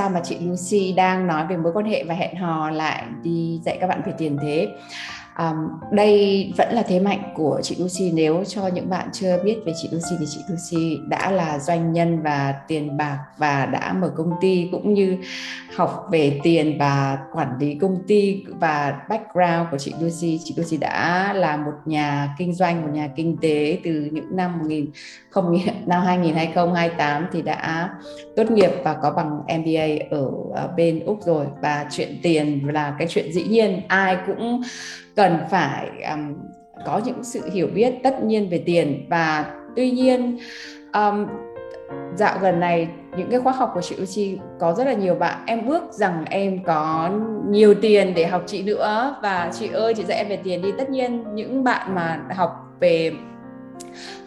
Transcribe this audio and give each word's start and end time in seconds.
Sao 0.00 0.10
mà 0.10 0.20
chị 0.24 0.38
Lucy 0.40 0.92
đang 0.92 1.26
nói 1.26 1.46
về 1.46 1.56
mối 1.56 1.72
quan 1.72 1.86
hệ 1.86 2.04
và 2.04 2.14
hẹn 2.14 2.36
hò 2.36 2.70
lại 2.70 3.04
đi 3.22 3.60
dạy 3.64 3.78
các 3.80 3.86
bạn 3.86 4.02
về 4.06 4.12
tiền 4.18 4.36
thế? 4.42 4.68
Um, 5.40 5.68
đây 5.92 6.52
vẫn 6.56 6.74
là 6.74 6.82
thế 6.82 7.00
mạnh 7.00 7.22
của 7.34 7.60
chị 7.62 7.76
Lucy. 7.78 8.10
Nếu 8.14 8.44
cho 8.44 8.66
những 8.66 8.90
bạn 8.90 9.08
chưa 9.12 9.42
biết 9.44 9.56
về 9.66 9.72
chị 9.82 9.88
Lucy 9.92 10.16
thì 10.20 10.26
chị 10.28 10.40
Lucy 10.48 10.98
đã 11.08 11.30
là 11.30 11.58
doanh 11.58 11.92
nhân 11.92 12.22
và 12.22 12.54
tiền 12.68 12.96
bạc 12.96 13.18
và 13.38 13.66
đã 13.66 13.92
mở 13.92 14.12
công 14.16 14.32
ty 14.40 14.68
cũng 14.72 14.94
như 14.94 15.18
học 15.76 16.06
về 16.10 16.40
tiền 16.42 16.78
và 16.78 17.18
quản 17.32 17.58
lý 17.60 17.74
công 17.74 17.96
ty 18.06 18.44
và 18.60 19.00
background 19.08 19.70
của 19.70 19.78
chị 19.78 19.94
Lucy. 20.00 20.40
Chị 20.44 20.54
Lucy 20.56 20.76
đã 20.76 21.32
là 21.32 21.56
một 21.56 21.72
nhà 21.84 22.34
kinh 22.38 22.54
doanh 22.54 22.82
một 22.82 22.88
nhà 22.92 23.08
kinh 23.16 23.36
tế 23.40 23.78
từ 23.84 24.08
những 24.12 24.36
năm 24.36 24.58
1000 24.58 24.86
không 25.30 25.58
năm 25.86 26.02
2028 26.02 27.26
thì 27.32 27.42
đã 27.42 27.90
tốt 28.36 28.50
nghiệp 28.50 28.70
và 28.84 28.94
có 29.02 29.10
bằng 29.10 29.40
MBA 29.60 30.06
ở, 30.10 30.30
ở 30.54 30.68
bên 30.76 31.04
Úc 31.04 31.18
rồi. 31.26 31.46
Và 31.62 31.86
chuyện 31.90 32.20
tiền 32.22 32.68
là 32.72 32.94
cái 32.98 33.08
chuyện 33.10 33.32
dĩ 33.32 33.42
nhiên. 33.42 33.80
Ai 33.88 34.16
cũng 34.26 34.62
cần 35.16 35.38
phải 35.50 35.88
um, 36.10 36.34
có 36.86 37.00
những 37.04 37.24
sự 37.24 37.50
hiểu 37.52 37.68
biết 37.74 37.94
tất 38.02 38.24
nhiên 38.24 38.48
về 38.50 38.62
tiền. 38.66 39.06
Và 39.10 39.54
tuy 39.76 39.90
nhiên 39.90 40.38
um, 40.92 41.26
dạo 42.16 42.38
gần 42.42 42.60
này 42.60 42.88
những 43.16 43.30
cái 43.30 43.40
khóa 43.40 43.52
học 43.52 43.70
của 43.74 43.82
chị 43.82 43.96
Uchi 44.02 44.38
có 44.60 44.72
rất 44.72 44.84
là 44.84 44.92
nhiều 44.92 45.14
bạn. 45.14 45.38
Em 45.46 45.66
ước 45.66 45.92
rằng 45.92 46.24
em 46.30 46.64
có 46.64 47.10
nhiều 47.48 47.74
tiền 47.74 48.14
để 48.14 48.26
học 48.26 48.42
chị 48.46 48.62
nữa. 48.62 49.16
Và 49.22 49.50
chị 49.58 49.68
ơi 49.68 49.94
chị 49.94 50.04
dạy 50.04 50.18
em 50.18 50.28
về 50.28 50.36
tiền 50.36 50.62
đi. 50.62 50.72
Tất 50.78 50.90
nhiên 50.90 51.24
những 51.34 51.64
bạn 51.64 51.94
mà 51.94 52.20
học 52.36 52.50
về 52.80 53.12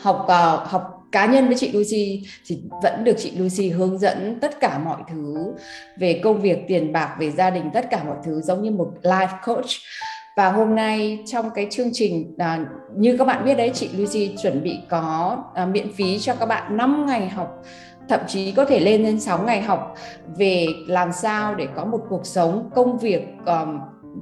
học 0.01 0.23
uh, 0.23 0.69
học 0.69 0.99
cá 1.11 1.25
nhân 1.25 1.47
với 1.47 1.55
chị 1.57 1.71
Lucy 1.71 2.23
thì 2.45 2.61
vẫn 2.83 3.03
được 3.03 3.15
chị 3.17 3.31
Lucy 3.37 3.69
hướng 3.69 3.97
dẫn 3.97 4.39
tất 4.41 4.59
cả 4.59 4.77
mọi 4.77 5.01
thứ 5.11 5.53
về 5.97 6.21
công 6.23 6.41
việc 6.41 6.57
tiền 6.67 6.93
bạc 6.93 7.15
về 7.19 7.31
gia 7.31 7.49
đình 7.49 7.69
tất 7.73 7.89
cả 7.89 8.03
mọi 8.03 8.17
thứ 8.25 8.41
giống 8.41 8.61
như 8.61 8.71
một 8.71 8.91
life 9.01 9.37
coach 9.45 9.65
và 10.35 10.51
hôm 10.51 10.75
nay 10.75 11.23
trong 11.25 11.49
cái 11.55 11.67
chương 11.71 11.89
trình 11.93 12.35
à, 12.37 12.65
như 12.95 13.17
các 13.17 13.27
bạn 13.27 13.45
biết 13.45 13.55
đấy 13.55 13.71
chị 13.73 13.89
Lucy 13.97 14.35
chuẩn 14.43 14.63
bị 14.63 14.79
có 14.89 15.37
à, 15.53 15.65
miễn 15.65 15.93
phí 15.93 16.19
cho 16.19 16.35
các 16.35 16.45
bạn 16.45 16.77
5 16.77 17.05
ngày 17.05 17.29
học 17.29 17.63
thậm 18.09 18.19
chí 18.27 18.51
có 18.51 18.65
thể 18.65 18.79
lên 18.79 19.03
đến 19.03 19.19
6 19.19 19.43
ngày 19.43 19.61
học 19.61 19.95
về 20.37 20.67
làm 20.87 21.11
sao 21.11 21.55
để 21.55 21.67
có 21.75 21.85
một 21.85 22.01
cuộc 22.09 22.25
sống 22.25 22.69
công 22.75 22.97
việc 22.97 23.27
um, 23.45 23.79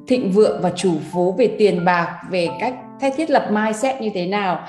thịnh 0.08 0.32
vượng 0.32 0.62
và 0.62 0.72
chủ 0.76 0.94
phú 1.12 1.32
về 1.38 1.56
tiền 1.58 1.86
bạc 1.86 2.22
về 2.30 2.50
cách 2.59 2.76
thay 3.00 3.12
thiết 3.12 3.30
lập 3.30 3.48
mindset 3.52 4.02
như 4.02 4.09
thế 4.14 4.28
nào 4.28 4.59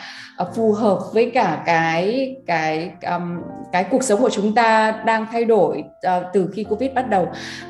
uh, 0.43 0.55
phù 0.55 0.73
hợp 0.73 0.99
với 1.13 1.31
cả 1.35 1.63
cái 1.67 2.37
cái 2.47 2.91
um, 3.11 3.41
cái 3.73 3.85
cuộc 3.85 4.03
sống 4.03 4.21
của 4.21 4.31
chúng 4.31 4.55
ta 4.55 4.91
đang 5.07 5.27
thay 5.33 5.45
đổi 5.45 5.85
uh, 5.87 6.23
từ 6.33 6.51
khi 6.55 6.65
covid 6.65 6.93
bắt 6.95 7.11
đầu. 7.11 7.29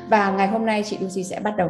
Và 0.09 0.31
ngày 0.31 0.47
hôm 0.47 0.65
nay 0.65 0.83
chị 0.85 0.97
Lucy 1.01 1.23
sẽ 1.23 1.39
bắt 1.39 1.53
đầu 1.57 1.69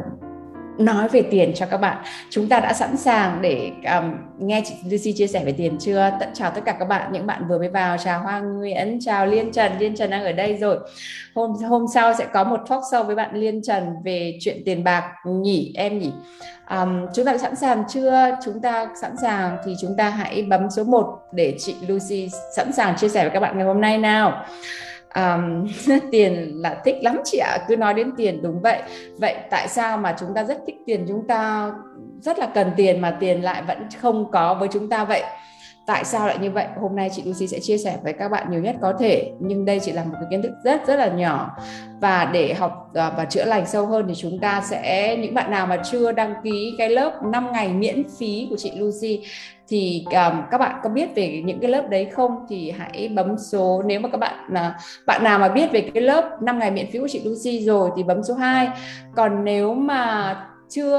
nói 0.78 1.08
về 1.08 1.22
tiền 1.22 1.52
cho 1.54 1.66
các 1.66 1.76
bạn. 1.76 1.96
Chúng 2.30 2.48
ta 2.48 2.60
đã 2.60 2.72
sẵn 2.72 2.96
sàng 2.96 3.42
để 3.42 3.70
um, 3.98 4.14
nghe 4.38 4.62
chị 4.64 4.74
Lucy 4.90 5.12
chia 5.12 5.26
sẻ 5.26 5.44
về 5.44 5.52
tiền 5.52 5.78
chưa? 5.78 6.10
Tận 6.20 6.28
chào 6.34 6.50
tất 6.50 6.60
cả 6.64 6.76
các 6.78 6.84
bạn 6.84 7.12
những 7.12 7.26
bạn 7.26 7.48
vừa 7.48 7.58
mới 7.58 7.68
vào. 7.68 7.96
Chào 7.98 8.22
Hoa 8.22 8.40
Nguyễn 8.40 8.98
chào 9.00 9.26
Liên 9.26 9.52
Trần. 9.52 9.72
Liên 9.78 9.96
Trần 9.96 10.10
đang 10.10 10.24
ở 10.24 10.32
đây 10.32 10.56
rồi. 10.56 10.78
Hôm 11.34 11.52
hôm 11.68 11.86
sau 11.94 12.14
sẽ 12.14 12.26
có 12.32 12.44
một 12.44 12.60
talk 12.68 12.82
show 12.92 13.04
với 13.04 13.16
bạn 13.16 13.34
Liên 13.34 13.62
Trần 13.62 13.84
về 14.04 14.38
chuyện 14.40 14.62
tiền 14.64 14.84
bạc. 14.84 15.12
Nhỉ 15.26 15.72
em 15.76 15.98
nhỉ? 15.98 16.12
Um, 16.70 17.06
chúng 17.14 17.24
ta 17.24 17.38
sẵn 17.38 17.56
sàng 17.56 17.84
chưa? 17.88 18.36
Chúng 18.44 18.60
ta 18.60 18.88
sẵn 19.00 19.16
sàng 19.22 19.56
thì 19.66 19.74
chúng 19.80 19.96
ta 19.98 20.10
hãy 20.10 20.42
bấm 20.42 20.70
số 20.70 20.84
1 20.84 21.18
để 21.32 21.54
chị 21.58 21.74
Lucy 21.88 22.28
sẵn 22.56 22.72
sàng 22.72 22.96
chia 22.96 23.08
sẻ 23.08 23.22
với 23.22 23.30
các 23.30 23.40
bạn 23.40 23.58
ngày 23.58 23.66
hôm 23.66 23.80
nay 23.80 23.98
nào 23.98 24.44
um, 25.14 25.66
tiền 26.10 26.52
là 26.54 26.80
thích 26.84 26.96
lắm 27.02 27.20
chị 27.24 27.38
ạ 27.38 27.58
cứ 27.68 27.76
nói 27.76 27.94
đến 27.94 28.10
tiền 28.16 28.42
đúng 28.42 28.60
vậy. 28.60 28.82
Vậy 29.18 29.34
tại 29.50 29.68
sao 29.68 29.98
mà 29.98 30.16
chúng 30.20 30.34
ta 30.34 30.44
rất 30.44 30.58
thích 30.66 30.76
tiền 30.86 31.04
chúng 31.08 31.26
ta 31.26 31.72
rất 32.20 32.38
là 32.38 32.46
cần 32.54 32.70
tiền 32.76 33.00
mà 33.00 33.16
tiền 33.20 33.42
lại 33.42 33.62
vẫn 33.62 33.88
không 34.00 34.30
có 34.30 34.54
với 34.54 34.68
chúng 34.72 34.88
ta 34.88 35.04
vậy? 35.04 35.22
Tại 35.86 36.04
sao 36.04 36.26
lại 36.26 36.38
như 36.40 36.50
vậy? 36.50 36.66
Hôm 36.80 36.96
nay 36.96 37.10
chị 37.12 37.22
Lucy 37.26 37.46
sẽ 37.46 37.60
chia 37.60 37.78
sẻ 37.78 37.98
với 38.02 38.12
các 38.12 38.28
bạn 38.28 38.50
nhiều 38.50 38.60
nhất 38.60 38.76
có 38.80 38.92
thể 38.98 39.32
nhưng 39.40 39.64
đây 39.64 39.80
chỉ 39.80 39.92
là 39.92 40.04
một 40.04 40.14
cái 40.20 40.24
kiến 40.30 40.42
thức 40.42 40.52
rất 40.64 40.86
rất 40.86 40.96
là 40.96 41.08
nhỏ. 41.08 41.56
Và 42.00 42.24
để 42.24 42.54
học 42.54 42.90
à, 42.94 43.10
và 43.16 43.24
chữa 43.24 43.44
lành 43.44 43.66
sâu 43.66 43.86
hơn 43.86 44.04
thì 44.08 44.14
chúng 44.14 44.38
ta 44.38 44.62
sẽ 44.70 45.16
những 45.16 45.34
bạn 45.34 45.50
nào 45.50 45.66
mà 45.66 45.82
chưa 45.90 46.12
đăng 46.12 46.34
ký 46.44 46.74
cái 46.78 46.88
lớp 46.88 47.22
5 47.22 47.52
ngày 47.52 47.68
miễn 47.68 48.02
phí 48.18 48.46
của 48.50 48.56
chị 48.56 48.72
Lucy 48.76 49.20
thì 49.68 50.04
um, 50.04 50.42
các 50.50 50.58
bạn 50.58 50.80
có 50.82 50.88
biết 50.88 51.14
về 51.14 51.42
những 51.44 51.60
cái 51.60 51.70
lớp 51.70 51.88
đấy 51.88 52.04
không? 52.04 52.46
Thì 52.48 52.70
hãy 52.70 53.08
bấm 53.08 53.38
số 53.38 53.82
nếu 53.86 54.00
mà 54.00 54.08
các 54.08 54.18
bạn 54.18 54.34
là 54.50 54.78
bạn 55.06 55.24
nào 55.24 55.38
mà 55.38 55.48
biết 55.48 55.72
về 55.72 55.90
cái 55.94 56.02
lớp 56.02 56.42
5 56.42 56.58
ngày 56.58 56.70
miễn 56.70 56.90
phí 56.90 56.98
của 56.98 57.08
chị 57.08 57.20
Lucy 57.24 57.64
rồi 57.64 57.90
thì 57.96 58.02
bấm 58.02 58.22
số 58.22 58.34
2 58.34 58.68
còn 59.16 59.44
nếu 59.44 59.74
mà 59.74 60.34
chưa 60.74 60.98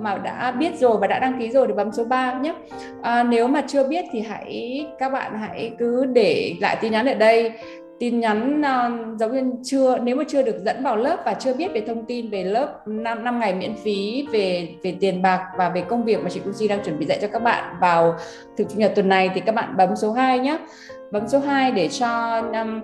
mà 0.00 0.18
đã 0.18 0.50
biết 0.50 0.78
rồi 0.78 0.96
và 1.00 1.06
đã 1.06 1.18
đăng 1.18 1.40
ký 1.40 1.50
rồi 1.50 1.66
thì 1.66 1.72
bấm 1.72 1.92
số 1.92 2.04
3 2.04 2.32
nhé. 2.32 2.54
À, 3.02 3.22
nếu 3.22 3.48
mà 3.48 3.62
chưa 3.66 3.88
biết 3.88 4.04
thì 4.12 4.20
hãy 4.20 4.86
các 4.98 5.08
bạn 5.08 5.38
hãy 5.38 5.72
cứ 5.78 6.04
để 6.04 6.54
lại 6.60 6.76
tin 6.80 6.92
nhắn 6.92 7.06
ở 7.06 7.14
đây. 7.14 7.52
Tin 8.00 8.20
nhắn 8.20 8.60
uh, 8.60 9.18
giáo 9.20 9.28
viên 9.28 9.62
chưa 9.62 9.98
nếu 9.98 10.16
mà 10.16 10.24
chưa 10.28 10.42
được 10.42 10.56
dẫn 10.64 10.82
vào 10.82 10.96
lớp 10.96 11.16
và 11.24 11.34
chưa 11.34 11.54
biết 11.54 11.72
về 11.72 11.80
thông 11.80 12.04
tin 12.04 12.30
về 12.30 12.44
lớp 12.44 12.88
5, 12.88 13.24
5 13.24 13.40
ngày 13.40 13.54
miễn 13.54 13.74
phí 13.84 14.26
về 14.32 14.68
về 14.82 14.96
tiền 15.00 15.22
bạc 15.22 15.46
và 15.58 15.68
về 15.68 15.80
công 15.80 16.04
việc 16.04 16.22
mà 16.22 16.30
chị 16.30 16.40
Lucy 16.44 16.68
đang 16.68 16.84
chuẩn 16.84 16.98
bị 16.98 17.06
dạy 17.06 17.18
cho 17.22 17.28
các 17.28 17.42
bạn 17.42 17.74
vào 17.80 18.14
thực 18.56 18.68
chủ 18.68 18.78
nhật 18.78 18.92
tuần 18.94 19.08
này 19.08 19.30
thì 19.34 19.40
các 19.40 19.54
bạn 19.54 19.76
bấm 19.76 19.96
số 19.96 20.12
2 20.12 20.38
nhé. 20.38 20.58
Bấm 21.12 21.28
số 21.28 21.38
2 21.38 21.70
để 21.70 21.88
cho 21.88 22.42
um, 22.52 22.80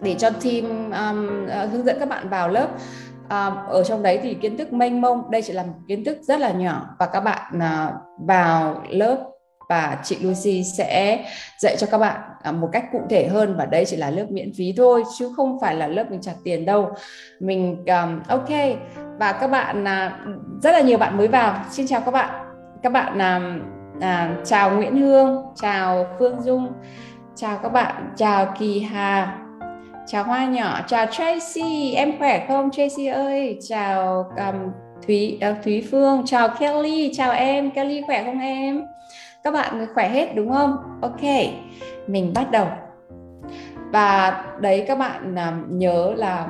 để 0.00 0.14
cho 0.18 0.30
team 0.30 0.90
um, 0.90 1.46
uh, 1.46 1.72
hướng 1.72 1.84
dẫn 1.84 1.96
các 2.00 2.08
bạn 2.08 2.28
vào 2.28 2.48
lớp 2.48 2.68
à, 3.28 3.46
ở 3.68 3.84
trong 3.84 4.02
đấy 4.02 4.20
thì 4.22 4.34
kiến 4.34 4.56
thức 4.56 4.72
mênh 4.72 5.00
mông 5.00 5.30
đây 5.30 5.42
chỉ 5.42 5.52
là 5.52 5.62
một 5.62 5.78
kiến 5.88 6.04
thức 6.04 6.18
rất 6.22 6.40
là 6.40 6.52
nhỏ. 6.52 6.86
Và 6.98 7.06
các 7.06 7.20
bạn 7.20 7.62
à, 7.62 7.92
vào 8.18 8.82
lớp 8.88 9.16
và 9.68 9.98
chị 10.02 10.18
Lucy 10.20 10.64
sẽ 10.64 11.24
dạy 11.58 11.76
cho 11.78 11.86
các 11.90 11.98
bạn 11.98 12.20
à, 12.42 12.52
một 12.52 12.68
cách 12.72 12.84
cụ 12.92 13.00
thể 13.10 13.28
hơn. 13.28 13.56
Và 13.56 13.66
đây 13.66 13.84
chỉ 13.84 13.96
là 13.96 14.10
lớp 14.10 14.26
miễn 14.30 14.52
phí 14.58 14.74
thôi 14.76 15.04
chứ 15.18 15.32
không 15.36 15.60
phải 15.60 15.74
là 15.74 15.86
lớp 15.86 16.10
mình 16.10 16.20
trả 16.20 16.32
tiền 16.44 16.64
đâu. 16.64 16.90
Mình 17.40 17.84
um, 17.86 18.20
ok. 18.28 18.50
Và 19.18 19.32
các 19.32 19.46
bạn 19.46 19.82
uh, 19.82 20.62
rất 20.62 20.72
là 20.72 20.80
nhiều 20.80 20.98
bạn 20.98 21.16
mới 21.16 21.28
vào. 21.28 21.54
Xin 21.70 21.86
chào 21.86 22.00
các 22.00 22.10
bạn. 22.10 22.30
Các 22.82 22.92
bạn 22.92 23.18
uh, 23.18 23.62
uh, 23.96 24.46
chào 24.46 24.70
Nguyễn 24.70 24.96
Hương 24.96 25.42
chào 25.56 26.06
Phương 26.18 26.42
Dung 26.42 26.72
chào 27.34 27.58
các 27.62 27.68
bạn 27.68 28.12
chào 28.16 28.54
Kỳ 28.58 28.80
Hà 28.80 29.43
chào 30.06 30.24
Hoa 30.24 30.46
nhỏ 30.46 30.80
chào 30.86 31.06
Tracy 31.06 31.92
em 31.94 32.18
khỏe 32.18 32.46
không? 32.48 32.70
Tracy 32.70 33.06
ơi 33.06 33.58
chào 33.68 34.30
um, 34.36 34.72
Thúy 35.06 35.38
uh, 35.50 35.64
Thúy 35.64 35.88
Phương 35.90 36.22
chào 36.26 36.48
Kelly 36.48 37.12
chào 37.14 37.32
em. 37.32 37.70
Kelly 37.70 38.02
khỏe 38.06 38.24
không 38.24 38.40
em? 38.40 38.82
Các 39.44 39.50
bạn 39.50 39.86
khỏe 39.94 40.08
hết 40.08 40.34
đúng 40.36 40.52
không? 40.52 40.76
Ok 41.02 41.20
mình 42.06 42.32
bắt 42.34 42.50
đầu. 42.50 42.66
Và 43.92 44.44
đấy 44.60 44.84
các 44.88 44.98
bạn 44.98 45.34
uh, 45.34 45.72
nhớ 45.72 46.14
là 46.16 46.48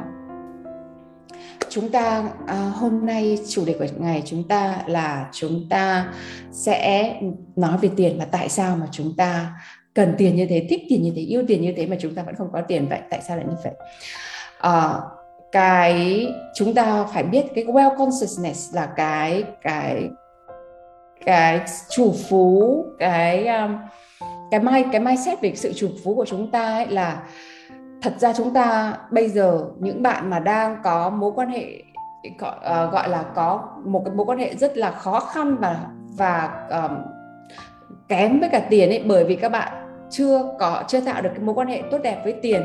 chúng 1.69 1.91
ta 1.91 2.25
uh, 2.45 2.75
hôm 2.75 3.07
nay 3.07 3.39
chủ 3.49 3.65
đề 3.65 3.77
của 3.79 3.87
ngày 3.99 4.23
chúng 4.27 4.49
ta 4.49 4.75
là 4.87 5.29
chúng 5.33 5.67
ta 5.71 6.07
sẽ 6.51 7.15
nói 7.57 7.79
về 7.81 7.91
tiền 7.97 8.19
và 8.19 8.25
tại 8.25 8.49
sao 8.49 8.77
mà 8.77 8.87
chúng 8.91 9.17
ta 9.17 9.53
cần 9.95 10.15
tiền 10.19 10.37
như 10.37 10.47
thế 10.47 10.67
thích 10.71 10.83
tiền 10.89 11.03
như 11.03 11.13
thế 11.17 11.23
yêu 11.23 11.45
tiền 11.49 11.63
như 11.63 11.73
thế 11.77 11.87
mà 11.87 11.97
chúng 12.01 12.15
ta 12.15 12.23
vẫn 12.23 12.35
không 12.35 12.49
có 12.53 12.61
tiền 12.61 12.87
vậy 12.89 13.01
tại 13.11 13.21
sao 13.29 13.37
lại 13.37 13.47
như 13.49 13.57
vậy? 13.65 13.73
À, 14.59 15.01
cái 15.53 16.27
chúng 16.55 16.75
ta 16.75 17.05
phải 17.05 17.23
biết 17.23 17.45
cái 17.55 17.65
well 17.65 17.97
consciousness 17.97 18.75
là 18.75 18.87
cái 18.97 19.45
cái 19.63 20.11
cái 21.27 21.61
chủ 21.91 22.15
phú 22.29 22.85
cái 22.99 23.47
um, 23.47 23.77
cái 24.51 24.61
mai 24.61 24.85
cái 24.93 25.01
mindset 25.01 25.41
về 25.41 25.53
sự 25.55 25.73
chủ 25.73 25.89
phú 26.05 26.15
của 26.15 26.25
chúng 26.25 26.51
ta 26.51 26.73
ấy 26.73 26.87
là 26.87 27.23
thật 28.03 28.13
ra 28.19 28.33
chúng 28.33 28.55
ta 28.55 28.97
bây 29.11 29.29
giờ 29.29 29.65
những 29.79 30.03
bạn 30.03 30.31
mà 30.31 30.39
đang 30.39 30.77
có 30.85 31.11
mối 31.11 31.33
quan 31.35 31.49
hệ 31.49 31.83
gọi, 32.39 32.57
uh, 32.57 32.93
gọi 32.93 33.09
là 33.09 33.23
có 33.35 33.69
một 33.85 34.03
cái 34.05 34.15
mối 34.15 34.27
quan 34.27 34.39
hệ 34.39 34.55
rất 34.55 34.77
là 34.77 34.91
khó 34.91 35.21
khăn 35.21 35.57
và 35.57 35.87
và 36.17 36.67
um, 36.71 36.97
kém 38.09 38.41
với 38.41 38.49
cả 38.49 38.67
tiền 38.71 38.89
ấy 38.89 39.03
bởi 39.07 39.25
vì 39.25 39.37
các 39.37 39.49
bạn 39.49 39.84
chưa 40.17 40.43
có 40.59 40.83
chưa 40.89 41.01
tạo 41.01 41.23
được 41.23 41.31
cái 41.35 41.45
mối 41.45 41.55
quan 41.55 41.69
hệ 41.69 41.83
tốt 41.91 41.99
đẹp 42.03 42.21
với 42.25 42.35
tiền. 42.43 42.63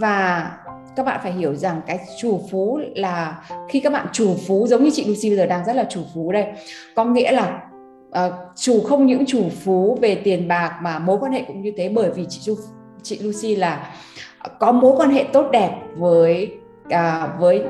Và 0.00 0.50
các 0.96 1.06
bạn 1.06 1.20
phải 1.22 1.32
hiểu 1.32 1.54
rằng 1.54 1.80
cái 1.86 1.98
chủ 2.20 2.40
phú 2.50 2.80
là 2.94 3.42
khi 3.68 3.80
các 3.80 3.92
bạn 3.92 4.06
chủ 4.12 4.34
phú 4.46 4.66
giống 4.66 4.84
như 4.84 4.90
chị 4.92 5.04
Lucy 5.04 5.28
bây 5.28 5.36
giờ 5.36 5.46
đang 5.46 5.64
rất 5.64 5.76
là 5.76 5.86
chủ 5.90 6.00
phú 6.14 6.32
đây. 6.32 6.44
Có 6.94 7.04
nghĩa 7.04 7.32
là 7.32 7.62
uh, 8.26 8.32
chủ 8.56 8.80
không 8.80 9.06
những 9.06 9.26
chủ 9.26 9.44
phú 9.64 9.98
về 10.00 10.14
tiền 10.14 10.48
bạc 10.48 10.78
mà 10.82 10.98
mối 10.98 11.18
quan 11.20 11.32
hệ 11.32 11.42
cũng 11.46 11.62
như 11.62 11.72
thế. 11.76 11.88
Bởi 11.88 12.10
vì 12.10 12.26
chị 12.28 12.52
chị 13.02 13.18
Lucy 13.18 13.56
là 13.56 13.92
có 14.58 14.72
mối 14.72 14.94
quan 14.96 15.10
hệ 15.10 15.24
tốt 15.32 15.46
đẹp 15.52 15.70
với 15.96 16.52
uh, 16.86 17.30
với 17.38 17.62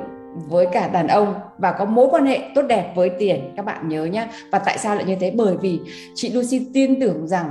với 0.49 0.67
cả 0.73 0.89
đàn 0.89 1.09
ông 1.09 1.35
và 1.59 1.73
có 1.73 1.85
mối 1.85 2.09
quan 2.11 2.27
hệ 2.27 2.41
tốt 2.55 2.63
đẹp 2.63 2.93
với 2.95 3.11
tiền. 3.19 3.53
Các 3.57 3.65
bạn 3.65 3.89
nhớ 3.89 4.05
nhá. 4.05 4.29
Và 4.53 4.59
tại 4.59 4.79
sao 4.79 4.95
lại 4.95 5.05
như 5.05 5.17
thế? 5.21 5.33
Bởi 5.37 5.57
vì 5.57 5.81
chị 6.15 6.33
Lucy 6.33 6.67
tin 6.75 7.01
tưởng 7.01 7.29
rằng 7.29 7.51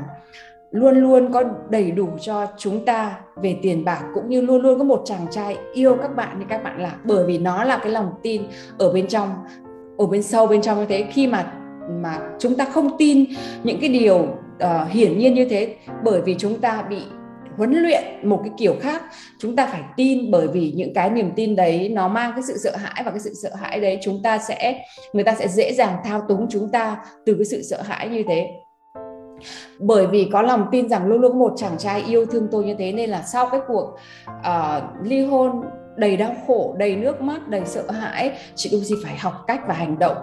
luôn 0.73 0.97
luôn 0.97 1.31
có 1.31 1.43
đầy 1.69 1.91
đủ 1.91 2.07
cho 2.21 2.47
chúng 2.57 2.85
ta 2.85 3.19
về 3.35 3.55
tiền 3.61 3.85
bạc 3.85 4.01
cũng 4.13 4.29
như 4.29 4.41
luôn 4.41 4.61
luôn 4.61 4.77
có 4.77 4.83
một 4.83 5.01
chàng 5.05 5.25
trai 5.31 5.57
yêu 5.73 5.97
các 6.01 6.15
bạn 6.15 6.39
như 6.39 6.45
các 6.49 6.63
bạn 6.63 6.81
là. 6.81 6.95
Bởi 7.03 7.25
vì 7.25 7.37
nó 7.37 7.63
là 7.63 7.77
cái 7.77 7.91
lòng 7.91 8.11
tin 8.23 8.41
ở 8.77 8.93
bên 8.93 9.07
trong 9.07 9.29
ở 9.97 10.05
bên 10.05 10.23
sâu 10.23 10.47
bên 10.47 10.61
trong 10.61 10.79
như 10.79 10.85
thế. 10.85 11.05
Khi 11.11 11.27
mà 11.27 11.53
mà 12.01 12.19
chúng 12.39 12.55
ta 12.55 12.65
không 12.65 12.97
tin 12.97 13.25
những 13.63 13.79
cái 13.79 13.89
điều 13.89 14.17
uh, 14.17 14.89
hiển 14.89 15.17
nhiên 15.17 15.33
như 15.33 15.45
thế 15.49 15.75
bởi 16.03 16.21
vì 16.21 16.35
chúng 16.39 16.59
ta 16.59 16.81
bị 16.89 17.01
huấn 17.57 17.73
luyện 17.73 18.03
một 18.23 18.39
cái 18.43 18.53
kiểu 18.57 18.75
khác 18.81 19.01
chúng 19.39 19.55
ta 19.55 19.65
phải 19.65 19.81
tin. 19.97 20.31
Bởi 20.31 20.47
vì 20.47 20.73
những 20.75 20.93
cái 20.93 21.09
niềm 21.09 21.31
tin 21.35 21.55
đấy 21.55 21.89
nó 21.89 22.07
mang 22.07 22.31
cái 22.31 22.43
sự 22.43 22.57
sợ 22.57 22.75
hãi 22.75 23.03
và 23.05 23.11
cái 23.11 23.19
sự 23.19 23.33
sợ 23.33 23.49
hãi 23.55 23.79
đấy 23.79 23.99
chúng 24.03 24.19
ta 24.23 24.37
sẽ 24.37 24.83
người 25.13 25.23
ta 25.23 25.35
sẽ 25.35 25.47
dễ 25.47 25.73
dàng 25.73 25.97
thao 26.03 26.21
túng 26.29 26.47
chúng 26.49 26.69
ta 26.71 26.97
từ 27.25 27.35
cái 27.35 27.45
sự 27.45 27.61
sợ 27.61 27.81
hãi 27.81 28.09
như 28.09 28.23
thế 28.27 28.49
bởi 29.79 30.07
vì 30.07 30.29
có 30.33 30.41
lòng 30.41 30.67
tin 30.71 30.89
rằng 30.89 31.05
luôn 31.05 31.21
luôn 31.21 31.31
có 31.31 31.37
một 31.37 31.53
chàng 31.57 31.77
trai 31.77 32.01
yêu 32.01 32.25
thương 32.25 32.47
tôi 32.51 32.63
như 32.63 32.75
thế 32.79 32.91
nên 32.91 33.09
là 33.09 33.21
sau 33.21 33.49
cái 33.49 33.61
cuộc 33.67 33.97
uh, 34.29 34.83
ly 35.03 35.25
hôn 35.25 35.61
đầy 35.95 36.17
đau 36.17 36.35
khổ 36.47 36.75
đầy 36.77 36.95
nước 36.95 37.21
mắt 37.21 37.47
đầy 37.47 37.61
sợ 37.65 37.91
hãi 37.91 38.31
chị 38.55 38.69
Lucy 38.73 39.03
phải 39.03 39.17
học 39.17 39.43
cách 39.47 39.61
và 39.67 39.73
hành 39.73 39.99
động. 39.99 40.17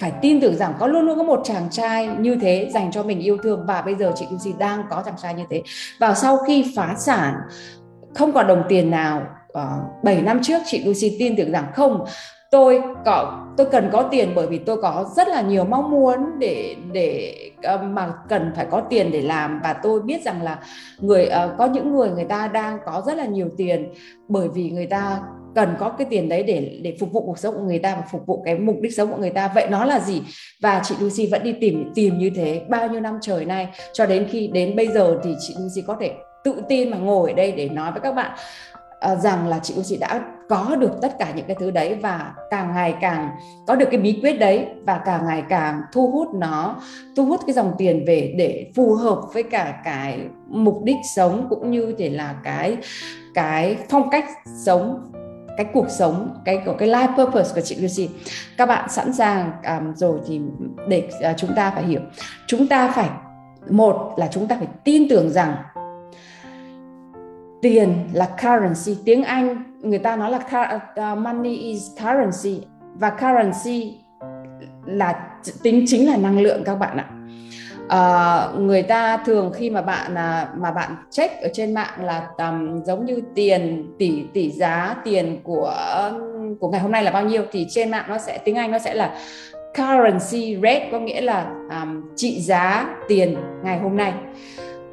Phải 0.00 0.12
tin 0.22 0.40
tưởng 0.40 0.56
rằng 0.56 0.74
có 0.78 0.86
luôn 0.86 1.06
luôn 1.06 1.18
có 1.18 1.22
một 1.22 1.40
chàng 1.44 1.68
trai 1.70 2.08
như 2.18 2.36
thế 2.40 2.70
dành 2.74 2.92
cho 2.92 3.02
mình 3.02 3.20
yêu 3.20 3.38
thương 3.42 3.66
và 3.66 3.82
bây 3.82 3.94
giờ 3.94 4.12
chị 4.16 4.26
Lucy 4.30 4.52
đang 4.58 4.82
có 4.90 5.02
chàng 5.06 5.14
trai 5.22 5.34
như 5.34 5.44
thế. 5.50 5.62
Và 6.00 6.14
sau 6.14 6.36
khi 6.36 6.72
phá 6.76 6.94
sản 6.98 7.34
không 8.14 8.32
còn 8.32 8.46
đồng 8.46 8.62
tiền 8.68 8.90
nào 8.90 9.22
ờ, 9.52 9.68
uh, 9.98 10.04
7 10.04 10.22
năm 10.22 10.40
trước 10.42 10.62
chị 10.66 10.84
Lucy 10.84 11.16
tin 11.18 11.36
tưởng 11.36 11.52
rằng 11.52 11.66
không 11.74 12.04
tôi 12.50 12.82
có, 13.04 13.46
tôi 13.56 13.66
cần 13.72 13.88
có 13.92 14.02
tiền 14.02 14.32
bởi 14.34 14.46
vì 14.46 14.58
tôi 14.58 14.82
có 14.82 15.10
rất 15.16 15.28
là 15.28 15.42
nhiều 15.42 15.64
mong 15.64 15.90
muốn 15.90 16.38
để 16.38 16.76
để 16.92 17.34
ờ, 17.62 17.78
mà 17.78 18.12
cần 18.28 18.52
phải 18.56 18.66
có 18.70 18.80
tiền 18.80 19.10
để 19.12 19.22
làm. 19.22 19.60
Và 19.64 19.72
tôi 19.72 20.00
biết 20.00 20.22
rằng 20.24 20.42
là 20.42 20.58
người 21.00 21.26
ờ, 21.26 21.54
có 21.58 21.66
những 21.66 21.92
người 21.92 22.10
người 22.10 22.24
ta 22.24 22.48
đang 22.48 22.78
có 22.86 23.02
rất 23.06 23.16
là 23.16 23.24
nhiều 23.24 23.48
tiền 23.56 23.92
bởi 24.28 24.48
vì 24.48 24.70
người 24.70 24.86
ta 24.86 25.20
cần 25.54 25.74
có 25.78 25.88
cái 25.88 26.06
tiền 26.10 26.28
đấy 26.28 26.42
để 26.42 26.80
để 26.82 26.96
phục 27.00 27.12
vụ 27.12 27.26
cuộc 27.26 27.38
sống 27.38 27.54
của 27.54 27.62
người 27.62 27.78
ta 27.78 27.94
và 27.94 28.02
phục 28.12 28.26
vụ 28.26 28.42
cái 28.44 28.58
mục 28.58 28.76
đích 28.80 28.94
sống 28.94 29.10
của 29.10 29.16
người 29.16 29.30
ta. 29.30 29.50
Vậy 29.54 29.66
nó 29.70 29.84
là 29.84 30.00
gì? 30.00 30.22
Và 30.62 30.80
chị 30.84 30.94
Lucy 31.00 31.28
vẫn 31.30 31.42
đi 31.42 31.52
tìm 31.60 31.92
tìm 31.94 32.18
như 32.18 32.30
thế 32.36 32.62
bao 32.68 32.88
nhiêu 32.88 33.00
năm 33.00 33.18
trời 33.22 33.44
nay. 33.44 33.68
Cho 33.92 34.06
đến 34.06 34.26
khi, 34.30 34.48
đến 34.48 34.76
bây 34.76 34.88
giờ 34.88 35.18
thì 35.24 35.34
chị 35.40 35.54
Lucy 35.58 35.86
có 35.86 35.96
thể 36.00 36.12
tự 36.44 36.62
tin 36.68 36.90
mà 36.90 36.96
ngồi 36.96 37.30
ở 37.30 37.36
đây 37.36 37.52
để 37.52 37.68
nói 37.68 37.92
với 37.92 38.00
các 38.00 38.14
bạn 38.14 38.38
uh, 39.12 39.18
rằng 39.20 39.48
là 39.48 39.58
chị 39.58 39.74
Lucy 39.76 39.96
đã 39.96 40.20
có 40.48 40.76
được 40.76 40.92
tất 41.02 41.18
cả 41.18 41.32
những 41.36 41.46
cái 41.46 41.56
thứ 41.60 41.70
đấy 41.70 41.94
và 41.94 42.34
càng 42.50 42.72
ngày 42.74 42.94
càng 43.00 43.30
có 43.66 43.74
được 43.74 43.88
cái 43.90 44.00
bí 44.00 44.18
quyết 44.22 44.38
đấy 44.38 44.66
và 44.86 45.00
càng 45.04 45.26
ngày 45.26 45.42
càng 45.48 45.82
thu 45.92 46.10
hút 46.10 46.34
nó 46.34 46.76
thu 47.16 47.26
hút 47.26 47.40
cái 47.46 47.54
dòng 47.54 47.72
tiền 47.78 48.04
về 48.06 48.34
để 48.38 48.70
phù 48.76 48.94
hợp 48.94 49.20
với 49.32 49.42
cả 49.42 49.80
cái 49.84 50.20
mục 50.48 50.82
đích 50.84 50.96
sống 51.14 51.46
cũng 51.50 51.70
như 51.70 51.94
thể 51.98 52.10
là 52.10 52.34
cái 52.44 52.76
cái 53.34 53.76
phong 53.88 54.10
cách 54.10 54.24
sống 54.64 55.12
cái 55.56 55.66
cuộc 55.72 55.90
sống 55.90 56.40
cái 56.44 56.62
của 56.66 56.74
cái 56.78 56.88
life 56.88 57.16
purpose 57.16 57.54
của 57.54 57.60
chị 57.60 57.76
Lucy 57.80 58.08
các 58.56 58.66
bạn 58.66 58.90
sẵn 58.90 59.12
sàng 59.12 59.52
um, 59.68 59.94
rồi 59.94 60.18
thì 60.28 60.40
để 60.88 61.08
uh, 61.30 61.36
chúng 61.36 61.54
ta 61.54 61.70
phải 61.70 61.84
hiểu. 61.84 62.00
Chúng 62.46 62.66
ta 62.66 62.92
phải 62.94 63.10
một 63.70 64.14
là 64.16 64.28
chúng 64.30 64.46
ta 64.46 64.56
phải 64.56 64.68
tin 64.84 65.08
tưởng 65.08 65.30
rằng 65.30 65.54
tiền 67.62 68.08
là 68.12 68.28
currency 68.42 69.02
tiếng 69.04 69.24
Anh 69.24 69.62
người 69.80 69.98
ta 69.98 70.16
nói 70.16 70.30
là 70.30 70.38
à, 70.94 71.14
money 71.14 71.56
is 71.56 71.82
currency 71.98 72.66
và 72.94 73.10
currency 73.10 73.94
là 74.86 75.20
tính 75.62 75.84
chính 75.86 76.10
là 76.10 76.16
năng 76.16 76.40
lượng 76.40 76.62
các 76.64 76.74
bạn 76.74 76.96
ạ. 76.96 77.06
Uh, 77.86 78.60
người 78.60 78.82
ta 78.82 79.16
thường 79.16 79.52
khi 79.54 79.70
mà 79.70 79.82
bạn 79.82 80.14
à, 80.14 80.48
mà 80.56 80.70
bạn 80.70 80.96
check 81.10 81.42
ở 81.42 81.48
trên 81.52 81.74
mạng 81.74 82.04
là 82.04 82.28
um, 82.38 82.82
giống 82.84 83.04
như 83.04 83.22
tiền 83.34 83.92
tỷ 83.98 84.24
tỷ 84.32 84.50
giá 84.50 84.96
tiền 85.04 85.40
của 85.44 85.74
của 86.60 86.68
ngày 86.68 86.80
hôm 86.80 86.92
nay 86.92 87.04
là 87.04 87.10
bao 87.10 87.24
nhiêu 87.24 87.42
thì 87.52 87.66
trên 87.70 87.90
mạng 87.90 88.04
nó 88.08 88.18
sẽ 88.18 88.38
tiếng 88.44 88.54
Anh 88.54 88.70
nó 88.70 88.78
sẽ 88.78 88.94
là 88.94 89.18
currency 89.74 90.56
rate 90.62 90.88
có 90.92 91.00
nghĩa 91.00 91.20
là 91.20 91.50
um, 91.70 92.02
trị 92.16 92.40
giá 92.40 92.94
tiền 93.08 93.36
ngày 93.64 93.78
hôm 93.78 93.96
nay. 93.96 94.12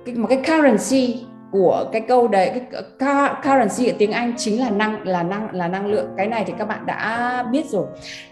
Cái, 0.05 0.15
một 0.15 0.27
cái 0.29 0.37
currency 0.37 1.25
của 1.53 1.85
cái 1.91 2.01
câu 2.01 2.27
đấy 2.27 2.61
cái 2.99 3.33
currency 3.43 3.87
ở 3.87 3.95
tiếng 3.97 4.11
Anh 4.11 4.33
chính 4.37 4.59
là 4.59 4.69
năng 4.69 5.07
là 5.07 5.23
năng 5.23 5.55
là 5.55 5.67
năng 5.67 5.87
lượng. 5.87 6.07
Cái 6.17 6.27
này 6.27 6.43
thì 6.47 6.53
các 6.59 6.65
bạn 6.65 6.85
đã 6.85 7.43
biết 7.51 7.65
rồi. 7.69 7.85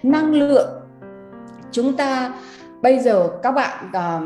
Năng 0.04 0.34
lượng 0.34 0.70
chúng 1.72 1.98
ta 1.98 2.34
bây 2.82 3.00
giờ 3.00 3.30
các 3.44 3.52
bạn 3.52 3.90
uh, 3.90 4.24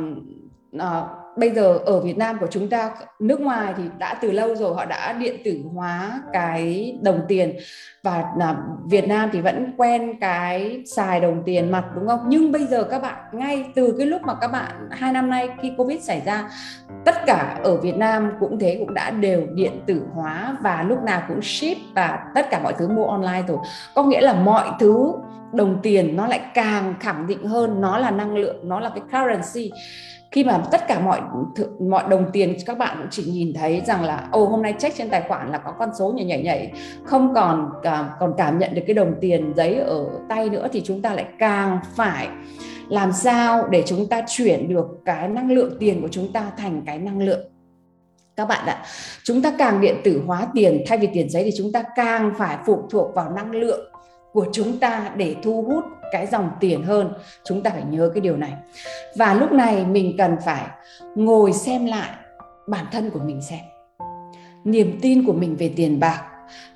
uh, 0.75 1.14
bây 1.37 1.49
giờ 1.49 1.79
ở 1.85 1.99
Việt 1.99 2.17
Nam 2.17 2.37
của 2.39 2.47
chúng 2.47 2.69
ta, 2.69 2.91
nước 3.19 3.39
ngoài 3.39 3.73
thì 3.77 3.83
đã 3.97 4.13
từ 4.21 4.31
lâu 4.31 4.55
rồi, 4.55 4.75
họ 4.75 4.85
đã 4.85 5.13
điện 5.13 5.35
tử 5.45 5.59
hóa 5.73 6.21
cái 6.33 6.93
đồng 7.01 7.19
tiền. 7.27 7.55
Và 8.03 8.23
là 8.37 8.55
Việt 8.85 9.07
Nam 9.07 9.29
thì 9.33 9.41
vẫn 9.41 9.73
quen 9.77 10.19
cái 10.19 10.83
xài 10.95 11.19
đồng 11.19 11.43
tiền 11.45 11.71
mặt, 11.71 11.85
đúng 11.95 12.07
không? 12.07 12.19
Nhưng 12.27 12.51
bây 12.51 12.65
giờ 12.65 12.83
các 12.83 13.01
bạn, 13.01 13.15
ngay 13.31 13.65
từ 13.75 13.95
cái 13.97 14.07
lúc 14.07 14.21
mà 14.21 14.33
các 14.41 14.47
bạn, 14.47 14.71
hai 14.91 15.13
năm 15.13 15.29
nay 15.29 15.49
khi 15.61 15.71
Covid 15.77 16.01
xảy 16.01 16.21
ra, 16.25 16.49
tất 17.05 17.15
cả 17.25 17.59
ở 17.63 17.77
Việt 17.77 17.95
Nam 17.95 18.31
cũng 18.39 18.59
thế, 18.59 18.75
cũng 18.79 18.93
đã 18.93 19.11
đều 19.11 19.45
điện 19.53 19.81
tử 19.85 20.01
hóa 20.13 20.57
và 20.61 20.83
lúc 20.87 21.03
nào 21.03 21.21
cũng 21.27 21.41
ship 21.41 21.77
và 21.95 22.19
tất 22.35 22.49
cả 22.51 22.59
mọi 22.63 22.73
thứ 22.77 22.87
mua 22.87 23.05
online 23.05 23.43
rồi. 23.47 23.57
Có 23.95 24.03
nghĩa 24.03 24.21
là 24.21 24.33
mọi 24.33 24.69
thứ 24.79 25.13
đồng 25.53 25.79
tiền 25.83 26.15
nó 26.15 26.27
lại 26.27 26.41
càng 26.53 26.93
khẳng 26.99 27.27
định 27.27 27.47
hơn, 27.47 27.81
nó 27.81 27.97
là 27.97 28.11
năng 28.11 28.37
lượng, 28.37 28.69
nó 28.69 28.79
là 28.79 28.89
cái 28.89 29.01
currency 29.01 29.71
khi 30.35 30.43
mà 30.43 30.63
tất 30.71 30.87
cả 30.87 30.99
mọi 30.99 31.21
mọi 31.79 32.03
đồng 32.09 32.25
tiền 32.33 32.57
các 32.65 32.77
bạn 32.77 32.97
cũng 32.99 33.07
chỉ 33.11 33.23
nhìn 33.23 33.53
thấy 33.53 33.81
rằng 33.87 34.03
là 34.03 34.27
ô 34.31 34.45
hôm 34.45 34.61
nay 34.61 34.75
check 34.79 34.97
trên 34.97 35.09
tài 35.09 35.21
khoản 35.27 35.51
là 35.51 35.57
có 35.57 35.71
con 35.79 35.89
số 35.99 36.11
nhảy 36.11 36.25
nhảy 36.25 36.41
nhảy. 36.41 36.71
Không 37.03 37.33
còn 37.35 37.69
còn 38.19 38.33
cảm 38.37 38.59
nhận 38.59 38.75
được 38.75 38.81
cái 38.87 38.93
đồng 38.93 39.13
tiền 39.21 39.53
giấy 39.55 39.75
ở 39.75 40.05
tay 40.29 40.49
nữa 40.49 40.67
thì 40.71 40.81
chúng 40.85 41.01
ta 41.01 41.13
lại 41.13 41.25
càng 41.39 41.79
phải 41.95 42.27
làm 42.89 43.11
sao 43.11 43.67
để 43.67 43.83
chúng 43.85 44.07
ta 44.07 44.21
chuyển 44.27 44.69
được 44.69 44.85
cái 45.05 45.27
năng 45.27 45.51
lượng 45.51 45.77
tiền 45.79 46.01
của 46.01 46.09
chúng 46.11 46.31
ta 46.33 46.51
thành 46.57 46.81
cái 46.85 46.99
năng 46.99 47.19
lượng. 47.19 47.47
Các 48.35 48.45
bạn 48.45 48.65
ạ, 48.65 48.83
chúng 49.23 49.41
ta 49.41 49.53
càng 49.57 49.81
điện 49.81 49.95
tử 50.03 50.21
hóa 50.25 50.47
tiền 50.53 50.83
thay 50.87 50.97
vì 50.97 51.07
tiền 51.13 51.29
giấy 51.29 51.43
thì 51.43 51.51
chúng 51.57 51.71
ta 51.71 51.83
càng 51.95 52.33
phải 52.37 52.57
phụ 52.65 52.87
thuộc 52.89 53.15
vào 53.15 53.31
năng 53.31 53.51
lượng 53.51 53.91
của 54.33 54.45
chúng 54.51 54.77
ta 54.77 55.11
để 55.15 55.35
thu 55.43 55.61
hút 55.61 55.83
cái 56.11 56.27
dòng 56.27 56.49
tiền 56.59 56.83
hơn. 56.83 57.13
Chúng 57.43 57.63
ta 57.63 57.71
phải 57.71 57.83
nhớ 57.83 58.11
cái 58.13 58.21
điều 58.21 58.37
này. 58.37 58.53
Và 59.17 59.33
lúc 59.33 59.51
này 59.51 59.85
mình 59.85 60.15
cần 60.17 60.35
phải 60.45 60.67
ngồi 61.15 61.53
xem 61.53 61.85
lại 61.85 62.09
bản 62.67 62.85
thân 62.91 63.09
của 63.09 63.19
mình 63.19 63.41
xem. 63.41 63.59
Niềm 64.63 64.99
tin 65.01 65.25
của 65.25 65.33
mình 65.33 65.55
về 65.55 65.73
tiền 65.75 65.99
bạc, 65.99 66.21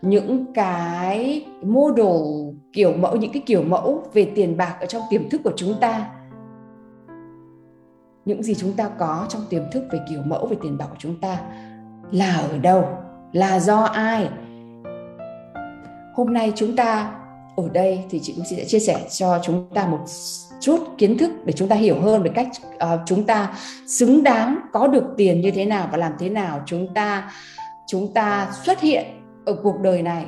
những 0.01 0.53
cái 0.53 1.45
model 1.61 2.21
kiểu 2.73 2.93
mẫu, 2.93 3.15
những 3.15 3.31
cái 3.31 3.43
kiểu 3.45 3.63
mẫu 3.63 4.03
về 4.13 4.31
tiền 4.35 4.57
bạc 4.57 4.75
ở 4.79 4.85
trong 4.85 5.01
tiềm 5.09 5.29
thức 5.29 5.41
của 5.43 5.53
chúng 5.55 5.73
ta. 5.81 6.09
Những 8.25 8.43
gì 8.43 8.55
chúng 8.55 8.73
ta 8.73 8.89
có 8.99 9.25
trong 9.29 9.41
tiềm 9.49 9.63
thức 9.71 9.83
về 9.91 9.99
kiểu 10.09 10.21
mẫu, 10.25 10.47
về 10.47 10.57
tiền 10.61 10.77
bạc 10.77 10.85
của 10.89 10.95
chúng 10.99 11.21
ta 11.21 11.37
là 12.11 12.35
ở 12.35 12.57
đâu? 12.57 12.87
Là 13.33 13.59
do 13.59 13.79
ai? 13.81 14.29
Hôm 16.15 16.33
nay 16.33 16.53
chúng 16.55 16.75
ta 16.75 17.18
ở 17.61 17.69
đây 17.73 18.03
thì 18.09 18.19
chị 18.23 18.33
cũng 18.35 18.45
sẽ 18.45 18.65
chia 18.65 18.79
sẻ 18.79 19.07
cho 19.09 19.39
chúng 19.43 19.69
ta 19.73 19.87
một 19.87 19.99
chút 20.59 20.79
kiến 20.97 21.17
thức 21.17 21.31
để 21.45 21.53
chúng 21.53 21.67
ta 21.67 21.75
hiểu 21.75 22.01
hơn 22.01 22.23
về 22.23 22.31
cách 22.35 22.47
uh, 22.75 22.99
chúng 23.05 23.23
ta 23.23 23.57
xứng 23.87 24.23
đáng 24.23 24.59
có 24.73 24.87
được 24.87 25.03
tiền 25.17 25.41
như 25.41 25.51
thế 25.51 25.65
nào 25.65 25.89
và 25.91 25.97
làm 25.97 26.13
thế 26.19 26.29
nào 26.29 26.61
chúng 26.65 26.93
ta 26.93 27.31
chúng 27.87 28.13
ta 28.13 28.51
xuất 28.63 28.79
hiện 28.79 29.05
ở 29.45 29.53
cuộc 29.63 29.79
đời 29.81 30.01
này 30.01 30.25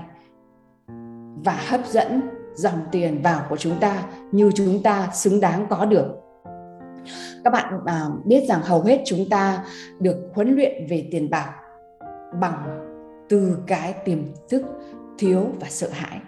và 1.43 1.59
hấp 1.67 1.87
dẫn 1.87 2.21
dòng 2.55 2.85
tiền 2.91 3.21
vào 3.21 3.45
của 3.49 3.57
chúng 3.57 3.79
ta 3.79 4.03
như 4.31 4.51
chúng 4.55 4.83
ta 4.83 5.09
xứng 5.13 5.39
đáng 5.39 5.67
có 5.69 5.85
được. 5.85 6.05
Các 7.43 7.53
bạn 7.53 7.75
uh, 7.75 8.25
biết 8.25 8.45
rằng 8.47 8.61
hầu 8.61 8.81
hết 8.81 9.01
chúng 9.05 9.29
ta 9.29 9.63
được 9.99 10.15
huấn 10.33 10.55
luyện 10.55 10.87
về 10.89 11.07
tiền 11.11 11.29
bạc 11.29 11.53
bằng 12.41 12.87
từ 13.29 13.57
cái 13.67 13.93
tiềm 14.05 14.19
thức 14.49 14.61
thiếu 15.17 15.47
và 15.59 15.67
sợ 15.69 15.89
hãi 15.91 16.19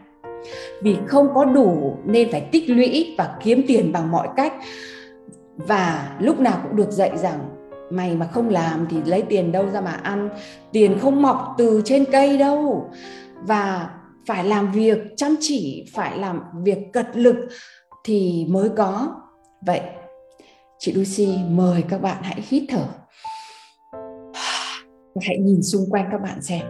vì 0.82 0.98
không 1.08 1.28
có 1.34 1.46
đủ 1.46 1.98
nên 2.06 2.32
phải 2.32 2.42
tích 2.42 2.70
lũy 2.70 3.16
và 3.18 3.38
kiếm 3.44 3.64
tiền 3.68 3.92
bằng 3.92 4.12
mọi 4.12 4.28
cách. 4.36 4.54
Và 5.58 6.16
lúc 6.20 6.40
nào 6.40 6.60
cũng 6.64 6.76
được 6.76 6.92
dạy 6.92 7.18
rằng, 7.18 7.40
mày 7.92 8.16
mà 8.16 8.28
không 8.28 8.50
làm 8.50 8.88
thì 8.90 8.98
lấy 9.06 9.22
tiền 9.22 9.52
đâu 9.52 9.70
ra 9.70 9.82
mà 9.82 9.92
ăn. 9.92 10.30
Tiền 10.72 11.00
không 11.00 11.22
mọc 11.22 11.56
từ 11.58 11.82
trên 11.86 12.06
cây 12.12 12.38
đâu. 12.38 12.90
Và 13.48 13.90
phải 14.28 14.44
làm 14.44 14.72
việc, 14.72 14.98
chăm 15.18 15.36
chỉ, 15.40 15.86
phải 15.94 16.18
làm 16.18 16.42
việc 16.64 16.78
cật 16.94 17.08
lực 17.14 17.36
thì 18.04 18.46
mới 18.50 18.70
có. 18.70 19.16
Vậy, 19.66 19.82
chị 20.80 20.94
Lucy, 20.94 21.38
mời 21.50 21.84
các 21.90 22.02
bạn 22.02 22.18
hãy 22.22 22.44
hít 22.48 22.64
thở. 22.70 22.86
Hãy 25.22 25.38
nhìn 25.38 25.64
xung 25.64 25.90
quanh 25.90 26.08
các 26.12 26.22
bạn 26.22 26.42
xem. 26.42 26.62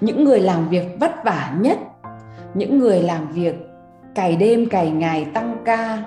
Những 0.00 0.24
người 0.24 0.40
làm 0.40 0.68
việc 0.68 0.86
vất 1.00 1.12
vả 1.24 1.56
nhất 1.60 1.78
những 2.54 2.78
người 2.78 3.02
làm 3.02 3.32
việc, 3.32 3.54
cày 4.14 4.36
đêm 4.36 4.66
cày 4.68 4.90
ngày 4.90 5.26
tăng 5.34 5.56
ca, 5.64 6.02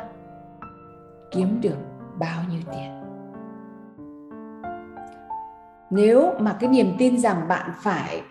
kiếm 1.32 1.62
được 1.62 1.78
bao 2.20 2.42
nhiêu 2.50 2.62
tiền? 2.72 3.02
Nếu 5.90 6.34
mà 6.40 6.58
cái 6.60 6.70
niềm 6.70 6.94
tin 6.98 7.18
rằng 7.18 7.48
bạn 7.48 7.72
phải 7.82 8.22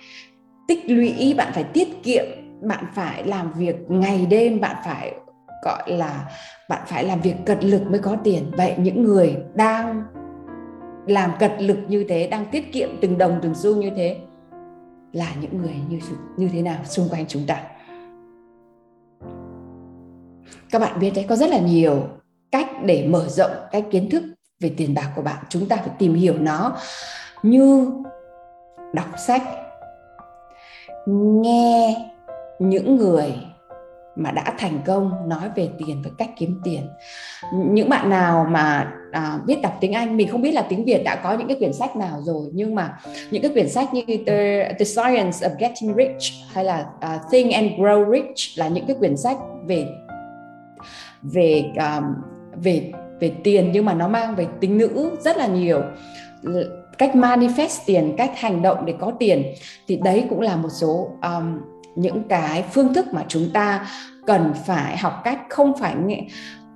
tích 0.69 0.91
lũy, 0.91 1.35
bạn 1.39 1.53
phải 1.55 1.65
tiết 1.65 2.03
kiệm, 2.03 2.25
bạn 2.63 2.85
phải 2.95 3.25
làm 3.25 3.53
việc 3.53 3.91
ngày 3.91 4.27
đêm, 4.27 4.61
bạn 4.61 4.77
phải, 4.85 5.15
gọi 5.65 5.93
là, 5.93 6.31
bạn 6.69 6.83
phải 6.87 7.05
làm 7.05 7.21
việc 7.21 7.35
cật 7.47 7.65
lực 7.65 7.83
mới 7.91 7.99
có 7.99 8.17
tiền. 8.25 8.51
Vậy 8.57 8.75
những 8.79 9.05
người 9.05 9.37
đang 9.55 10.05
làm 11.07 11.31
cật 11.39 11.53
lực 11.59 11.79
như 11.89 12.05
thế, 12.09 12.29
đang 12.29 12.45
tiết 12.47 12.73
kiệm 12.73 12.89
từng 13.01 13.19
đồng, 13.19 13.39
từng 13.43 13.55
xu 13.55 13.77
như 13.77 13.91
thế 13.97 14.17
là 15.13 15.27
những 15.41 15.59
người 15.59 15.75
như 15.89 15.99
như 16.37 16.49
thế 16.53 16.63
nào 16.63 16.79
xung 16.85 17.09
quanh 17.09 17.25
chúng 17.29 17.43
ta? 17.47 17.57
Các 20.71 20.79
bạn 20.79 21.01
biết 21.01 21.11
đấy 21.15 21.27
có 21.29 21.37
rất 21.37 21.51
là 21.51 21.59
nhiều 21.59 22.03
cách 22.53 22.69
để 22.85 23.07
mở 23.09 23.29
rộng 23.29 23.51
cái 23.73 23.83
kiến 23.91 24.11
thức 24.11 24.23
về 24.61 24.71
tiền 24.77 24.95
bạc 24.95 25.13
của 25.17 25.23
bạn. 25.23 25.45
Chúng 25.49 25.69
ta 25.69 25.77
phải 25.77 25.91
tìm 25.99 26.15
hiểu 26.15 26.35
nó 26.39 26.77
như 27.43 27.91
đọc 28.93 29.09
sách 29.19 29.43
nghe 31.07 31.97
những 32.59 32.97
người 32.97 33.35
mà 34.17 34.31
đã 34.31 34.55
thành 34.59 34.81
công 34.87 35.29
nói 35.29 35.51
về 35.57 35.69
tiền 35.79 36.03
và 36.05 36.11
cách 36.19 36.31
kiếm 36.37 36.61
tiền. 36.65 36.89
Những 37.55 37.89
bạn 37.89 38.11
nào 38.11 38.47
mà 38.51 38.93
à, 39.13 39.39
biết 39.47 39.63
đọc 39.63 39.73
tiếng 39.81 39.93
Anh 39.93 40.17
mình 40.17 40.29
không 40.29 40.43
biết 40.43 40.53
là 40.55 40.67
tiếng 40.69 40.85
Việt 40.85 41.03
đã 41.05 41.17
có 41.17 41.33
những 41.33 41.49
cái 41.49 41.57
quyển 41.59 41.73
sách 41.73 41.97
nào 41.97 42.21
rồi 42.23 42.51
nhưng 42.53 42.75
mà 42.75 42.99
những 43.31 43.43
cái 43.43 43.51
quyển 43.51 43.69
sách 43.69 43.95
như 43.95 44.03
The, 44.27 44.73
The 44.79 44.85
Science 44.85 45.49
of 45.49 45.51
Getting 45.59 45.95
Rich 45.97 46.33
hay 46.53 46.65
là 46.65 46.87
uh, 46.97 47.21
Think 47.31 47.53
and 47.53 47.73
Grow 47.73 48.13
Rich 48.13 48.59
là 48.59 48.69
những 48.69 48.87
cái 48.87 48.97
quyển 48.99 49.17
sách 49.17 49.37
về 49.67 49.87
về 51.33 51.65
um, 51.77 52.05
về 52.63 52.93
về 53.21 53.33
tiền 53.45 53.71
nhưng 53.73 53.85
mà 53.85 53.95
nó 53.95 54.09
mang 54.09 54.35
về 54.35 54.47
tính 54.61 54.79
nữ 54.79 55.11
rất 55.21 55.37
là 55.37 55.47
nhiều. 55.47 55.83
Cách 56.99 57.11
manifest 57.15 57.81
tiền 57.87 58.15
cách 58.17 58.31
hành 58.37 58.63
động 58.63 58.87
để 58.87 58.95
có 59.01 59.13
tiền 59.19 59.43
thì 59.89 59.97
đấy 59.97 60.25
cũng 60.31 60.41
là 60.41 60.57
một 60.57 60.69
số 60.69 61.11
um, 61.23 61.61
những 61.97 62.23
cái 62.29 62.65
phương 62.73 62.95
thức 62.95 63.07
mà 63.13 63.25
chúng 63.29 63.51
ta 63.55 63.87
cần 64.27 64.53
phải 64.67 64.97
học 64.97 65.21
cách 65.25 65.39
không 65.49 65.73
phải 65.79 65.95
nghe 66.07 66.21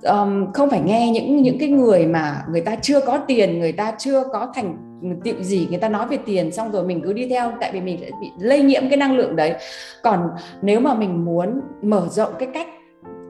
um, 0.01 0.51
không 0.53 0.69
phải 0.69 0.81
nghe 0.81 1.11
những 1.11 1.41
những 1.41 1.57
cái 1.59 1.69
người 1.69 2.05
mà 2.05 2.43
người 2.51 2.61
ta 2.61 2.75
chưa 2.75 3.01
có 3.01 3.17
tiền 3.17 3.59
người 3.59 3.71
ta 3.71 3.93
chưa 3.97 4.23
có 4.33 4.51
thành 4.55 4.77
tiệu 5.23 5.43
gì 5.43 5.67
người 5.69 5.79
ta 5.79 5.89
nói 5.89 6.07
về 6.07 6.17
tiền 6.25 6.51
xong 6.51 6.71
rồi 6.71 6.83
mình 6.83 7.01
cứ 7.01 7.13
đi 7.13 7.29
theo 7.29 7.51
tại 7.61 7.71
vì 7.73 7.81
mình 7.81 7.97
sẽ 8.01 8.09
bị 8.21 8.31
lây 8.39 8.61
nhiễm 8.61 8.89
cái 8.89 8.97
năng 8.97 9.17
lượng 9.17 9.35
đấy. 9.35 9.53
Còn 10.03 10.29
nếu 10.61 10.79
mà 10.79 10.93
mình 10.93 11.25
muốn 11.25 11.61
mở 11.81 12.07
rộng 12.11 12.33
cái 12.39 12.49
cách 12.53 12.67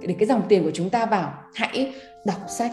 để 0.02 0.16
cái 0.20 0.28
dòng 0.28 0.42
tiền 0.50 0.64
của 0.64 0.72
chúng 0.74 0.90
ta 0.90 1.06
vào 1.06 1.34
hãy 1.56 1.94
đọc 2.26 2.40
sách. 2.48 2.72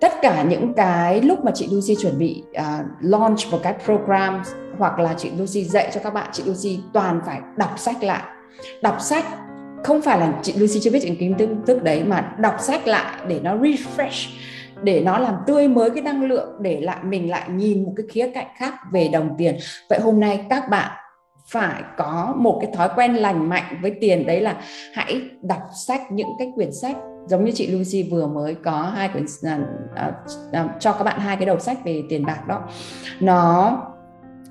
Tất 0.00 0.12
cả 0.22 0.42
những 0.42 0.74
cái 0.74 1.22
lúc 1.22 1.44
mà 1.44 1.52
chị 1.54 1.68
Lucy 1.72 1.94
chuẩn 2.02 2.18
bị 2.18 2.42
uh, 2.50 2.86
launch 3.00 3.38
một 3.50 3.58
cái 3.62 3.74
program 3.84 4.42
hoặc 4.78 4.98
là 4.98 5.14
chị 5.18 5.30
Lucy 5.38 5.64
dạy 5.64 5.90
cho 5.94 6.00
các 6.04 6.14
bạn 6.14 6.30
chị 6.32 6.42
Lucy 6.46 6.80
toàn 6.92 7.20
phải 7.26 7.40
đọc 7.56 7.78
sách 7.78 8.02
lại. 8.02 8.22
Đọc 8.82 8.96
sách 9.00 9.24
không 9.84 10.02
phải 10.02 10.20
là 10.20 10.32
chị 10.42 10.52
Lucy 10.52 10.80
chưa 10.80 10.90
biết 10.90 11.04
những 11.04 11.16
kiến 11.16 11.34
thức, 11.38 11.48
thức 11.66 11.82
đấy 11.82 12.04
mà 12.04 12.32
đọc 12.38 12.56
sách 12.60 12.86
lại 12.86 13.20
để 13.28 13.40
nó 13.42 13.56
refresh 13.56 14.28
để 14.82 15.00
nó 15.00 15.18
làm 15.18 15.34
tươi 15.46 15.68
mới 15.68 15.90
cái 15.90 16.02
năng 16.02 16.24
lượng 16.24 16.48
để 16.60 16.80
lại 16.80 16.98
mình 17.04 17.30
lại 17.30 17.48
nhìn 17.48 17.84
một 17.84 17.92
cái 17.96 18.06
khía 18.10 18.30
cạnh 18.34 18.46
khác 18.56 18.74
về 18.92 19.08
đồng 19.12 19.34
tiền. 19.38 19.56
Vậy 19.90 20.00
hôm 20.00 20.20
nay 20.20 20.44
các 20.50 20.68
bạn 20.70 20.90
phải 21.50 21.82
có 21.96 22.34
một 22.36 22.58
cái 22.62 22.70
thói 22.74 22.88
quen 22.96 23.14
lành 23.14 23.48
mạnh 23.48 23.78
với 23.82 23.92
tiền 24.00 24.26
đấy 24.26 24.40
là 24.40 24.60
hãy 24.94 25.20
đọc 25.42 25.62
sách 25.86 26.00
những 26.12 26.28
cái 26.38 26.52
quyển 26.54 26.72
sách. 26.72 26.96
Giống 27.26 27.44
như 27.44 27.52
chị 27.54 27.66
Lucy 27.66 28.02
vừa 28.10 28.26
mới 28.26 28.54
có 28.54 28.82
hai 28.82 29.08
quyển 29.08 29.24
à, 29.42 29.58
à, 29.94 30.12
à, 30.52 30.68
cho 30.80 30.92
các 30.92 31.04
bạn 31.04 31.20
hai 31.20 31.36
cái 31.36 31.46
đầu 31.46 31.58
sách 31.58 31.84
về 31.84 32.02
tiền 32.08 32.26
bạc 32.26 32.46
đó. 32.48 32.62
Nó 33.20 33.76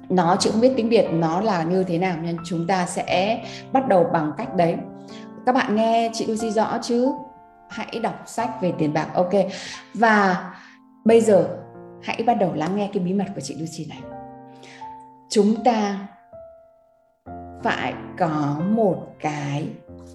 nó 0.09 0.35
chị 0.39 0.49
không 0.51 0.61
biết 0.61 0.73
tiếng 0.75 0.89
Việt 0.89 1.07
nó 1.11 1.41
là 1.41 1.63
như 1.63 1.83
thế 1.83 1.97
nào 1.97 2.17
nên 2.21 2.37
chúng 2.45 2.67
ta 2.67 2.85
sẽ 2.85 3.43
bắt 3.71 3.87
đầu 3.87 4.09
bằng 4.13 4.31
cách 4.37 4.55
đấy. 4.55 4.75
Các 5.45 5.55
bạn 5.55 5.75
nghe 5.75 6.09
chị 6.13 6.25
Lucy 6.25 6.51
rõ 6.51 6.77
chứ? 6.81 7.11
Hãy 7.69 7.99
đọc 8.03 8.23
sách 8.25 8.49
về 8.61 8.73
tiền 8.77 8.93
bạc 8.93 9.07
ok. 9.13 9.33
Và 9.93 10.51
bây 11.05 11.21
giờ 11.21 11.47
hãy 12.03 12.23
bắt 12.25 12.33
đầu 12.33 12.53
lắng 12.53 12.75
nghe 12.75 12.89
cái 12.93 13.03
bí 13.03 13.13
mật 13.13 13.25
của 13.35 13.41
chị 13.41 13.55
Lucy 13.59 13.85
này. 13.89 13.99
Chúng 15.29 15.63
ta 15.63 16.07
phải 17.67 17.93
có 18.17 18.55
một 18.69 19.07
cái 19.19 19.67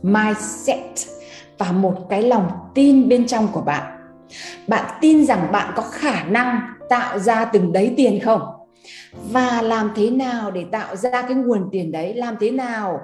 mindset 0.03 0.95
và 1.59 1.73
một 1.73 2.07
cái 2.11 2.23
lòng 2.23 2.51
tin 2.75 3.09
bên 3.09 3.27
trong 3.27 3.49
của 3.53 3.61
bạn. 3.61 3.99
Bạn 4.67 4.85
tin 5.01 5.25
rằng 5.27 5.53
bạn 5.53 5.73
có 5.77 5.83
khả 5.83 6.25
năng 6.25 6.61
tạo 6.89 7.19
ra 7.19 7.45
từng 7.45 7.73
đấy 7.73 7.95
tiền 7.97 8.21
không? 8.21 8.43
Và 9.31 9.63
làm 9.63 9.93
thế 9.97 10.11
nào 10.11 10.51
để 10.51 10.65
tạo 10.73 10.97
ra 10.97 11.11
cái 11.23 11.35
nguồn 11.35 11.69
tiền 11.73 11.93
đấy? 11.93 12.15
Làm 12.15 12.37
thế 12.41 12.51
nào 12.51 13.01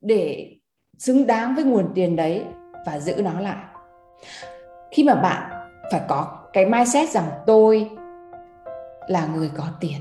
để 0.00 0.52
xứng 0.98 1.26
đáng 1.26 1.54
với 1.54 1.64
nguồn 1.64 1.88
tiền 1.94 2.16
đấy 2.16 2.44
và 2.86 2.98
giữ 2.98 3.14
nó 3.22 3.40
lại? 3.40 3.64
Khi 4.90 5.04
mà 5.04 5.14
bạn 5.14 5.42
phải 5.92 6.00
có 6.08 6.38
cái 6.52 6.66
mindset 6.66 7.08
rằng 7.08 7.28
tôi 7.46 7.90
là 9.08 9.26
người 9.26 9.50
có 9.56 9.64
tiền. 9.80 10.00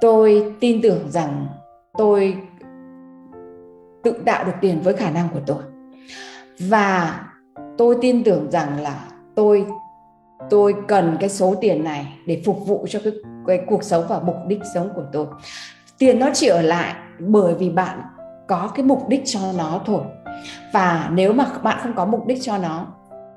Tôi 0.00 0.54
tin 0.60 0.82
tưởng 0.82 1.10
rằng 1.10 1.46
tôi 1.98 2.36
tự 4.02 4.12
tạo 4.26 4.44
được 4.44 4.52
tiền 4.60 4.80
với 4.82 4.94
khả 4.94 5.10
năng 5.10 5.28
của 5.32 5.40
tôi. 5.46 5.62
Và 6.58 7.20
tôi 7.78 7.96
tin 8.00 8.24
tưởng 8.24 8.50
rằng 8.50 8.80
là 8.80 9.08
tôi 9.34 9.66
tôi 10.50 10.74
cần 10.88 11.16
cái 11.20 11.28
số 11.28 11.54
tiền 11.60 11.84
này 11.84 12.18
để 12.26 12.42
phục 12.46 12.66
vụ 12.66 12.86
cho 12.88 13.00
cái, 13.04 13.12
cái 13.46 13.60
cuộc 13.66 13.82
sống 13.82 14.04
và 14.08 14.20
mục 14.20 14.36
đích 14.46 14.60
sống 14.74 14.88
của 14.94 15.04
tôi. 15.12 15.26
Tiền 15.98 16.18
nó 16.18 16.30
chỉ 16.34 16.46
ở 16.46 16.62
lại 16.62 16.94
bởi 17.18 17.54
vì 17.54 17.70
bạn 17.70 18.02
có 18.48 18.70
cái 18.74 18.84
mục 18.84 19.08
đích 19.08 19.22
cho 19.24 19.40
nó 19.58 19.80
thôi. 19.86 20.02
Và 20.72 21.10
nếu 21.12 21.32
mà 21.32 21.46
bạn 21.62 21.78
không 21.82 21.94
có 21.94 22.04
mục 22.04 22.26
đích 22.26 22.42
cho 22.42 22.58
nó 22.58 22.86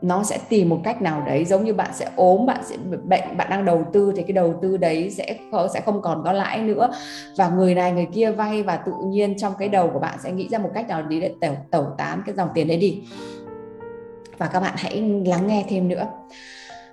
nó 0.02 0.24
sẽ 0.24 0.40
tìm 0.50 0.70
một 0.70 0.80
cách 0.84 1.02
nào 1.02 1.24
đấy, 1.26 1.46
giống 1.46 1.66
như 1.66 1.74
bạn 1.74 1.90
sẽ 1.94 2.10
ốm, 2.16 2.46
bạn 2.46 2.60
sẽ 2.64 2.78
bệnh, 3.04 3.38
bạn 3.38 3.50
đang 3.50 3.66
đầu 3.66 3.86
tư 3.94 4.14
thì 4.16 4.24
cái 4.24 4.32
đầu 4.32 4.54
tư 4.62 4.78
đấy 4.78 5.10
sẽ 5.10 5.38
sẽ 5.74 5.82
không 5.82 6.02
còn 6.02 6.22
có 6.24 6.32
lãi 6.32 6.62
nữa. 6.62 6.90
Và 7.38 7.50
người 7.50 7.76
này, 7.76 7.92
người 7.92 8.08
kia 8.14 8.32
vay 8.32 8.64
và 8.64 8.78
tự 8.78 8.92
nhiên 9.06 9.38
trong 9.38 9.54
cái 9.60 9.70
đầu 9.70 9.90
của 9.94 10.00
bạn 10.00 10.18
sẽ 10.24 10.32
nghĩ 10.32 10.48
ra 10.48 10.60
một 10.60 10.70
cách 10.74 10.88
nào 10.88 11.02
đấy 11.02 11.20
để 11.20 11.32
tẩu 11.42 11.56
tẩu 11.72 11.86
tán 11.98 12.22
cái 12.26 12.36
dòng 12.36 12.50
tiền 12.54 12.68
đấy 12.68 12.78
đi. 12.78 13.04
Và 14.38 14.48
các 14.48 14.60
bạn 14.60 14.74
hãy 14.78 15.24
lắng 15.26 15.48
nghe 15.48 15.66
thêm 15.70 15.88
nữa. 15.88 16.08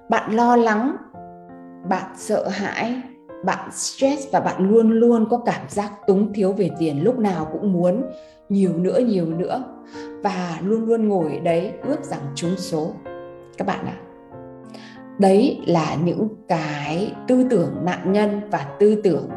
Bạn 0.08 0.36
lo 0.36 0.56
lắng, 0.56 0.96
bạn 1.88 2.04
sợ 2.16 2.48
hãi, 2.48 3.00
bạn 3.44 3.70
stress 3.72 4.32
và 4.32 4.40
bạn 4.40 4.68
luôn 4.70 4.90
luôn 4.90 5.26
có 5.30 5.38
cảm 5.46 5.68
giác 5.68 5.92
túng 6.06 6.32
thiếu 6.32 6.52
về 6.52 6.70
tiền, 6.78 7.04
lúc 7.04 7.18
nào 7.18 7.48
cũng 7.52 7.72
muốn 7.72 8.02
nhiều 8.52 8.72
nữa 8.76 8.98
nhiều 9.06 9.26
nữa. 9.26 9.64
Và 10.22 10.58
luôn 10.62 10.84
luôn 10.84 11.08
ngồi 11.08 11.40
đấy 11.44 11.72
ước 11.82 12.04
rằng 12.04 12.20
trúng 12.34 12.56
số. 12.56 12.92
Các 13.58 13.66
bạn 13.66 13.86
ạ. 13.86 13.96
À, 13.96 14.02
đấy 15.18 15.60
là 15.66 15.96
những 16.04 16.28
cái 16.48 17.12
tư 17.28 17.46
tưởng 17.50 17.76
nạn 17.84 18.12
nhân 18.12 18.40
và 18.50 18.66
tư 18.78 19.00
tưởng 19.04 19.28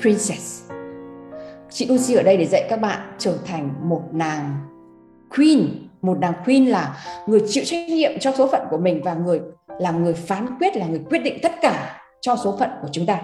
princess. 0.00 0.70
Chị 1.70 1.86
Lucy 1.86 2.14
ở 2.14 2.22
đây 2.22 2.36
để 2.36 2.46
dạy 2.46 2.66
các 2.70 2.80
bạn 2.80 3.00
trở 3.18 3.38
thành 3.46 3.74
một 3.82 4.02
nàng 4.12 4.54
queen. 5.36 5.68
Một 6.02 6.18
nàng 6.20 6.32
queen 6.44 6.66
là 6.66 6.96
người 7.26 7.42
chịu 7.48 7.64
trách 7.66 7.88
nhiệm 7.88 8.18
cho 8.20 8.32
số 8.32 8.46
phận 8.46 8.60
của 8.70 8.78
mình 8.78 9.00
và 9.04 9.14
người 9.14 9.40
là 9.78 9.90
người 9.90 10.14
phán 10.14 10.46
quyết 10.58 10.76
là 10.76 10.86
người 10.86 11.00
quyết 11.10 11.18
định 11.18 11.38
tất 11.42 11.52
cả 11.62 12.00
cho 12.20 12.36
số 12.36 12.56
phận 12.58 12.70
của 12.82 12.88
chúng 12.92 13.06
ta. 13.06 13.20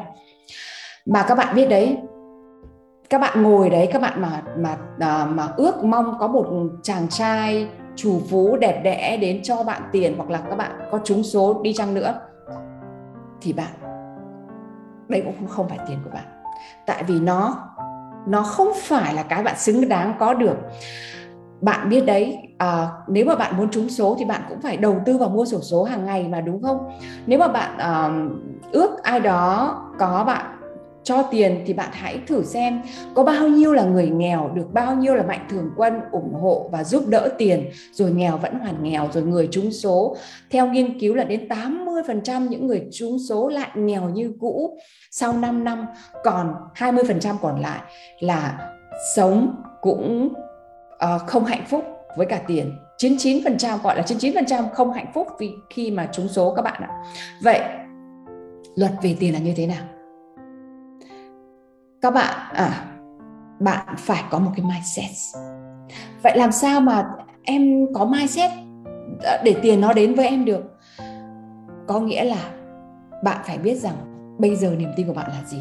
Mà 1.07 1.25
các 1.29 1.35
bạn 1.35 1.55
biết 1.55 1.67
đấy 1.67 1.97
các 3.13 3.19
bạn 3.19 3.43
ngồi 3.43 3.71
đấy 3.71 3.89
các 3.93 4.03
bạn 4.03 4.23
mà 4.23 4.43
mà 4.57 4.77
à, 4.99 5.25
mà 5.25 5.49
ước 5.57 5.85
mong 5.85 6.19
có 6.19 6.29
một 6.29 6.47
chàng 6.83 7.09
trai 7.09 7.69
chủ 7.97 8.21
phú 8.31 8.57
đẹp 8.57 8.81
đẽ 8.85 9.17
đến 9.17 9.41
cho 9.43 9.63
bạn 9.63 9.83
tiền 9.93 10.15
hoặc 10.17 10.31
là 10.31 10.41
các 10.51 10.57
bạn 10.57 10.71
có 10.91 10.99
trúng 11.05 11.23
số 11.23 11.61
đi 11.63 11.75
chăng 11.75 11.95
nữa 11.95 12.15
thì 13.41 13.53
bạn 13.53 13.73
đây 15.09 15.23
cũng 15.25 15.49
không 15.49 15.69
phải 15.69 15.79
tiền 15.89 15.99
của 16.05 16.11
bạn. 16.15 16.25
Tại 16.87 17.05
vì 17.07 17.21
nó 17.21 17.57
nó 18.27 18.43
không 18.43 18.69
phải 18.77 19.15
là 19.15 19.23
cái 19.23 19.43
bạn 19.43 19.57
xứng 19.59 19.89
đáng 19.89 20.15
có 20.19 20.35
được. 20.35 20.57
Bạn 21.61 21.89
biết 21.89 22.01
đấy 22.01 22.39
à, 22.59 22.89
nếu 23.09 23.25
mà 23.25 23.35
bạn 23.35 23.57
muốn 23.57 23.71
trúng 23.71 23.89
số 23.89 24.17
thì 24.19 24.25
bạn 24.25 24.43
cũng 24.49 24.61
phải 24.61 24.77
đầu 24.77 24.97
tư 25.07 25.19
vào 25.19 25.29
mua 25.29 25.45
sổ 25.45 25.61
số 25.61 25.85
hàng 25.85 26.07
ngày 26.07 26.29
mà 26.29 26.41
đúng 26.41 26.63
không? 26.63 26.99
Nếu 27.27 27.39
mà 27.39 27.49
bạn 27.49 27.79
à, 27.79 28.11
ước 28.73 29.03
ai 29.03 29.21
đó 29.21 29.77
có 29.99 30.25
bạn 30.27 30.62
cho 31.05 31.23
tiền 31.23 31.63
thì 31.67 31.73
bạn 31.73 31.91
hãy 31.93 32.19
thử 32.27 32.43
xem 32.45 32.83
có 33.15 33.25
bao 33.25 33.49
nhiêu 33.49 33.73
là 33.73 33.85
người 33.85 34.09
nghèo 34.09 34.51
được 34.55 34.73
bao 34.73 34.95
nhiêu 34.95 35.15
là 35.15 35.23
mạnh 35.23 35.47
thường 35.51 35.71
quân 35.77 36.01
ủng 36.13 36.35
hộ 36.35 36.69
và 36.73 36.85
giúp 36.85 37.07
đỡ 37.09 37.29
tiền 37.39 37.71
rồi 37.93 38.11
nghèo 38.11 38.39
vẫn 38.39 38.59
hoàn 38.59 38.83
nghèo 38.83 39.09
rồi 39.13 39.23
người 39.23 39.49
trúng 39.51 39.73
số 39.73 40.17
theo 40.51 40.67
nghiên 40.67 41.01
cứu 41.01 41.15
là 41.15 41.25
đến 41.25 41.49
80% 41.49 42.49
những 42.49 42.67
người 42.67 42.87
trúng 42.93 43.19
số 43.29 43.49
lại 43.49 43.71
nghèo 43.75 44.09
như 44.09 44.33
cũ 44.41 44.79
sau 45.11 45.33
5 45.33 45.65
năm 45.65 45.87
còn 46.25 46.55
20% 46.75 47.37
còn 47.43 47.61
lại 47.61 47.81
là 48.21 48.71
sống 49.17 49.55
cũng 49.81 50.29
uh, 50.95 51.27
không 51.27 51.45
hạnh 51.45 51.65
phúc 51.69 51.85
với 52.17 52.27
cả 52.27 52.41
tiền 52.47 52.73
99% 53.03 53.79
gọi 53.83 53.97
là 53.97 54.03
99% 54.03 54.69
không 54.75 54.93
hạnh 54.93 55.11
phúc 55.15 55.29
vì 55.39 55.51
khi 55.71 55.91
mà 55.91 56.09
trúng 56.13 56.29
số 56.29 56.55
các 56.55 56.63
bạn 56.63 56.83
ạ. 56.83 56.89
Vậy 57.43 57.61
luật 58.77 58.93
về 59.03 59.17
tiền 59.21 59.33
là 59.33 59.39
như 59.39 59.53
thế 59.57 59.67
nào? 59.67 59.85
Các 62.03 62.11
bạn 62.11 62.35
à 62.53 62.85
bạn 63.61 63.87
phải 63.99 64.25
có 64.31 64.39
một 64.39 64.51
cái 64.57 64.67
mindset. 64.67 65.11
Vậy 66.23 66.37
làm 66.37 66.53
sao 66.53 66.81
mà 66.81 67.09
em 67.43 67.87
có 67.95 68.05
mindset 68.05 68.51
à, 69.25 69.43
để 69.45 69.55
tiền 69.63 69.81
nó 69.81 69.93
đến 69.93 70.15
với 70.15 70.27
em 70.27 70.45
được? 70.45 70.63
Có 71.87 72.01
nghĩa 72.01 72.25
là 72.25 72.51
bạn 73.25 73.37
phải 73.47 73.59
biết 73.59 73.75
rằng 73.75 73.95
bây 74.39 74.57
giờ 74.57 74.75
niềm 74.79 74.89
tin 74.97 75.07
của 75.07 75.13
bạn 75.13 75.31
là 75.31 75.43
gì. 75.47 75.59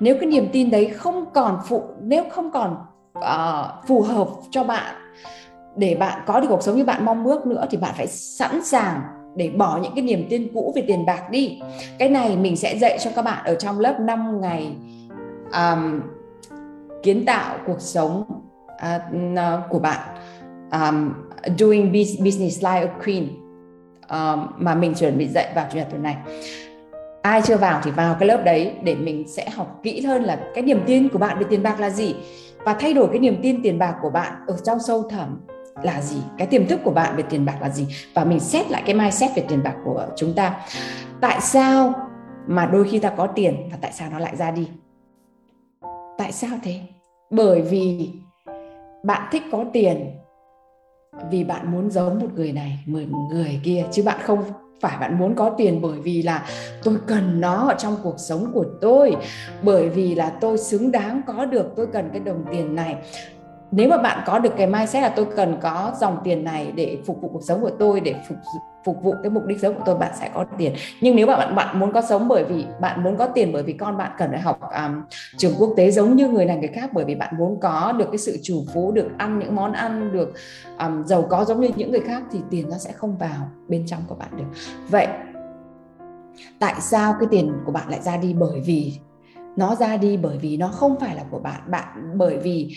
Nếu 0.00 0.16
cái 0.20 0.28
niềm 0.28 0.48
tin 0.52 0.70
đấy 0.70 0.86
không 0.86 1.24
còn 1.34 1.58
phụ 1.68 1.82
nếu 2.00 2.24
không 2.30 2.50
còn 2.50 2.76
uh, 3.18 3.86
phù 3.88 4.02
hợp 4.02 4.28
cho 4.50 4.64
bạn 4.64 4.94
để 5.76 5.94
bạn 5.94 6.22
có 6.26 6.40
được 6.40 6.46
cuộc 6.50 6.62
sống 6.62 6.76
như 6.76 6.84
bạn 6.84 7.04
mong 7.04 7.24
ước 7.24 7.46
nữa 7.46 7.66
thì 7.70 7.78
bạn 7.78 7.94
phải 7.96 8.06
sẵn 8.06 8.64
sàng 8.64 9.00
để 9.36 9.50
bỏ 9.50 9.78
những 9.82 9.92
cái 9.94 10.04
niềm 10.04 10.26
tin 10.30 10.48
cũ 10.54 10.72
về 10.76 10.82
tiền 10.86 11.06
bạc 11.06 11.30
đi 11.30 11.60
cái 11.98 12.08
này 12.08 12.36
mình 12.36 12.56
sẽ 12.56 12.78
dạy 12.78 12.98
cho 13.00 13.10
các 13.16 13.22
bạn 13.22 13.44
ở 13.44 13.54
trong 13.54 13.80
lớp 13.80 14.00
5 14.00 14.40
ngày 14.40 14.72
um, 15.52 16.00
kiến 17.02 17.24
tạo 17.26 17.58
cuộc 17.66 17.80
sống 17.80 18.24
uh, 18.72 19.70
của 19.70 19.78
bạn. 19.78 20.00
Um, 20.72 21.14
doing 21.58 21.92
business 21.92 22.64
like 22.64 22.80
a 22.80 22.88
queen 23.04 23.28
um, 24.08 24.46
mà 24.56 24.74
mình 24.74 24.94
chuẩn 24.94 25.18
bị 25.18 25.28
dạy 25.28 25.52
vào 25.54 25.66
chủ 25.70 25.78
nhật 25.78 25.86
tuần 25.90 26.02
này. 26.02 26.16
Ai 27.22 27.42
chưa 27.42 27.56
vào 27.56 27.80
thì 27.84 27.90
vào 27.90 28.16
cái 28.20 28.28
lớp 28.28 28.42
đấy 28.44 28.74
để 28.82 28.94
mình 28.94 29.28
sẽ 29.28 29.50
học 29.50 29.80
kỹ 29.82 30.00
hơn 30.00 30.22
là 30.22 30.40
cái 30.54 30.64
niềm 30.64 30.82
tin 30.86 31.08
của 31.08 31.18
bạn 31.18 31.38
về 31.38 31.44
tiền 31.50 31.62
bạc 31.62 31.80
là 31.80 31.90
gì. 31.90 32.16
Và 32.64 32.74
thay 32.74 32.94
đổi 32.94 33.08
cái 33.08 33.18
niềm 33.18 33.36
tin 33.42 33.62
tiền 33.62 33.78
bạc 33.78 33.94
của 34.02 34.10
bạn 34.10 34.32
ở 34.46 34.56
trong 34.64 34.78
sâu 34.80 35.02
thẳm 35.02 35.40
là 35.82 36.00
gì 36.00 36.22
cái 36.38 36.46
tiềm 36.46 36.66
thức 36.66 36.80
của 36.84 36.90
bạn 36.90 37.16
về 37.16 37.22
tiền 37.22 37.44
bạc 37.44 37.56
là 37.60 37.68
gì. 37.68 37.86
Và 38.14 38.24
mình 38.24 38.40
xét 38.40 38.70
lại 38.70 38.82
cái 38.86 38.94
mindset 38.94 39.30
về 39.36 39.44
tiền 39.48 39.62
bạc 39.62 39.74
của 39.84 40.06
chúng 40.16 40.34
ta. 40.34 40.60
Tại 41.20 41.40
sao 41.40 41.94
mà 42.46 42.66
đôi 42.66 42.88
khi 42.88 42.98
ta 42.98 43.10
có 43.16 43.26
tiền 43.26 43.68
và 43.70 43.78
tại 43.80 43.92
sao 43.92 44.08
nó 44.10 44.18
lại 44.18 44.36
ra 44.36 44.50
đi? 44.50 44.68
Tại 46.20 46.32
sao 46.32 46.58
thế? 46.62 46.80
Bởi 47.30 47.62
vì 47.62 48.10
bạn 49.04 49.28
thích 49.32 49.42
có 49.52 49.64
tiền, 49.72 50.10
vì 51.30 51.44
bạn 51.44 51.72
muốn 51.72 51.90
giống 51.90 52.18
một 52.18 52.28
người 52.34 52.52
này 52.52 52.78
một 52.86 53.28
người 53.30 53.60
kia, 53.62 53.84
chứ 53.92 54.02
bạn 54.02 54.20
không 54.22 54.42
phải 54.80 54.98
bạn 55.00 55.18
muốn 55.18 55.34
có 55.34 55.50
tiền 55.50 55.80
bởi 55.82 55.98
vì 56.00 56.22
là 56.22 56.46
tôi 56.82 56.96
cần 57.06 57.40
nó 57.40 57.68
ở 57.68 57.74
trong 57.78 57.96
cuộc 58.02 58.14
sống 58.18 58.50
của 58.54 58.64
tôi, 58.80 59.16
bởi 59.62 59.88
vì 59.88 60.14
là 60.14 60.30
tôi 60.40 60.58
xứng 60.58 60.92
đáng 60.92 61.20
có 61.26 61.44
được, 61.44 61.66
tôi 61.76 61.86
cần 61.86 62.08
cái 62.12 62.20
đồng 62.20 62.44
tiền 62.52 62.74
này 62.74 62.96
nếu 63.72 63.88
mà 63.88 63.98
bạn 63.98 64.22
có 64.26 64.38
được 64.38 64.52
cái 64.56 64.66
mindset 64.66 65.02
là 65.02 65.08
tôi 65.08 65.26
cần 65.36 65.56
có 65.60 65.92
dòng 66.00 66.18
tiền 66.24 66.44
này 66.44 66.72
để 66.74 66.98
phục 67.06 67.20
vụ 67.20 67.28
cuộc 67.28 67.42
sống 67.42 67.60
của 67.60 67.70
tôi 67.70 68.00
để 68.00 68.14
phục 68.28 68.38
phục 68.84 69.02
vụ 69.02 69.14
cái 69.22 69.30
mục 69.30 69.46
đích 69.46 69.60
sống 69.60 69.74
của 69.74 69.82
tôi 69.86 69.94
bạn 69.94 70.12
sẽ 70.20 70.30
có 70.34 70.44
tiền. 70.58 70.74
Nhưng 71.00 71.16
nếu 71.16 71.26
mà 71.26 71.36
bạn 71.36 71.54
bạn 71.54 71.78
muốn 71.78 71.92
có 71.92 72.02
sống 72.02 72.28
bởi 72.28 72.44
vì 72.44 72.64
bạn 72.80 73.02
muốn 73.02 73.16
có 73.16 73.26
tiền 73.26 73.52
bởi 73.52 73.62
vì 73.62 73.72
con 73.72 73.96
bạn 73.96 74.12
cần 74.18 74.30
phải 74.30 74.40
học 74.40 74.60
um, 74.60 75.02
trường 75.36 75.52
quốc 75.58 75.74
tế 75.76 75.90
giống 75.90 76.16
như 76.16 76.28
người 76.28 76.44
này 76.44 76.56
người 76.56 76.68
khác. 76.68 76.90
Bởi 76.92 77.04
vì 77.04 77.14
bạn 77.14 77.34
muốn 77.38 77.60
có 77.60 77.92
được 77.98 78.06
cái 78.12 78.18
sự 78.18 78.38
chủ 78.42 78.64
phú 78.74 78.92
được 78.92 79.08
ăn 79.18 79.38
những 79.38 79.56
món 79.56 79.72
ăn 79.72 80.12
được 80.12 80.32
um, 80.78 81.04
giàu 81.04 81.26
có 81.30 81.44
giống 81.44 81.60
như 81.60 81.70
những 81.76 81.90
người 81.90 82.00
khác 82.00 82.22
thì 82.32 82.38
tiền 82.50 82.68
nó 82.70 82.78
sẽ 82.78 82.92
không 82.92 83.16
vào 83.16 83.50
bên 83.68 83.86
trong 83.86 84.00
của 84.08 84.14
bạn 84.14 84.28
được. 84.36 84.58
Vậy 84.88 85.06
tại 86.58 86.74
sao 86.80 87.14
cái 87.20 87.28
tiền 87.30 87.52
của 87.66 87.72
bạn 87.72 87.88
lại 87.88 88.00
ra 88.02 88.16
đi? 88.16 88.34
Bởi 88.38 88.60
vì 88.60 88.92
nó 89.56 89.74
ra 89.74 89.96
đi 89.96 90.16
bởi 90.16 90.38
vì 90.38 90.56
nó 90.56 90.68
không 90.68 90.96
phải 91.00 91.16
là 91.16 91.22
của 91.30 91.38
bạn. 91.38 91.60
Bạn 91.66 92.12
bởi 92.14 92.36
vì 92.36 92.76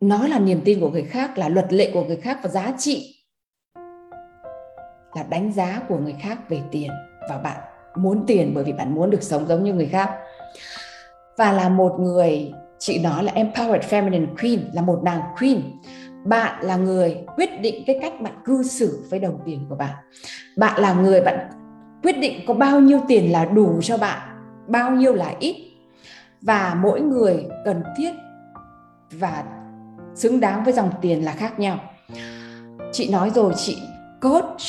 nó 0.00 0.26
là 0.28 0.38
niềm 0.38 0.60
tin 0.64 0.80
của 0.80 0.90
người 0.90 1.02
khác, 1.02 1.38
là 1.38 1.48
luật 1.48 1.72
lệ 1.72 1.90
của 1.94 2.04
người 2.04 2.16
khác 2.16 2.38
và 2.42 2.48
giá 2.48 2.72
trị. 2.78 3.14
Là 5.14 5.22
đánh 5.30 5.52
giá 5.52 5.80
của 5.88 5.98
người 5.98 6.14
khác 6.20 6.48
về 6.48 6.60
tiền. 6.70 6.90
Và 7.30 7.38
bạn 7.38 7.60
muốn 7.96 8.24
tiền 8.26 8.52
bởi 8.54 8.64
vì 8.64 8.72
bạn 8.72 8.94
muốn 8.94 9.10
được 9.10 9.22
sống 9.22 9.46
giống 9.48 9.64
như 9.64 9.74
người 9.74 9.86
khác. 9.86 10.10
Và 11.38 11.52
là 11.52 11.68
một 11.68 11.96
người, 12.00 12.52
chị 12.78 12.98
nói 13.02 13.24
là 13.24 13.32
empowered 13.32 13.80
feminine 13.80 14.26
queen, 14.40 14.60
là 14.72 14.82
một 14.82 15.00
nàng 15.02 15.20
queen. 15.38 15.62
Bạn 16.24 16.64
là 16.64 16.76
người 16.76 17.24
quyết 17.36 17.60
định 17.60 17.84
cái 17.86 17.98
cách 18.02 18.20
bạn 18.20 18.34
cư 18.44 18.62
xử 18.62 19.06
với 19.10 19.20
đồng 19.20 19.38
tiền 19.44 19.66
của 19.68 19.74
bạn. 19.74 19.94
Bạn 20.56 20.80
là 20.80 20.92
người 20.92 21.20
bạn 21.20 21.50
quyết 22.02 22.18
định 22.18 22.40
có 22.46 22.54
bao 22.54 22.80
nhiêu 22.80 23.00
tiền 23.08 23.32
là 23.32 23.44
đủ 23.44 23.80
cho 23.82 23.98
bạn, 23.98 24.20
bao 24.66 24.90
nhiêu 24.90 25.14
là 25.14 25.34
ít. 25.40 25.56
Và 26.42 26.76
mỗi 26.82 27.00
người 27.00 27.46
cần 27.64 27.82
thiết 27.96 28.12
và 29.12 29.44
xứng 30.18 30.40
đáng 30.40 30.64
với 30.64 30.72
dòng 30.72 30.90
tiền 31.02 31.24
là 31.24 31.32
khác 31.32 31.60
nhau 31.60 31.78
chị 32.92 33.08
nói 33.10 33.30
rồi 33.34 33.52
chị 33.56 33.78
coach 34.20 34.60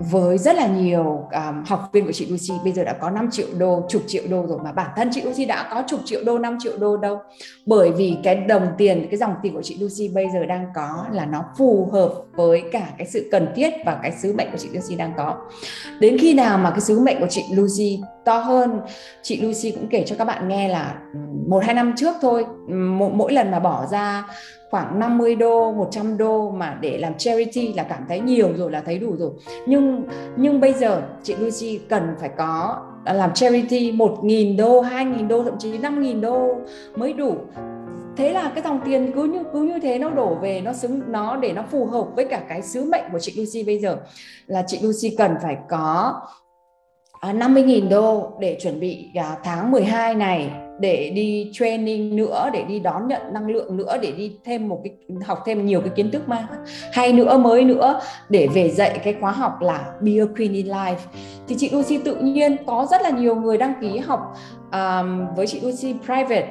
với 0.00 0.38
rất 0.38 0.56
là 0.56 0.66
nhiều 0.66 1.28
um, 1.32 1.64
học 1.66 1.90
viên 1.92 2.06
của 2.06 2.12
chị 2.12 2.26
Lucy 2.26 2.60
bây 2.64 2.72
giờ 2.72 2.84
đã 2.84 2.92
có 2.92 3.10
5 3.10 3.28
triệu 3.30 3.46
đô, 3.58 3.86
chục 3.88 4.02
triệu 4.06 4.22
đô 4.30 4.46
rồi 4.46 4.58
mà 4.64 4.72
bản 4.72 4.90
thân 4.96 5.10
chị 5.12 5.22
Lucy 5.22 5.44
đã 5.44 5.68
có 5.70 5.82
chục 5.86 6.00
triệu 6.04 6.24
đô, 6.24 6.38
5 6.38 6.56
triệu 6.60 6.78
đô 6.78 6.96
đâu. 6.96 7.18
Bởi 7.66 7.90
vì 7.90 8.16
cái 8.22 8.36
đồng 8.36 8.66
tiền, 8.78 9.06
cái 9.10 9.18
dòng 9.18 9.34
tiền 9.42 9.54
của 9.54 9.62
chị 9.62 9.76
Lucy 9.80 10.08
bây 10.14 10.26
giờ 10.34 10.46
đang 10.46 10.66
có 10.74 11.04
là 11.12 11.26
nó 11.26 11.44
phù 11.58 11.88
hợp 11.92 12.12
với 12.32 12.62
cả 12.72 12.88
cái 12.98 13.06
sự 13.06 13.28
cần 13.30 13.48
thiết 13.54 13.70
và 13.86 13.98
cái 14.02 14.12
sứ 14.22 14.32
mệnh 14.32 14.50
của 14.50 14.58
chị 14.58 14.68
Lucy 14.72 14.96
đang 14.96 15.12
có. 15.16 15.36
Đến 16.00 16.18
khi 16.18 16.34
nào 16.34 16.58
mà 16.58 16.70
cái 16.70 16.80
sứ 16.80 17.00
mệnh 17.00 17.20
của 17.20 17.28
chị 17.30 17.44
Lucy 17.52 18.00
to 18.24 18.38
hơn, 18.38 18.80
chị 19.22 19.40
Lucy 19.40 19.70
cũng 19.70 19.88
kể 19.88 20.04
cho 20.06 20.16
các 20.18 20.24
bạn 20.24 20.48
nghe 20.48 20.68
là 20.68 20.94
ừ, 21.12 21.18
một 21.48 21.64
hai 21.64 21.74
năm 21.74 21.92
trước 21.96 22.16
thôi, 22.20 22.44
ừ, 22.68 22.74
mỗi, 22.74 23.10
mỗi 23.12 23.32
lần 23.32 23.50
mà 23.50 23.60
bỏ 23.60 23.86
ra 23.90 24.24
khoảng 24.70 24.98
50 24.98 25.34
đô, 25.34 25.72
100 25.72 26.18
đô 26.18 26.50
mà 26.50 26.78
để 26.80 26.98
làm 26.98 27.14
charity 27.18 27.72
là 27.72 27.82
cảm 27.82 28.04
thấy 28.08 28.20
nhiều 28.20 28.48
rồi 28.56 28.70
là 28.70 28.82
thấy 28.86 28.98
đủ 28.98 29.16
rồi. 29.18 29.30
Nhưng 29.66 30.02
nhưng 30.36 30.60
bây 30.60 30.72
giờ 30.72 31.02
chị 31.22 31.34
Lucy 31.38 31.80
cần 31.88 32.02
phải 32.20 32.30
có 32.36 32.82
à, 33.04 33.12
làm 33.12 33.34
charity 33.34 33.92
1.000 33.92 34.56
đô, 34.56 34.82
2.000 34.82 35.28
đô, 35.28 35.44
thậm 35.44 35.54
chí 35.58 35.78
5.000 35.78 36.20
đô 36.20 36.56
mới 36.96 37.12
đủ. 37.12 37.36
Thế 38.16 38.32
là 38.32 38.52
cái 38.54 38.64
dòng 38.64 38.80
tiền 38.84 39.12
cứ 39.14 39.24
như 39.24 39.38
cứ 39.52 39.62
như 39.62 39.78
thế 39.82 39.98
nó 39.98 40.10
đổ 40.10 40.34
về 40.34 40.60
nó 40.60 40.72
xứng 40.72 41.00
nó 41.06 41.36
để 41.36 41.52
nó 41.52 41.62
phù 41.70 41.86
hợp 41.86 42.06
với 42.16 42.24
cả 42.24 42.42
cái 42.48 42.62
sứ 42.62 42.84
mệnh 42.84 43.04
của 43.12 43.18
chị 43.18 43.32
Lucy 43.36 43.64
bây 43.64 43.78
giờ. 43.78 43.96
Là 44.46 44.64
chị 44.66 44.78
Lucy 44.82 45.16
cần 45.16 45.34
phải 45.42 45.56
có 45.68 46.20
à, 47.20 47.32
50.000 47.32 47.88
đô 47.88 48.32
để 48.40 48.58
chuẩn 48.62 48.80
bị 48.80 49.10
à, 49.14 49.36
tháng 49.44 49.70
12 49.70 50.14
này 50.14 50.69
để 50.80 51.10
đi 51.14 51.50
training 51.52 52.16
nữa 52.16 52.50
để 52.52 52.64
đi 52.64 52.78
đón 52.78 53.08
nhận 53.08 53.22
năng 53.32 53.48
lượng 53.48 53.76
nữa 53.76 53.96
để 54.02 54.12
đi 54.12 54.32
thêm 54.44 54.68
một 54.68 54.80
cái 54.84 54.94
học 55.24 55.42
thêm 55.46 55.66
nhiều 55.66 55.80
cái 55.80 55.90
kiến 55.96 56.10
thức 56.10 56.28
mà 56.28 56.48
hay 56.92 57.12
nữa 57.12 57.38
mới 57.38 57.64
nữa 57.64 58.00
để 58.28 58.48
về 58.54 58.70
dạy 58.70 59.00
cái 59.04 59.14
khóa 59.20 59.32
học 59.32 59.60
là 59.60 59.92
Be 60.00 60.12
a 60.12 60.26
Queen 60.36 60.52
in 60.52 60.66
Life. 60.66 60.96
Thì 61.48 61.54
chị 61.58 61.70
Lucy 61.72 61.98
tự 61.98 62.16
nhiên 62.16 62.56
có 62.66 62.86
rất 62.90 63.02
là 63.02 63.10
nhiều 63.10 63.34
người 63.34 63.58
đăng 63.58 63.74
ký 63.80 63.98
học 63.98 64.36
um, 64.72 65.34
với 65.36 65.46
chị 65.46 65.60
Lucy 65.60 65.94
private 66.04 66.48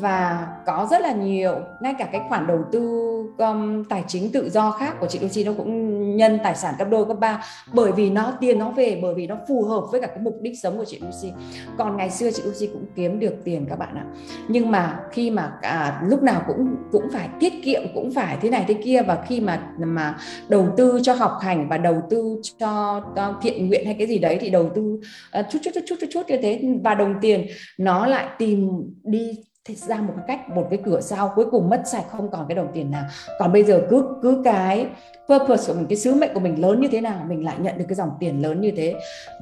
và 0.00 0.48
có 0.66 0.88
rất 0.90 1.00
là 1.00 1.12
nhiều 1.12 1.54
ngay 1.80 1.94
cả 1.98 2.08
cái 2.12 2.20
khoản 2.28 2.46
đầu 2.46 2.58
tư 2.72 3.09
um, 3.38 3.84
tài 3.84 4.04
chính 4.08 4.32
tự 4.32 4.50
do 4.50 4.70
khác 4.70 4.94
của 5.00 5.06
chị 5.06 5.18
Lucy 5.18 5.44
nó 5.44 5.52
cũng 5.56 6.00
nhân 6.16 6.38
tài 6.44 6.54
sản 6.54 6.74
gấp 6.78 6.84
đôi 6.90 7.04
gấp 7.04 7.14
ba 7.14 7.44
bởi 7.72 7.92
vì 7.92 8.10
nó 8.10 8.32
tiền 8.40 8.58
nó 8.58 8.70
về 8.70 8.98
bởi 9.02 9.14
vì 9.14 9.26
nó 9.26 9.36
phù 9.48 9.64
hợp 9.64 9.82
với 9.92 10.00
cả 10.00 10.06
cái 10.06 10.18
mục 10.18 10.36
đích 10.40 10.58
sống 10.62 10.78
của 10.78 10.84
chị 10.84 11.00
Lucy 11.00 11.32
còn 11.78 11.96
ngày 11.96 12.10
xưa 12.10 12.30
chị 12.30 12.42
Lucy 12.44 12.66
cũng 12.66 12.86
kiếm 12.96 13.18
được 13.18 13.34
tiền 13.44 13.66
các 13.68 13.78
bạn 13.78 13.94
ạ. 13.94 14.04
Nhưng 14.48 14.70
mà 14.70 15.00
khi 15.12 15.30
mà 15.30 15.52
à, 15.62 16.02
lúc 16.06 16.22
nào 16.22 16.42
cũng 16.46 16.76
cũng 16.92 17.04
phải 17.12 17.28
tiết 17.40 17.52
kiệm 17.64 17.82
cũng 17.94 18.10
phải 18.10 18.36
thế 18.40 18.50
này 18.50 18.64
thế 18.68 18.74
kia 18.74 19.02
và 19.02 19.24
khi 19.28 19.40
mà 19.40 19.66
mà 19.78 20.16
đầu 20.48 20.68
tư 20.76 21.00
cho 21.02 21.14
học 21.14 21.32
hành 21.40 21.68
và 21.68 21.78
đầu 21.78 22.02
tư 22.10 22.40
cho, 22.58 23.02
uh, 23.12 23.42
thiện 23.42 23.68
nguyện 23.68 23.84
hay 23.84 23.94
cái 23.98 24.06
gì 24.06 24.18
đấy 24.18 24.38
thì 24.40 24.50
đầu 24.50 24.70
tư 24.74 25.00
uh, 25.40 25.46
chút 25.50 25.58
chút 25.62 25.70
chút 25.74 25.80
chút 25.86 25.96
chút 26.00 26.06
chút 26.10 26.22
như 26.28 26.36
thế. 26.42 26.62
Và 26.84 26.94
đồng 26.94 27.14
tiền 27.20 27.46
nó 27.78 28.06
lại 28.06 28.26
tìm 28.38 28.68
đi 29.02 29.38
ra 29.68 29.96
một 29.96 30.12
cái 30.16 30.24
cách 30.28 30.48
một 30.48 30.66
cái 30.70 30.80
cửa 30.84 31.00
sau 31.00 31.32
cuối 31.34 31.46
cùng 31.50 31.70
mất 31.70 31.82
sạch 31.84 32.04
không 32.10 32.30
còn 32.30 32.46
cái 32.48 32.54
đồng 32.54 32.68
tiền 32.72 32.90
nào. 32.90 33.04
Còn 33.38 33.52
bây 33.52 33.64
giờ 33.64 33.86
cứ 33.90 34.04
cứ 34.22 34.42
cái 34.44 34.86
purpose 35.28 35.72
của 35.72 35.78
mình 35.78 35.86
cái 35.86 35.96
sứ 35.96 36.14
mệnh 36.14 36.34
của 36.34 36.40
mình 36.40 36.60
lớn 36.60 36.80
như 36.80 36.88
thế 36.88 37.00
nào 37.00 37.24
mình 37.28 37.44
lại 37.44 37.56
nhận 37.58 37.78
được 37.78 37.84
cái 37.88 37.94
dòng 37.94 38.10
tiền 38.20 38.42
lớn 38.42 38.60
như 38.60 38.72
thế. 38.76 38.94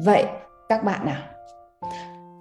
Vậy 0.05 0.25
các 0.69 0.85
bạn 0.85 1.07
nào? 1.07 1.23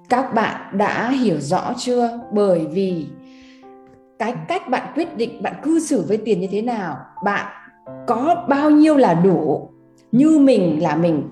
Các 0.09 0.33
bạn 0.33 0.77
đã 0.77 1.09
hiểu 1.09 1.39
rõ 1.39 1.73
chưa? 1.77 2.19
Bởi 2.31 2.65
vì 2.65 3.05
cái 4.19 4.33
cách 4.47 4.69
bạn 4.69 4.91
quyết 4.95 5.17
định 5.17 5.43
bạn 5.43 5.53
cư 5.63 5.79
xử 5.79 6.05
với 6.07 6.17
tiền 6.17 6.39
như 6.39 6.47
thế 6.51 6.61
nào 6.61 6.97
bạn 7.23 7.45
có 8.07 8.45
bao 8.49 8.69
nhiêu 8.69 8.97
là 8.97 9.13
đủ 9.13 9.69
như 10.11 10.39
mình 10.39 10.83
là 10.83 10.95
mình. 10.95 11.23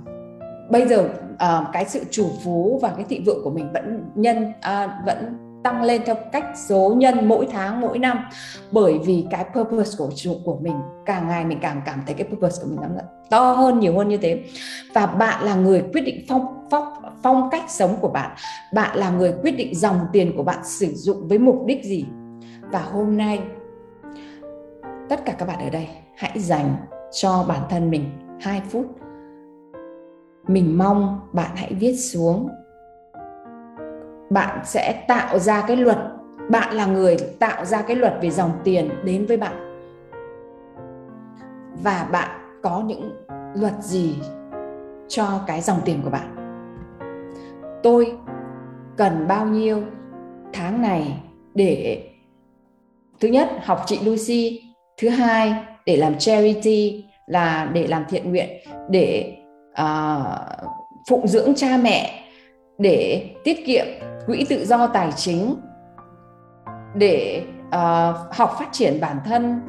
Bây 0.69 0.87
giờ 0.87 1.09
uh, 1.33 1.67
cái 1.73 1.85
sự 1.85 2.03
chủ 2.11 2.29
phú 2.43 2.79
và 2.81 2.89
cái 2.95 3.05
thị 3.09 3.23
vượng 3.25 3.43
của 3.43 3.49
mình 3.49 3.73
vẫn 3.73 4.03
nhân 4.15 4.43
uh, 4.45 5.05
vẫn 5.05 5.44
tăng 5.65 5.83
lên 5.83 6.01
theo 6.05 6.15
cách 6.31 6.45
số 6.55 6.93
nhân 6.97 7.27
mỗi 7.27 7.47
tháng, 7.51 7.81
mỗi 7.81 7.99
năm. 7.99 8.19
Bởi 8.71 8.99
vì 9.05 9.25
cái 9.31 9.45
purpose 9.53 9.91
của 9.97 10.09
của 10.45 10.57
mình, 10.61 10.75
càng 11.05 11.27
ngày 11.27 11.45
mình 11.45 11.59
càng 11.61 11.81
cảm 11.85 11.99
thấy 12.05 12.15
cái 12.15 12.27
purpose 12.27 12.63
của 12.63 12.69
mình 12.69 12.79
nó 12.81 13.01
to 13.29 13.51
hơn, 13.51 13.79
nhiều 13.79 13.97
hơn 13.97 14.09
như 14.09 14.17
thế. 14.17 14.43
Và 14.93 15.05
bạn 15.05 15.43
là 15.43 15.55
người 15.55 15.83
quyết 15.93 16.01
định 16.01 16.25
phong 16.29 16.67
phong 16.71 16.93
phong 17.23 17.49
cách 17.51 17.63
sống 17.67 17.95
của 18.01 18.07
bạn. 18.07 18.31
Bạn 18.73 18.97
là 18.97 19.09
người 19.09 19.33
quyết 19.41 19.57
định 19.57 19.75
dòng 19.75 19.99
tiền 20.13 20.33
của 20.37 20.43
bạn 20.43 20.59
sử 20.63 20.87
dụng 20.93 21.27
với 21.27 21.37
mục 21.37 21.63
đích 21.65 21.83
gì. 21.83 22.05
Và 22.71 22.79
hôm 22.81 23.17
nay, 23.17 23.39
tất 25.09 25.25
cả 25.25 25.35
các 25.37 25.47
bạn 25.47 25.59
ở 25.59 25.69
đây, 25.69 25.87
hãy 26.17 26.39
dành 26.39 26.75
cho 27.11 27.45
bản 27.47 27.61
thân 27.69 27.89
mình 27.89 28.09
2 28.41 28.61
phút. 28.69 28.85
Mình 30.47 30.77
mong 30.77 31.19
bạn 31.33 31.51
hãy 31.55 31.73
viết 31.79 31.95
xuống 31.95 32.49
bạn 34.29 34.59
sẽ 34.65 35.05
tạo 35.07 35.39
ra 35.39 35.63
cái 35.67 35.77
luật. 35.77 35.97
Bạn 36.49 36.75
là 36.75 36.85
người 36.85 37.17
tạo 37.39 37.65
ra 37.65 37.81
cái 37.81 37.95
luật 37.95 38.13
về 38.21 38.29
dòng 38.29 38.51
tiền 38.63 38.89
đến 39.03 39.25
với 39.25 39.37
bạn. 39.37 39.79
Và 41.83 42.07
bạn 42.11 42.59
có 42.63 42.83
những 42.85 43.11
luật 43.55 43.73
gì 43.81 44.15
cho 45.07 45.43
cái 45.47 45.61
dòng 45.61 45.81
tiền 45.85 46.01
của 46.03 46.09
bạn? 46.09 46.35
Tôi 47.83 48.17
cần 48.97 49.27
bao 49.27 49.45
nhiêu 49.45 49.81
tháng 50.53 50.81
này 50.81 51.19
để 51.53 52.03
thứ 53.19 53.27
nhất 53.27 53.49
học 53.63 53.83
chị 53.85 53.99
Lucy. 54.03 54.61
Thứ 54.97 55.09
hai 55.09 55.53
để 55.85 55.97
làm 55.97 56.17
charity 56.17 57.05
là 57.27 57.69
để 57.73 57.87
làm 57.87 58.05
thiện 58.09 58.29
nguyện 58.29 58.49
để 58.89 59.37
uh, 59.81 60.67
phụng 61.09 61.27
dưỡng 61.27 61.55
cha 61.55 61.77
mẹ 61.77 62.24
để 62.77 63.29
tiết 63.43 63.65
kiệm 63.65 63.85
quỹ 64.25 64.45
tự 64.49 64.65
do 64.65 64.87
tài 64.87 65.11
chính 65.11 65.55
để 66.95 67.43
uh, 67.67 68.35
học 68.35 68.55
phát 68.59 68.69
triển 68.71 69.01
bản 69.01 69.17
thân 69.25 69.61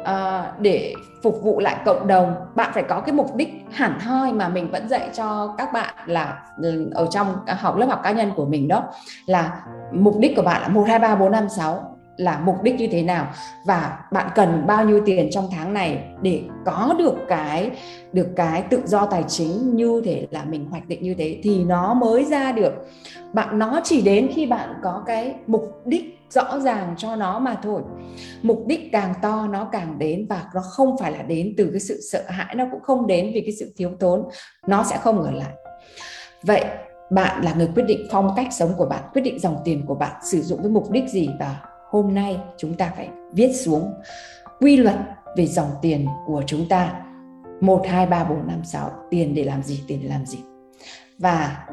uh, 0.00 0.60
để 0.60 0.94
phục 1.22 1.42
vụ 1.42 1.60
lại 1.60 1.76
cộng 1.84 2.06
đồng. 2.06 2.34
Bạn 2.54 2.70
phải 2.74 2.82
có 2.82 3.00
cái 3.00 3.12
mục 3.12 3.36
đích 3.36 3.48
hẳn 3.70 4.00
hoi 4.00 4.32
mà 4.32 4.48
mình 4.48 4.70
vẫn 4.70 4.88
dạy 4.88 5.10
cho 5.12 5.54
các 5.58 5.72
bạn 5.72 5.94
là 6.06 6.42
ừ, 6.62 6.90
ở 6.94 7.06
trong 7.10 7.26
ờ, 7.46 7.54
học 7.58 7.76
lớp 7.76 7.86
học 7.86 8.00
cá 8.02 8.12
nhân 8.12 8.32
của 8.36 8.46
mình 8.46 8.68
đó 8.68 8.82
là 9.26 9.62
mục 9.92 10.14
đích 10.18 10.36
của 10.36 10.42
bạn 10.42 10.62
là 10.62 10.68
một 10.68 10.84
hai 10.88 10.98
ba 10.98 11.14
bốn 11.14 11.32
năm 11.32 11.48
sáu 11.48 11.97
là 12.18 12.38
mục 12.38 12.62
đích 12.62 12.74
như 12.74 12.86
thế 12.86 13.02
nào 13.02 13.26
và 13.64 13.98
bạn 14.12 14.30
cần 14.34 14.66
bao 14.66 14.84
nhiêu 14.84 15.00
tiền 15.06 15.28
trong 15.30 15.48
tháng 15.50 15.74
này 15.74 16.04
để 16.22 16.42
có 16.64 16.94
được 16.98 17.14
cái 17.28 17.70
được 18.12 18.28
cái 18.36 18.62
tự 18.62 18.82
do 18.86 19.06
tài 19.06 19.24
chính 19.28 19.76
như 19.76 20.02
thế 20.04 20.26
là 20.30 20.44
mình 20.44 20.66
hoạch 20.70 20.88
định 20.88 21.02
như 21.02 21.14
thế 21.14 21.40
thì 21.42 21.64
nó 21.64 21.94
mới 21.94 22.24
ra 22.24 22.52
được. 22.52 22.72
Bạn, 23.32 23.58
nó 23.58 23.80
chỉ 23.84 24.02
đến 24.02 24.28
khi 24.34 24.46
bạn 24.46 24.74
có 24.82 25.02
cái 25.06 25.34
mục 25.46 25.82
đích 25.84 26.18
rõ 26.30 26.58
ràng 26.58 26.94
cho 26.98 27.16
nó 27.16 27.38
mà 27.38 27.56
thôi. 27.62 27.82
Mục 28.42 28.64
đích 28.66 28.92
càng 28.92 29.14
to 29.22 29.46
nó 29.46 29.64
càng 29.64 29.98
đến 29.98 30.26
và 30.28 30.44
nó 30.54 30.60
không 30.60 30.96
phải 31.00 31.12
là 31.12 31.22
đến 31.22 31.54
từ 31.56 31.68
cái 31.70 31.80
sự 31.80 32.00
sợ 32.12 32.22
hãi, 32.28 32.54
nó 32.54 32.64
cũng 32.70 32.82
không 32.82 33.06
đến 33.06 33.30
vì 33.34 33.40
cái 33.40 33.52
sự 33.58 33.72
thiếu 33.76 33.90
thốn, 34.00 34.24
nó 34.66 34.84
sẽ 34.84 34.98
không 34.98 35.22
ở 35.22 35.30
lại. 35.30 35.52
Vậy 36.42 36.64
bạn 37.10 37.44
là 37.44 37.54
người 37.54 37.68
quyết 37.74 37.84
định 37.86 38.08
phong 38.10 38.32
cách 38.36 38.48
sống 38.50 38.72
của 38.76 38.86
bạn, 38.86 39.02
quyết 39.12 39.22
định 39.22 39.38
dòng 39.38 39.56
tiền 39.64 39.86
của 39.86 39.94
bạn, 39.94 40.12
sử 40.24 40.42
dụng 40.42 40.62
với 40.62 40.70
mục 40.70 40.90
đích 40.90 41.08
gì 41.08 41.28
và 41.40 41.56
hôm 41.90 42.14
nay 42.14 42.40
chúng 42.58 42.74
ta 42.74 42.92
phải 42.96 43.08
viết 43.32 43.52
xuống 43.52 43.94
quy 44.60 44.76
luật 44.76 44.96
về 45.36 45.46
dòng 45.46 45.70
tiền 45.82 46.06
của 46.26 46.42
chúng 46.46 46.68
ta. 46.68 47.04
1, 47.60 47.84
2, 47.88 48.06
3, 48.06 48.24
4, 48.24 48.46
5, 48.46 48.64
6 48.64 48.90
tiền 49.10 49.34
để 49.34 49.44
làm 49.44 49.62
gì, 49.62 49.84
tiền 49.86 50.00
để 50.02 50.08
làm 50.08 50.26
gì. 50.26 50.38
Và 51.18 51.66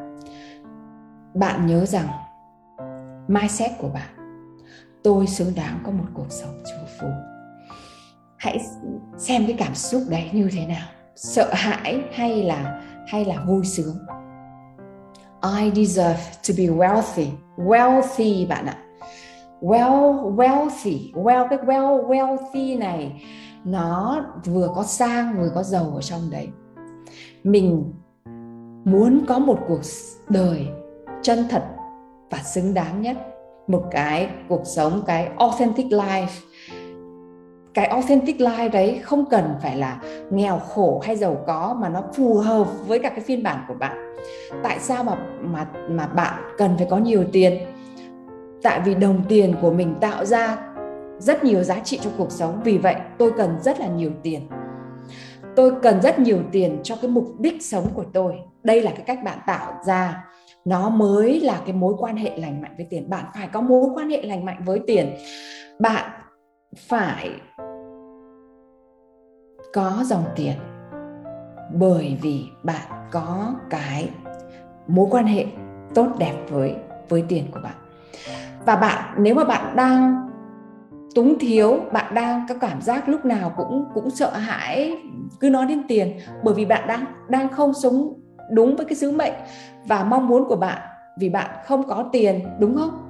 bạn 1.34 1.68
nhớ 1.68 1.86
rằng 1.86 2.08
mindset 3.28 3.72
của 3.80 3.90
bạn 3.90 4.10
tôi 5.04 5.28
xứng 5.28 5.56
đáng 5.56 5.80
có 5.86 5.92
một 5.92 6.06
cuộc 6.14 6.28
sống 6.30 6.64
chủ 6.66 6.86
phú. 7.00 7.08
Hãy 8.38 8.60
xem 9.18 9.46
cái 9.48 9.56
cảm 9.60 9.76
xúc 9.76 10.02
đấy 10.10 10.30
như 10.34 10.50
thế 10.52 10.66
nào. 10.66 10.88
Sợ 11.16 11.54
hãi 11.54 12.02
hay 12.14 12.44
là 12.44 12.82
hay 13.08 13.26
là 13.26 13.44
vui 13.48 13.66
sướng? 13.66 13.98
I 15.60 15.86
deserve 15.86 16.20
to 16.48 16.54
be 16.58 16.64
wealthy. 16.64 17.28
Wealthy 17.58 18.48
bạn 18.48 18.66
ạ 18.66 18.85
well, 19.66 20.36
wealthy, 20.36 21.12
well, 21.14 21.48
cái 21.50 21.60
well, 21.60 22.08
wealthy 22.08 22.80
này, 22.80 23.24
nó 23.64 24.26
vừa 24.46 24.70
có 24.76 24.84
sang, 24.84 25.40
vừa 25.40 25.52
có 25.56 25.64
giàu 25.64 25.92
ở 25.96 26.02
trong 26.02 26.22
đấy. 26.32 26.48
Mình 27.44 27.94
muốn 28.86 29.26
có 29.28 29.40
một 29.40 29.60
cuộc 29.68 29.82
đời 30.30 30.68
chân 31.22 31.46
thật 31.50 31.64
và 32.30 32.38
xứng 32.38 32.74
đáng 32.74 33.02
nhất. 33.02 33.18
Một 33.68 33.84
cái 33.92 34.30
cuộc 34.50 34.62
sống, 34.66 35.02
cái 35.06 35.30
authentic 35.38 35.86
life. 35.86 36.28
Cái 37.74 37.86
authentic 37.86 38.38
life 38.38 38.72
đấy 38.72 39.00
không 39.04 39.26
cần 39.30 39.46
phải 39.62 39.78
là 39.78 40.02
nghèo 40.30 40.60
khổ 40.60 41.02
hay 41.06 41.16
giàu 41.16 41.38
có 41.48 41.78
mà 41.80 41.90
nó 41.90 42.04
phù 42.14 42.34
hợp 42.34 42.68
với 42.88 43.00
cả 43.00 43.10
cái 43.10 43.20
phiên 43.20 43.44
bản 43.44 43.66
của 43.68 43.74
bạn. 43.74 44.16
Tại 44.64 44.80
sao 44.80 45.04
mà 45.04 45.16
mà 45.42 45.68
mà 45.90 46.08
bạn 46.08 46.44
cần 46.58 46.78
phải 46.78 46.88
có 46.90 46.98
nhiều 46.98 47.24
tiền? 47.32 47.75
Tại 48.66 48.82
vì 48.86 48.96
đồng 48.96 49.24
tiền 49.30 49.56
của 49.62 49.72
mình 49.72 49.96
tạo 50.02 50.26
ra 50.26 50.58
rất 51.20 51.44
nhiều 51.44 51.64
giá 51.64 51.80
trị 51.80 52.00
cho 52.02 52.10
cuộc 52.18 52.32
sống, 52.32 52.62
vì 52.64 52.78
vậy 52.78 52.96
tôi 53.18 53.32
cần 53.38 53.58
rất 53.62 53.80
là 53.80 53.88
nhiều 53.88 54.12
tiền. 54.24 54.48
Tôi 55.56 55.72
cần 55.82 56.02
rất 56.02 56.20
nhiều 56.20 56.40
tiền 56.52 56.80
cho 56.84 56.96
cái 57.02 57.12
mục 57.12 57.26
đích 57.40 57.64
sống 57.64 57.88
của 57.94 58.04
tôi. 58.14 58.36
Đây 58.64 58.82
là 58.82 58.92
cái 58.92 59.04
cách 59.06 59.20
bạn 59.26 59.40
tạo 59.48 59.74
ra. 59.86 60.26
Nó 60.66 60.90
mới 60.90 61.42
là 61.42 61.62
cái 61.66 61.74
mối 61.74 61.94
quan 61.98 62.18
hệ 62.18 62.38
lành 62.38 62.62
mạnh 62.62 62.74
với 62.78 62.88
tiền. 62.90 63.10
Bạn 63.10 63.26
phải 63.36 63.48
có 63.54 63.62
mối 63.62 63.90
quan 63.96 64.10
hệ 64.10 64.22
lành 64.22 64.46
mạnh 64.46 64.62
với 64.66 64.82
tiền. 64.88 65.16
Bạn 65.80 66.12
phải 66.78 67.30
có 69.74 70.04
dòng 70.06 70.26
tiền. 70.36 70.56
Bởi 71.74 72.18
vì 72.22 72.44
bạn 72.64 73.08
có 73.12 73.54
cái 73.70 74.10
mối 74.88 75.08
quan 75.12 75.26
hệ 75.26 75.46
tốt 75.96 76.08
đẹp 76.20 76.36
với 76.50 76.76
với 77.10 77.24
tiền 77.28 77.46
của 77.52 77.60
bạn 77.64 77.85
và 78.66 78.76
bạn, 78.76 79.16
nếu 79.18 79.36
mà 79.36 79.44
bạn 79.44 79.76
đang 79.76 80.30
túng 81.16 81.40
thiếu, 81.40 81.80
bạn 81.92 82.14
đang 82.14 82.46
có 82.50 82.56
cảm 82.56 82.82
giác 82.82 83.10
lúc 83.10 83.26
nào 83.26 83.54
cũng 83.58 83.86
cũng 83.94 84.10
sợ 84.10 84.32
hãi, 84.32 84.98
cứ 85.40 85.50
nói 85.50 85.66
đến 85.66 85.82
tiền, 85.88 86.20
bởi 86.44 86.54
vì 86.54 86.66
bạn 86.66 86.88
đang 86.88 87.06
đang 87.30 87.50
không 87.50 87.74
sống 87.74 88.14
đúng 88.52 88.76
với 88.76 88.86
cái 88.86 88.96
sứ 88.96 89.12
mệnh 89.12 89.34
và 89.88 90.04
mong 90.04 90.28
muốn 90.28 90.46
của 90.48 90.56
bạn 90.56 90.82
vì 91.20 91.30
bạn 91.30 91.50
không 91.66 91.84
có 91.84 92.10
tiền, 92.12 92.40
đúng 92.60 92.76
không? 92.76 93.10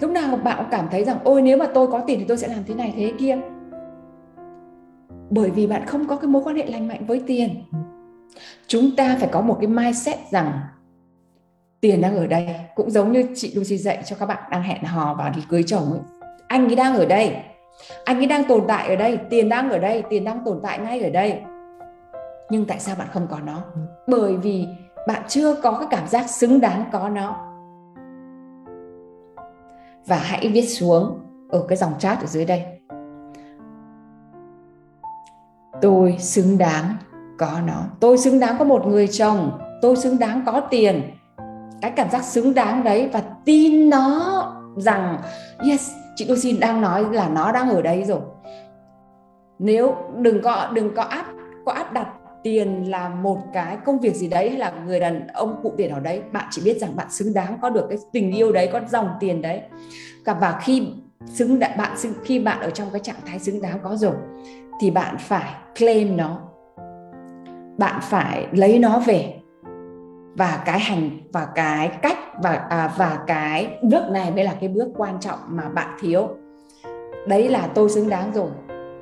Lúc 0.00 0.10
nào 0.10 0.36
bạn 0.36 0.56
cũng 0.58 0.70
cảm 0.70 0.88
thấy 0.90 1.04
rằng, 1.04 1.18
ôi, 1.24 1.42
nếu 1.42 1.56
mà 1.56 1.66
tôi 1.74 1.86
có 1.86 2.00
tiền 2.06 2.18
thì 2.18 2.24
tôi 2.28 2.36
sẽ 2.36 2.48
làm 2.48 2.64
thế 2.66 2.74
này, 2.74 2.94
thế 2.96 3.12
kia. 3.18 3.38
Bởi 5.30 5.50
vì 5.50 5.66
bạn 5.66 5.86
không 5.86 6.06
có 6.06 6.16
cái 6.16 6.26
mối 6.26 6.42
quan 6.44 6.56
hệ 6.56 6.66
lành 6.66 6.88
mạnh 6.88 7.06
với 7.06 7.22
tiền. 7.26 7.48
Chúng 8.66 8.90
ta 8.96 9.16
phải 9.20 9.28
có 9.32 9.40
một 9.40 9.56
cái 9.60 9.66
mindset 9.68 10.18
rằng 10.30 10.52
tiền 11.80 12.00
đang 12.00 12.16
ở 12.16 12.26
đây, 12.26 12.54
cũng 12.74 12.90
giống 12.90 13.12
như 13.12 13.28
chị 13.34 13.54
Lucy 13.54 13.78
dạy 13.78 14.02
cho 14.06 14.16
các 14.18 14.26
bạn 14.26 14.42
đang 14.50 14.62
hẹn 14.62 14.84
hò 14.84 15.14
và 15.14 15.28
đi 15.28 15.42
cưới 15.48 15.62
chồng 15.66 15.92
ấy. 15.92 16.00
Anh 16.48 16.66
ấy 16.66 16.76
đang 16.76 16.94
ở 16.94 17.06
đây. 17.06 17.36
Anh 18.04 18.16
ấy 18.16 18.26
đang 18.26 18.44
tồn 18.44 18.64
tại 18.68 18.88
ở 18.88 18.96
đây. 18.96 19.18
Tiền 19.30 19.48
đang 19.48 19.70
ở 19.70 19.78
đây. 19.78 20.02
Tiền 20.10 20.24
đang 20.24 20.44
tồn 20.44 20.60
tại 20.62 20.78
ngay 20.78 21.00
ở 21.00 21.10
đây. 21.10 21.40
Nhưng 22.50 22.64
tại 22.64 22.80
sao 22.80 22.96
bạn 22.98 23.08
không 23.12 23.26
có 23.30 23.38
nó? 23.46 23.62
Bởi 24.06 24.36
vì 24.36 24.66
bạn 25.08 25.22
chưa 25.28 25.54
có 25.54 25.72
cái 25.72 25.88
cảm 25.90 26.08
giác 26.08 26.30
xứng 26.30 26.60
đáng 26.60 26.84
có 26.92 27.08
nó. 27.08 27.36
Và 30.06 30.16
hãy 30.16 30.48
viết 30.48 30.62
xuống 30.62 31.20
ở 31.50 31.64
cái 31.68 31.76
dòng 31.76 31.92
chat 31.98 32.20
ở 32.20 32.26
dưới 32.26 32.44
đây. 32.44 32.64
Tôi 35.82 36.16
xứng 36.18 36.58
đáng 36.58 36.96
có 37.38 37.60
nó. 37.66 37.82
Tôi 38.00 38.18
xứng 38.18 38.40
đáng 38.40 38.56
có 38.58 38.64
một 38.64 38.86
người 38.86 39.08
chồng. 39.08 39.58
Tôi 39.82 39.96
xứng 39.96 40.18
đáng 40.18 40.42
có 40.46 40.60
tiền 40.60 41.02
cái 41.82 41.90
cảm 41.90 42.10
giác 42.10 42.24
xứng 42.24 42.54
đáng 42.54 42.84
đấy 42.84 43.08
và 43.12 43.22
tin 43.44 43.90
nó 43.90 44.42
rằng, 44.76 45.18
yes, 45.70 45.90
chị 46.16 46.26
Lucy 46.28 46.58
đang 46.58 46.80
nói 46.80 47.04
là 47.12 47.28
nó 47.28 47.52
đang 47.52 47.70
ở 47.70 47.82
đây 47.82 48.04
rồi. 48.04 48.20
Nếu 49.58 49.94
đừng 50.16 50.42
có 50.42 50.70
đừng 50.74 50.94
có 50.94 51.02
áp 51.02 51.26
có 51.66 51.72
áp 51.72 51.92
đặt 51.92 52.08
tiền 52.42 52.90
là 52.90 53.08
một 53.08 53.38
cái 53.52 53.76
công 53.84 53.98
việc 53.98 54.14
gì 54.14 54.28
đấy 54.28 54.50
hay 54.50 54.58
là 54.58 54.72
người 54.86 55.00
đàn 55.00 55.26
ông 55.26 55.60
cụ 55.62 55.72
tiền 55.76 55.90
ở 55.90 56.00
đấy, 56.00 56.22
bạn 56.32 56.44
chỉ 56.50 56.62
biết 56.64 56.78
rằng 56.80 56.96
bạn 56.96 57.10
xứng 57.10 57.34
đáng, 57.34 57.58
có 57.62 57.70
được 57.70 57.86
cái 57.88 57.98
tình 58.12 58.32
yêu 58.32 58.52
đấy, 58.52 58.68
có 58.72 58.80
dòng 58.88 59.08
tiền 59.20 59.42
đấy. 59.42 59.60
Và 60.24 60.60
khi 60.62 60.88
xứng 61.26 61.58
đáng 61.58 61.76
bạn 61.78 61.98
xứng, 61.98 62.12
khi 62.24 62.38
bạn 62.38 62.60
ở 62.60 62.70
trong 62.70 62.88
cái 62.92 63.00
trạng 63.00 63.16
thái 63.26 63.38
xứng 63.38 63.62
đáng 63.62 63.78
có 63.82 63.96
rồi, 63.96 64.14
thì 64.80 64.90
bạn 64.90 65.16
phải 65.18 65.54
claim 65.78 66.16
nó. 66.16 66.38
Bạn 67.78 68.00
phải 68.02 68.46
lấy 68.52 68.78
nó 68.78 68.98
về 68.98 69.35
và 70.36 70.62
cái 70.66 70.80
hành 70.80 71.10
và 71.32 71.48
cái 71.54 71.88
cách 72.02 72.18
và 72.42 72.66
à, 72.70 72.92
và 72.96 73.18
cái 73.26 73.78
bước 73.82 74.10
này 74.10 74.30
mới 74.30 74.44
là 74.44 74.54
cái 74.60 74.68
bước 74.68 74.88
quan 74.96 75.20
trọng 75.20 75.38
mà 75.48 75.68
bạn 75.68 75.96
thiếu. 76.00 76.28
Đấy 77.28 77.48
là 77.48 77.68
tôi 77.74 77.88
xứng 77.88 78.08
đáng 78.08 78.32
rồi 78.34 78.50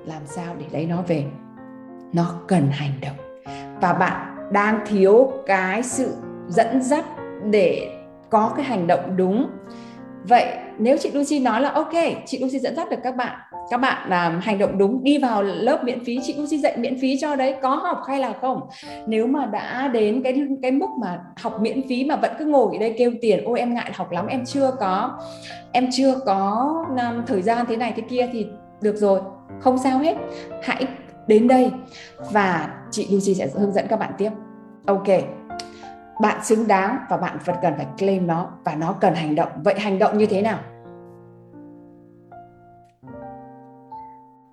làm 0.07 0.23
sao 0.27 0.55
để 0.59 0.65
lấy 0.73 0.87
nó 0.87 1.03
về? 1.03 1.25
Nó 2.13 2.35
cần 2.47 2.69
hành 2.71 2.93
động. 3.01 3.45
Và 3.81 3.93
bạn 3.93 4.51
đang 4.53 4.81
thiếu 4.87 5.33
cái 5.47 5.83
sự 5.83 6.15
dẫn 6.49 6.83
dắt 6.83 7.05
để 7.51 7.97
có 8.31 8.53
cái 8.57 8.65
hành 8.65 8.87
động 8.87 9.17
đúng 9.17 9.51
vậy 10.29 10.47
nếu 10.79 10.97
chị 10.97 11.11
Lucy 11.11 11.39
nói 11.39 11.61
là 11.61 11.71
ok 11.71 11.93
chị 12.27 12.39
Lucy 12.39 12.59
dẫn 12.59 12.77
dắt 12.77 12.91
được 12.91 12.97
các 13.03 13.17
bạn 13.17 13.39
các 13.71 13.77
bạn 13.77 14.11
làm 14.11 14.41
hành 14.41 14.59
động 14.59 14.79
đúng 14.79 15.05
đi 15.05 15.19
vào 15.19 15.43
lớp 15.43 15.85
miễn 15.85 16.05
phí 16.05 16.19
chị 16.23 16.35
Lucy 16.39 16.59
dạy 16.59 16.77
miễn 16.77 16.99
phí 17.01 17.19
cho 17.21 17.37
đấy 17.37 17.55
có 17.63 17.75
học 17.75 17.99
hay 18.09 18.19
là 18.19 18.33
không? 18.41 18.61
Nếu 19.07 19.27
mà 19.27 19.47
đã 19.47 19.89
đến 19.89 20.23
cái 20.23 20.47
cái 20.63 20.71
mức 20.71 20.87
mà 21.01 21.21
học 21.37 21.61
miễn 21.61 21.89
phí 21.89 22.05
mà 22.05 22.17
vẫn 22.17 22.31
cứ 22.39 22.45
ngồi 22.45 22.77
ở 22.77 22.81
đây 22.81 22.95
kêu 22.99 23.13
tiền 23.21 23.45
ôi 23.45 23.59
em 23.59 23.75
ngại 23.75 23.91
học 23.95 24.13
lắm 24.13 24.27
em 24.27 24.45
chưa 24.47 24.71
có 24.81 25.19
em 25.73 25.89
chưa 25.93 26.15
có 26.27 26.75
um, 26.89 27.25
thời 27.27 27.43
gian 27.43 27.67
thế 27.69 27.77
này 27.77 27.93
thế 27.97 28.03
kia 28.11 28.29
thì 28.33 28.47
được 28.81 28.97
rồi 28.97 29.21
không 29.61 29.79
sao 29.79 29.99
hết 29.99 30.17
hãy 30.63 30.87
đến 31.27 31.49
đây 31.49 31.71
và 32.33 32.71
chị 32.91 33.09
Lucy 33.11 33.35
sẽ 33.35 33.49
hướng 33.55 33.73
dẫn 33.73 33.87
các 33.89 33.99
bạn 33.99 34.13
tiếp. 34.19 34.31
Ok 34.87 35.09
bạn 36.21 36.45
xứng 36.45 36.67
đáng 36.69 36.99
và 37.09 37.17
bạn 37.17 37.39
vẫn 37.45 37.57
cần 37.63 37.75
phải 37.77 37.87
claim 37.99 38.27
nó 38.27 38.51
và 38.65 38.75
nó 38.75 38.93
cần 39.01 39.15
hành 39.15 39.35
động. 39.35 39.49
Vậy 39.65 39.81
hành 39.81 39.99
động 39.99 40.19
như 40.19 40.27
thế 40.27 40.43
nào? 40.43 40.59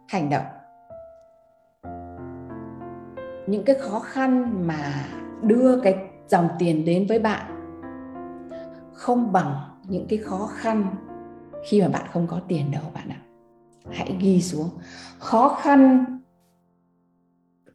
Hành 0.08 0.30
động. 0.30 0.45
Những 3.47 3.63
cái 3.65 3.76
khó 3.76 4.00
khăn 4.00 4.54
mà 4.67 4.93
đưa 5.41 5.82
cái 5.82 5.95
dòng 6.28 6.50
tiền 6.60 6.86
đến 6.86 7.06
với 7.10 7.19
bạn 7.19 7.45
không 8.93 9.32
bằng 9.32 9.56
những 9.88 10.06
cái 10.10 10.19
khó 10.19 10.50
khăn 10.56 10.86
khi 11.63 11.82
mà 11.82 11.88
bạn 11.88 12.06
không 12.13 12.28
có 12.28 12.39
tiền 12.47 12.71
đâu 12.71 12.84
bạn 12.93 13.10
ạ. 13.10 13.19
Hãy 13.91 14.17
ghi 14.19 14.41
xuống. 14.41 14.69
Khó 15.19 15.58
khăn 15.62 16.06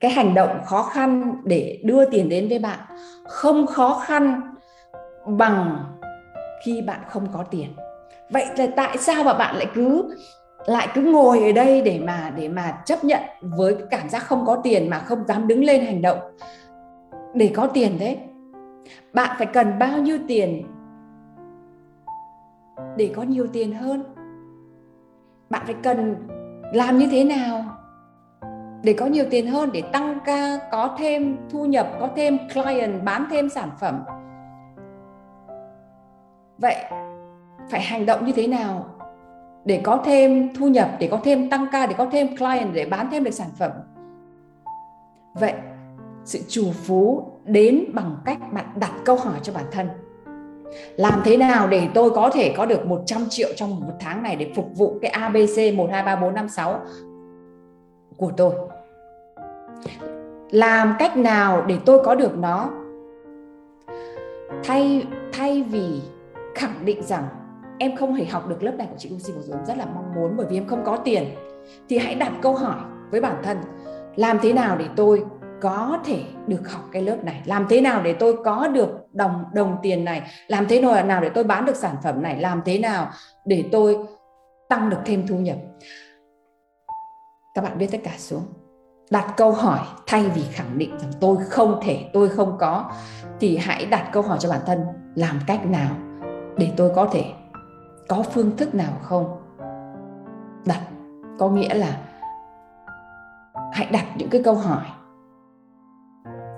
cái 0.07 0.15
hành 0.15 0.35
động 0.35 0.59
khó 0.65 0.83
khăn 0.83 1.35
để 1.45 1.81
đưa 1.85 2.05
tiền 2.11 2.29
đến 2.29 2.49
với 2.49 2.59
bạn 2.59 2.79
không 3.25 3.67
khó 3.67 4.03
khăn 4.07 4.41
bằng 5.27 5.85
khi 6.65 6.83
bạn 6.83 7.01
không 7.09 7.27
có 7.33 7.43
tiền. 7.51 7.69
Vậy 8.31 8.47
là 8.57 8.67
tại 8.77 8.99
sao 8.99 9.25
mà 9.25 9.35
bạn 9.35 9.57
lại 9.57 9.67
cứ 9.75 10.17
lại 10.67 10.89
cứ 10.95 11.03
ngồi 11.03 11.45
ở 11.45 11.53
đây 11.53 11.83
để 11.83 12.01
mà 12.05 12.33
để 12.37 12.49
mà 12.49 12.83
chấp 12.85 13.05
nhận 13.05 13.21
với 13.41 13.75
cái 13.75 13.87
cảm 13.91 14.09
giác 14.09 14.23
không 14.23 14.47
có 14.47 14.61
tiền 14.65 14.91
mà 14.91 14.99
không 14.99 15.27
dám 15.27 15.47
đứng 15.47 15.65
lên 15.65 15.85
hành 15.85 16.03
động 16.03 16.19
để 17.35 17.51
có 17.55 17.67
tiền 17.67 17.97
thế? 17.99 18.19
Bạn 19.13 19.37
phải 19.39 19.47
cần 19.47 19.79
bao 19.79 19.99
nhiêu 19.99 20.19
tiền 20.29 20.67
để 22.97 23.13
có 23.17 23.23
nhiều 23.23 23.47
tiền 23.53 23.75
hơn? 23.75 24.05
Bạn 25.51 25.63
phải 25.65 25.75
cần 25.83 26.15
làm 26.73 26.99
như 26.99 27.09
thế 27.11 27.25
nào? 27.25 27.76
Để 28.87 28.93
có 28.93 29.07
nhiều 29.07 29.25
tiền 29.31 29.47
hơn, 29.47 29.71
để 29.73 29.83
tăng 29.93 30.19
ca, 30.25 30.59
có 30.73 30.97
thêm 30.99 31.37
thu 31.51 31.65
nhập, 31.65 31.89
có 32.01 32.09
thêm 32.17 32.39
client, 32.55 33.05
bán 33.05 33.27
thêm 33.31 33.49
sản 33.49 33.71
phẩm. 33.81 34.05
Vậy 36.59 36.77
phải 37.71 37.81
hành 37.81 38.07
động 38.07 38.27
như 38.27 38.33
thế 38.33 38.47
nào 38.47 38.85
để 39.65 39.81
có 39.85 40.03
thêm 40.05 40.55
thu 40.55 40.69
nhập, 40.69 40.91
để 41.01 41.09
có 41.11 41.21
thêm 41.25 41.51
tăng 41.51 41.67
ca, 41.73 41.87
để 41.87 41.95
có 41.99 42.07
thêm 42.13 42.37
client, 42.37 42.75
để 42.75 42.87
bán 42.87 43.09
thêm 43.11 43.25
được 43.25 43.31
sản 43.31 43.49
phẩm? 43.59 43.71
Vậy 45.35 45.53
sự 46.25 46.39
chủ 46.49 46.65
phú 46.73 47.25
đến 47.45 47.85
bằng 47.95 48.17
cách 48.25 48.39
bạn 48.53 48.67
đặt 48.77 48.93
câu 49.05 49.17
hỏi 49.17 49.35
cho 49.43 49.53
bản 49.53 49.65
thân. 49.73 49.89
Làm 50.97 51.21
thế 51.25 51.37
nào 51.37 51.69
để 51.69 51.89
tôi 51.95 52.11
có 52.11 52.31
thể 52.35 52.55
có 52.57 52.67
được 52.67 52.87
100 52.87 53.27
triệu 53.29 53.49
trong 53.57 53.81
một 53.81 53.95
tháng 54.01 54.23
này 54.23 54.37
để 54.37 54.53
phục 54.57 54.67
vụ 54.77 54.99
cái 55.03 55.11
ABC 55.11 55.75
1 55.77 55.89
2 55.93 56.03
3 56.03 56.17
4 56.17 56.35
5 56.35 56.49
6 56.49 56.81
của 58.17 58.33
tôi? 58.37 58.53
Làm 60.51 60.95
cách 60.99 61.17
nào 61.17 61.65
để 61.67 61.79
tôi 61.87 62.05
có 62.05 62.15
được 62.15 62.39
nó? 62.39 62.71
Thay 64.65 65.07
thay 65.33 65.63
vì 65.63 66.01
khẳng 66.55 66.85
định 66.85 67.03
rằng 67.03 67.29
em 67.79 67.97
không 67.97 68.15
hề 68.15 68.25
học 68.25 68.49
được 68.49 68.63
lớp 68.63 68.73
này 68.79 68.87
của 68.91 68.97
chị 68.99 69.11
Lucy 69.11 69.33
vừa 69.33 69.43
rồi 69.43 69.59
rất 69.67 69.79
là 69.79 69.87
mong 69.95 70.15
muốn 70.15 70.37
bởi 70.37 70.47
vì 70.51 70.57
em 70.57 70.67
không 70.67 70.85
có 70.85 70.97
tiền, 70.97 71.25
thì 71.89 71.99
hãy 71.99 72.15
đặt 72.15 72.33
câu 72.43 72.55
hỏi 72.55 72.81
với 73.11 73.21
bản 73.21 73.37
thân, 73.43 73.59
làm 74.17 74.39
thế 74.43 74.53
nào 74.53 74.77
để 74.79 74.87
tôi 74.97 75.25
có 75.61 75.99
thể 76.05 76.23
được 76.47 76.73
học 76.73 76.83
cái 76.93 77.03
lớp 77.03 77.25
này? 77.25 77.43
Làm 77.45 77.67
thế 77.69 77.81
nào 77.81 78.03
để 78.03 78.13
tôi 78.13 78.37
có 78.45 78.69
được 78.69 78.89
đồng 79.13 79.45
đồng 79.55 79.77
tiền 79.83 80.05
này? 80.05 80.23
Làm 80.49 80.67
thế 80.69 80.81
nào 80.81 81.05
nào 81.05 81.21
để 81.21 81.29
tôi 81.29 81.45
bán 81.45 81.65
được 81.65 81.77
sản 81.77 81.97
phẩm 82.03 82.23
này? 82.23 82.41
Làm 82.41 82.63
thế 82.65 82.79
nào 82.79 83.09
để 83.45 83.65
tôi 83.73 83.99
tăng 84.69 84.91
được 84.91 84.99
thêm 85.05 85.27
thu 85.27 85.37
nhập? 85.37 85.57
Các 87.55 87.65
bạn 87.65 87.79
viết 87.79 87.89
tất 87.93 87.99
cả 88.05 88.13
xuống 88.17 88.43
đặt 89.11 89.35
câu 89.37 89.53
hỏi 89.53 89.81
thay 90.07 90.31
vì 90.35 90.43
khẳng 90.43 90.79
định 90.79 90.99
rằng 90.99 91.11
tôi 91.21 91.37
không 91.51 91.81
thể, 91.83 92.11
tôi 92.13 92.29
không 92.29 92.57
có, 92.59 92.91
thì 93.41 93.57
hãy 93.57 93.87
đặt 93.87 94.09
câu 94.13 94.23
hỏi 94.23 94.39
cho 94.41 94.51
bản 94.51 94.61
thân, 94.67 94.85
làm 95.15 95.41
cách 95.47 95.67
nào 95.67 95.97
để 96.57 96.73
tôi 96.77 96.91
có 96.95 97.09
thể 97.13 97.25
có 98.09 98.23
phương 98.23 98.57
thức 98.57 98.75
nào 98.75 98.93
không? 99.03 99.37
Đặt, 100.67 100.81
có 101.39 101.49
nghĩa 101.49 101.75
là 101.75 102.01
hãy 103.73 103.89
đặt 103.93 104.07
những 104.17 104.31
cái 104.31 104.43
câu 104.43 104.55
hỏi 104.55 104.85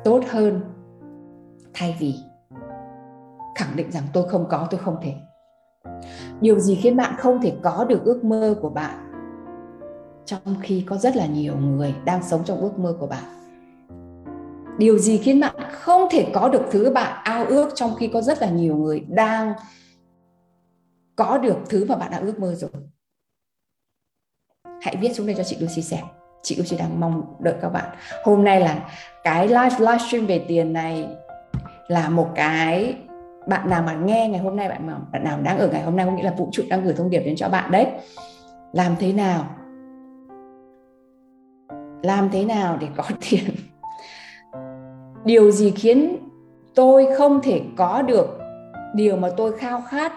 tốt 0.04 0.20
hơn 0.30 0.60
thay 1.74 1.96
vì 1.98 2.14
khẳng 3.56 3.76
định 3.76 3.90
rằng 3.90 4.04
tôi 4.12 4.28
không 4.28 4.46
có, 4.48 4.66
tôi 4.70 4.80
không 4.80 4.96
thể. 5.02 5.14
Điều 6.40 6.58
gì 6.58 6.74
khiến 6.74 6.96
bạn 6.96 7.14
không 7.18 7.40
thể 7.42 7.56
có 7.62 7.84
được 7.84 8.04
ước 8.04 8.24
mơ 8.24 8.54
của 8.62 8.70
bạn 8.70 9.07
trong 10.28 10.56
khi 10.62 10.84
có 10.86 10.96
rất 10.96 11.16
là 11.16 11.26
nhiều 11.26 11.56
người 11.56 11.94
đang 12.04 12.22
sống 12.22 12.44
trong 12.44 12.60
ước 12.60 12.78
mơ 12.78 12.96
của 13.00 13.06
bạn. 13.06 13.24
Điều 14.78 14.98
gì 14.98 15.18
khiến 15.18 15.40
bạn 15.40 15.54
không 15.72 16.08
thể 16.10 16.30
có 16.34 16.48
được 16.48 16.62
thứ 16.70 16.90
bạn 16.90 17.20
ao 17.24 17.44
ước 17.44 17.68
trong 17.74 17.94
khi 17.94 18.10
có 18.12 18.20
rất 18.20 18.42
là 18.42 18.50
nhiều 18.50 18.76
người 18.76 19.04
đang 19.08 19.52
có 21.16 21.38
được 21.38 21.56
thứ 21.68 21.84
mà 21.88 21.96
bạn 21.96 22.10
đã 22.10 22.18
ước 22.18 22.38
mơ 22.38 22.54
rồi? 22.54 22.70
Hãy 24.82 24.96
viết 25.00 25.12
xuống 25.14 25.26
đây 25.26 25.34
cho 25.38 25.44
chị 25.44 25.56
Lucy 25.60 25.82
xem. 25.82 26.04
Chị 26.42 26.56
Lucy 26.56 26.76
đang 26.76 27.00
mong 27.00 27.34
đợi 27.40 27.54
các 27.60 27.68
bạn. 27.68 27.96
Hôm 28.24 28.44
nay 28.44 28.60
là 28.60 28.90
cái 29.24 29.48
live 29.48 29.76
livestream 29.78 30.26
về 30.26 30.44
tiền 30.48 30.72
này 30.72 31.08
là 31.88 32.08
một 32.08 32.28
cái 32.34 32.96
bạn 33.46 33.70
nào 33.70 33.82
mà 33.82 33.94
nghe 33.94 34.28
ngày 34.28 34.40
hôm 34.40 34.56
nay, 34.56 34.68
bạn 34.68 34.86
mà 34.86 34.98
bạn 35.12 35.24
nào 35.24 35.40
đang 35.40 35.58
ở 35.58 35.68
ngày 35.68 35.82
hôm 35.82 35.96
nay, 35.96 36.06
có 36.06 36.12
nghĩa 36.12 36.22
là 36.22 36.34
vũ 36.38 36.48
trụ 36.52 36.62
đang 36.68 36.84
gửi 36.84 36.94
thông 36.94 37.10
điệp 37.10 37.20
đến 37.20 37.36
cho 37.36 37.48
bạn 37.48 37.70
đấy. 37.70 37.86
Làm 38.72 38.96
thế 38.98 39.12
nào 39.12 39.57
làm 42.02 42.30
thế 42.32 42.44
nào 42.44 42.78
để 42.80 42.86
có 42.96 43.04
tiền? 43.30 43.44
Điều 45.24 45.50
gì 45.50 45.70
khiến 45.70 46.16
tôi 46.74 47.06
không 47.18 47.40
thể 47.42 47.62
có 47.76 48.02
được 48.02 48.38
điều 48.94 49.16
mà 49.16 49.28
tôi 49.36 49.58
khao 49.58 49.82
khát 49.88 50.12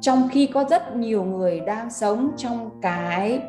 trong 0.00 0.28
khi 0.32 0.46
có 0.46 0.64
rất 0.64 0.96
nhiều 0.96 1.24
người 1.24 1.60
đang 1.60 1.90
sống 1.90 2.30
trong 2.36 2.70
cái 2.82 3.40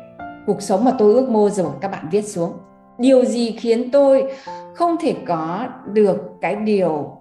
cuộc 0.46 0.62
sống 0.62 0.84
mà 0.84 0.92
tôi 0.98 1.14
ước 1.14 1.28
mơ 1.28 1.50
rồi 1.50 1.70
các 1.80 1.90
bạn 1.90 2.08
viết 2.10 2.22
xuống? 2.22 2.52
Điều 2.98 3.24
gì 3.24 3.52
khiến 3.52 3.90
tôi 3.90 4.32
không 4.74 4.96
thể 5.00 5.16
có 5.26 5.66
được 5.92 6.16
cái 6.40 6.56
điều 6.56 7.16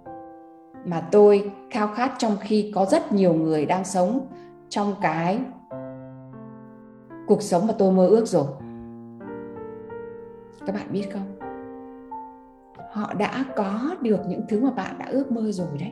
mà 0.86 1.02
tôi 1.12 1.52
khao 1.70 1.88
khát 1.96 2.12
trong 2.18 2.38
khi 2.40 2.72
có 2.76 2.86
rất 2.86 3.12
nhiều 3.12 3.34
người 3.34 3.66
đang 3.66 3.84
sống 3.84 4.28
trong 4.70 4.96
cái 5.02 5.40
cuộc 7.28 7.42
sống 7.42 7.68
mà 7.68 7.74
tôi 7.78 7.92
mơ 7.92 8.08
ước 8.08 8.28
rồi? 8.28 8.46
Các 10.68 10.76
bạn 10.76 10.88
biết 10.92 11.08
không? 11.14 11.36
Họ 12.92 13.14
đã 13.14 13.46
có 13.56 13.96
được 14.02 14.20
những 14.28 14.42
thứ 14.50 14.62
mà 14.62 14.72
bạn 14.72 14.96
đã 15.00 15.06
ước 15.10 15.32
mơ 15.32 15.52
rồi 15.52 15.78
đấy. 15.80 15.92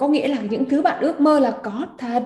Có 0.00 0.08
nghĩa 0.08 0.28
là 0.28 0.42
những 0.50 0.64
thứ 0.70 0.82
bạn 0.82 1.02
ước 1.02 1.20
mơ 1.20 1.38
là 1.38 1.58
có 1.62 1.86
thật. 1.98 2.22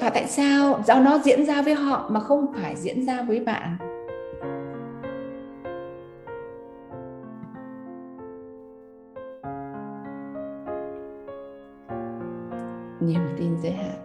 Và 0.00 0.10
tại 0.14 0.26
sao 0.26 0.80
do 0.86 1.00
nó 1.00 1.18
diễn 1.18 1.46
ra 1.46 1.62
với 1.62 1.74
họ 1.74 2.08
mà 2.10 2.20
không 2.20 2.52
phải 2.54 2.76
diễn 2.76 3.06
ra 3.06 3.22
với 3.22 3.40
bạn? 3.40 3.76
Niềm 13.00 13.20
tin 13.38 13.56
giới 13.62 13.72
hạn. 13.72 14.00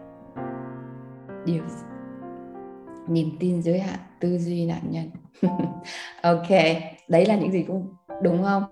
Điều 1.45 1.63
niềm 3.10 3.38
tin 3.39 3.62
giới 3.62 3.80
hạn, 3.80 4.00
tư 4.19 4.38
duy 4.38 4.65
nạn 4.65 4.82
nhân. 4.84 5.10
Ok, 6.22 6.50
đấy 7.08 7.26
là 7.26 7.36
những 7.36 7.52
gì 7.52 7.63
cũng 7.67 7.93
đúng 8.22 8.43
không? 8.43 8.63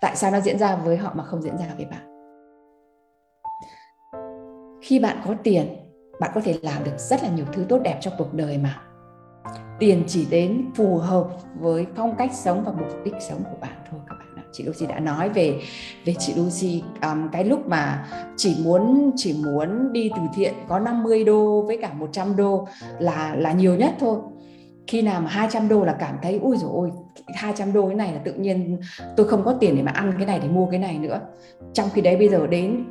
Tại 0.00 0.16
sao 0.16 0.30
nó 0.30 0.40
diễn 0.40 0.58
ra 0.58 0.76
với 0.76 0.96
họ 0.96 1.12
mà 1.14 1.24
không 1.24 1.42
diễn 1.42 1.58
ra 1.58 1.66
với 1.76 1.84
bạn? 1.84 2.08
Khi 4.82 4.98
bạn 4.98 5.16
có 5.26 5.34
tiền, 5.42 5.66
bạn 6.20 6.30
có 6.34 6.40
thể 6.40 6.58
làm 6.62 6.84
được 6.84 6.98
rất 6.98 7.22
là 7.22 7.28
nhiều 7.28 7.46
thứ 7.52 7.64
tốt 7.68 7.78
đẹp 7.84 7.98
trong 8.00 8.14
cuộc 8.18 8.34
đời 8.34 8.58
mà. 8.58 8.82
Tiền 9.78 10.04
chỉ 10.06 10.26
đến 10.30 10.70
phù 10.74 10.96
hợp 10.96 11.28
với 11.60 11.86
phong 11.96 12.16
cách 12.16 12.30
sống 12.34 12.64
và 12.64 12.72
mục 12.72 12.88
đích 13.04 13.14
sống 13.20 13.42
của 13.44 13.56
bạn 13.60 13.84
thôi. 13.90 14.00
các 14.08 14.17
chị 14.52 14.64
Lucy 14.64 14.86
đã 14.86 15.00
nói 15.00 15.28
về 15.28 15.60
về 16.04 16.14
chị 16.18 16.34
Lucy 16.36 16.82
um, 17.02 17.28
cái 17.32 17.44
lúc 17.44 17.68
mà 17.68 18.08
chỉ 18.36 18.56
muốn 18.64 19.10
chỉ 19.16 19.36
muốn 19.44 19.92
đi 19.92 20.10
từ 20.16 20.22
thiện 20.34 20.54
có 20.68 20.78
50 20.78 21.24
đô 21.24 21.62
với 21.62 21.78
cả 21.82 21.92
100 21.92 22.36
đô 22.36 22.68
là 22.98 23.34
là 23.34 23.52
nhiều 23.52 23.74
nhất 23.74 23.94
thôi. 24.00 24.18
Khi 24.86 25.02
nào 25.02 25.20
mà 25.20 25.30
200 25.30 25.68
đô 25.68 25.84
là 25.84 25.96
cảm 26.00 26.16
thấy 26.22 26.38
ui 26.42 26.56
rồi 26.56 26.70
ôi 26.74 26.90
200 27.34 27.72
đô 27.72 27.86
cái 27.86 27.94
này 27.94 28.12
là 28.12 28.18
tự 28.24 28.32
nhiên 28.32 28.78
tôi 29.16 29.28
không 29.28 29.44
có 29.44 29.52
tiền 29.52 29.76
để 29.76 29.82
mà 29.82 29.92
ăn 29.92 30.12
cái 30.16 30.26
này 30.26 30.38
để 30.42 30.48
mua 30.48 30.66
cái 30.66 30.78
này 30.78 30.98
nữa. 30.98 31.20
Trong 31.72 31.88
khi 31.94 32.00
đấy 32.00 32.16
bây 32.16 32.28
giờ 32.28 32.46
đến 32.46 32.84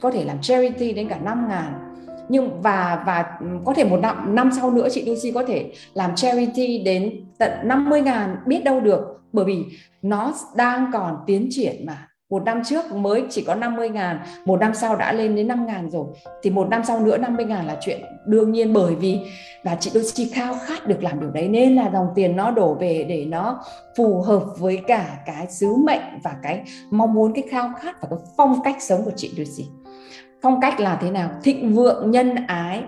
có 0.00 0.10
thể 0.10 0.24
làm 0.24 0.40
charity 0.40 0.92
đến 0.92 1.08
cả 1.08 1.18
5 1.18 1.48
ngàn 1.48 1.89
nhưng 2.30 2.62
và 2.62 3.02
và 3.06 3.24
có 3.64 3.74
thể 3.74 3.84
một 3.84 3.96
năm 3.96 4.34
năm 4.34 4.50
sau 4.60 4.70
nữa 4.70 4.88
chị 4.90 5.04
Lucy 5.04 5.30
có 5.30 5.44
thể 5.44 5.72
làm 5.94 6.14
charity 6.14 6.78
đến 6.78 7.24
tận 7.38 7.50
50 7.64 8.02
ngàn, 8.02 8.36
biết 8.46 8.64
đâu 8.64 8.80
được. 8.80 9.20
Bởi 9.32 9.44
vì 9.44 9.64
nó 10.02 10.32
đang 10.56 10.90
còn 10.92 11.16
tiến 11.26 11.48
triển 11.50 11.86
mà. 11.86 12.06
Một 12.30 12.42
năm 12.44 12.62
trước 12.64 12.94
mới 12.94 13.24
chỉ 13.30 13.44
có 13.46 13.54
50 13.54 13.88
ngàn, 13.88 14.18
một 14.44 14.60
năm 14.60 14.74
sau 14.74 14.96
đã 14.96 15.12
lên 15.12 15.36
đến 15.36 15.48
5 15.48 15.66
ngàn 15.66 15.90
rồi. 15.90 16.06
Thì 16.42 16.50
một 16.50 16.68
năm 16.68 16.82
sau 16.84 17.00
nữa 17.00 17.16
50 17.16 17.44
ngàn 17.44 17.66
là 17.66 17.76
chuyện 17.80 18.00
đương 18.26 18.52
nhiên 18.52 18.72
bởi 18.72 18.94
vì 18.94 19.18
và 19.64 19.76
chị 19.80 19.90
Lucy 19.94 20.30
khao 20.32 20.54
khát 20.66 20.86
được 20.86 21.02
làm 21.02 21.20
điều 21.20 21.30
đấy. 21.30 21.48
Nên 21.48 21.76
là 21.76 21.90
dòng 21.92 22.06
tiền 22.14 22.36
nó 22.36 22.50
đổ 22.50 22.74
về 22.74 23.06
để 23.08 23.24
nó 23.24 23.64
phù 23.96 24.22
hợp 24.22 24.42
với 24.58 24.80
cả 24.86 25.18
cái 25.26 25.46
sứ 25.46 25.74
mệnh 25.76 26.02
và 26.24 26.34
cái 26.42 26.62
mong 26.90 27.14
muốn, 27.14 27.32
cái 27.32 27.44
khao 27.50 27.70
khát 27.80 28.00
và 28.02 28.08
cái 28.10 28.18
phong 28.36 28.60
cách 28.64 28.76
sống 28.80 29.04
của 29.04 29.12
chị 29.16 29.30
Lucy 29.36 29.79
phong 30.42 30.60
cách 30.60 30.80
là 30.80 30.98
thế 31.00 31.10
nào? 31.10 31.30
Thịnh 31.42 31.74
vượng, 31.74 32.10
nhân 32.10 32.46
ái, 32.46 32.84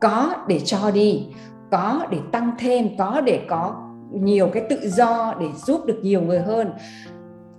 có 0.00 0.34
để 0.48 0.60
cho 0.60 0.90
đi, 0.90 1.26
có 1.70 2.06
để 2.10 2.18
tăng 2.32 2.50
thêm, 2.58 2.88
có 2.98 3.20
để 3.20 3.46
có 3.48 3.88
nhiều 4.12 4.50
cái 4.52 4.66
tự 4.70 4.88
do 4.88 5.34
để 5.40 5.46
giúp 5.66 5.80
được 5.86 6.00
nhiều 6.02 6.22
người 6.22 6.40
hơn. 6.40 6.72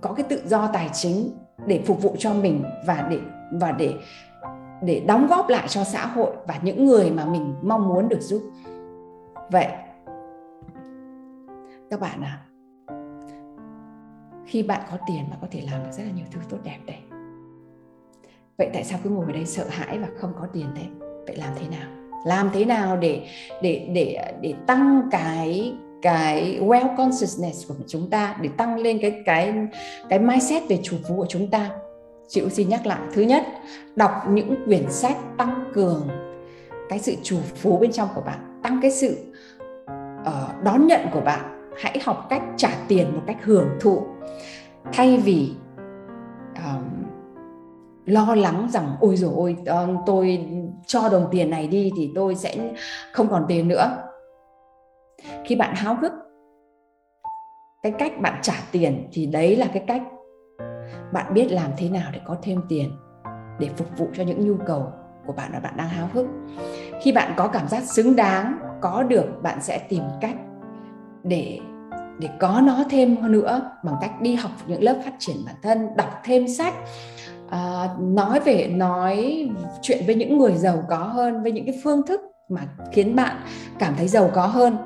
Có 0.00 0.12
cái 0.12 0.26
tự 0.28 0.42
do 0.46 0.66
tài 0.72 0.90
chính 0.92 1.30
để 1.66 1.82
phục 1.86 2.02
vụ 2.02 2.14
cho 2.18 2.34
mình 2.34 2.64
và 2.86 3.06
để 3.10 3.20
và 3.52 3.72
để 3.72 3.94
để 4.82 5.02
đóng 5.06 5.26
góp 5.26 5.48
lại 5.48 5.68
cho 5.68 5.84
xã 5.84 6.06
hội 6.06 6.30
và 6.46 6.54
những 6.62 6.86
người 6.86 7.10
mà 7.10 7.24
mình 7.24 7.54
mong 7.62 7.88
muốn 7.88 8.08
được 8.08 8.20
giúp. 8.20 8.42
Vậy, 9.50 9.66
các 11.90 12.00
bạn 12.00 12.22
à 12.22 12.40
khi 14.46 14.62
bạn 14.62 14.80
có 14.90 14.98
tiền 15.06 15.24
mà 15.30 15.36
có 15.40 15.46
thể 15.50 15.60
làm 15.70 15.82
được 15.84 15.90
rất 15.92 16.02
là 16.04 16.10
nhiều 16.16 16.26
thứ 16.30 16.40
tốt 16.48 16.58
đẹp 16.64 16.78
đấy 16.86 16.96
vậy 18.58 18.70
tại 18.72 18.84
sao 18.84 18.98
cứ 19.04 19.10
ngồi 19.10 19.24
ở 19.26 19.32
đây 19.32 19.46
sợ 19.46 19.64
hãi 19.68 19.98
và 19.98 20.08
không 20.16 20.32
có 20.40 20.46
tiền 20.52 20.66
thế? 20.76 20.82
Vậy 21.26 21.36
làm 21.36 21.52
thế 21.56 21.66
nào? 21.78 21.88
Làm 22.26 22.50
thế 22.52 22.64
nào 22.64 22.96
để 22.96 23.26
để 23.62 23.88
để 23.94 24.32
để 24.40 24.54
tăng 24.66 25.08
cái 25.10 25.74
cái 26.02 26.58
well 26.60 26.96
consciousness 26.96 27.68
của 27.68 27.74
chúng 27.86 28.10
ta 28.10 28.36
để 28.40 28.48
tăng 28.56 28.76
lên 28.78 28.98
cái 29.02 29.22
cái 29.26 29.54
cái 30.08 30.18
mindset 30.18 30.62
về 30.68 30.78
chủ 30.82 30.96
phú 31.08 31.16
của 31.16 31.26
chúng 31.28 31.50
ta? 31.50 31.70
Chị 32.28 32.40
cũng 32.40 32.50
xin 32.50 32.68
nhắc 32.68 32.86
lại. 32.86 32.98
Thứ 33.12 33.22
nhất 33.22 33.42
đọc 33.96 34.12
những 34.30 34.64
quyển 34.66 34.90
sách 34.90 35.16
tăng 35.38 35.64
cường 35.74 36.08
cái 36.88 36.98
sự 36.98 37.14
chủ 37.22 37.36
phú 37.54 37.78
bên 37.78 37.92
trong 37.92 38.08
của 38.14 38.20
bạn 38.20 38.60
tăng 38.62 38.78
cái 38.82 38.90
sự 38.90 39.16
uh, 40.20 40.62
đón 40.62 40.86
nhận 40.86 41.00
của 41.12 41.20
bạn. 41.20 41.70
Hãy 41.78 41.98
học 42.04 42.26
cách 42.30 42.42
trả 42.56 42.70
tiền 42.88 43.14
một 43.14 43.22
cách 43.26 43.36
hưởng 43.42 43.68
thụ. 43.80 44.02
Thay 44.92 45.16
vì 45.16 45.52
um, 46.56 47.03
lo 48.06 48.34
lắng 48.34 48.68
rằng, 48.70 48.96
ôi 49.00 49.16
rồi 49.16 49.32
ôi 49.36 49.56
ờ, 49.66 49.88
tôi 50.06 50.46
cho 50.86 51.08
đồng 51.08 51.28
tiền 51.30 51.50
này 51.50 51.68
đi 51.68 51.90
thì 51.96 52.10
tôi 52.14 52.34
sẽ 52.34 52.72
không 53.12 53.28
còn 53.28 53.44
tiền 53.48 53.68
nữa. 53.68 53.96
Khi 55.44 55.56
bạn 55.56 55.74
háo 55.74 55.94
hức, 55.94 56.12
cái 57.82 57.92
cách 57.98 58.20
bạn 58.20 58.38
trả 58.42 58.54
tiền 58.72 59.08
thì 59.12 59.26
đấy 59.26 59.56
là 59.56 59.66
cái 59.72 59.84
cách 59.86 60.02
bạn 61.12 61.34
biết 61.34 61.52
làm 61.52 61.70
thế 61.76 61.88
nào 61.88 62.10
để 62.12 62.20
có 62.24 62.36
thêm 62.42 62.60
tiền 62.68 62.90
để 63.58 63.68
phục 63.76 63.88
vụ 63.98 64.08
cho 64.14 64.22
những 64.22 64.46
nhu 64.46 64.56
cầu 64.66 64.92
của 65.26 65.32
bạn 65.32 65.50
và 65.52 65.60
bạn 65.60 65.76
đang 65.76 65.88
háo 65.88 66.08
hức. 66.12 66.26
Khi 67.02 67.12
bạn 67.12 67.32
có 67.36 67.48
cảm 67.48 67.68
giác 67.68 67.82
xứng 67.82 68.16
đáng, 68.16 68.58
có 68.80 69.02
được, 69.02 69.26
bạn 69.42 69.62
sẽ 69.62 69.78
tìm 69.88 70.02
cách 70.20 70.36
để 71.22 71.60
để 72.18 72.28
có 72.40 72.60
nó 72.64 72.84
thêm 72.90 73.16
hơn 73.16 73.32
nữa 73.32 73.70
bằng 73.84 73.94
cách 74.00 74.20
đi 74.20 74.34
học 74.34 74.50
những 74.66 74.82
lớp 74.82 75.00
phát 75.04 75.12
triển 75.18 75.36
bản 75.46 75.54
thân, 75.62 75.88
đọc 75.96 76.20
thêm 76.24 76.48
sách 76.48 76.74
à, 77.54 77.88
nói 77.98 78.40
về 78.40 78.66
nói 78.66 79.48
chuyện 79.82 80.02
với 80.06 80.14
những 80.14 80.38
người 80.38 80.52
giàu 80.52 80.84
có 80.88 80.96
hơn 80.96 81.42
với 81.42 81.52
những 81.52 81.66
cái 81.66 81.80
phương 81.84 82.06
thức 82.06 82.20
mà 82.48 82.60
khiến 82.92 83.16
bạn 83.16 83.36
cảm 83.78 83.94
thấy 83.96 84.08
giàu 84.08 84.30
có 84.34 84.46
hơn. 84.46 84.76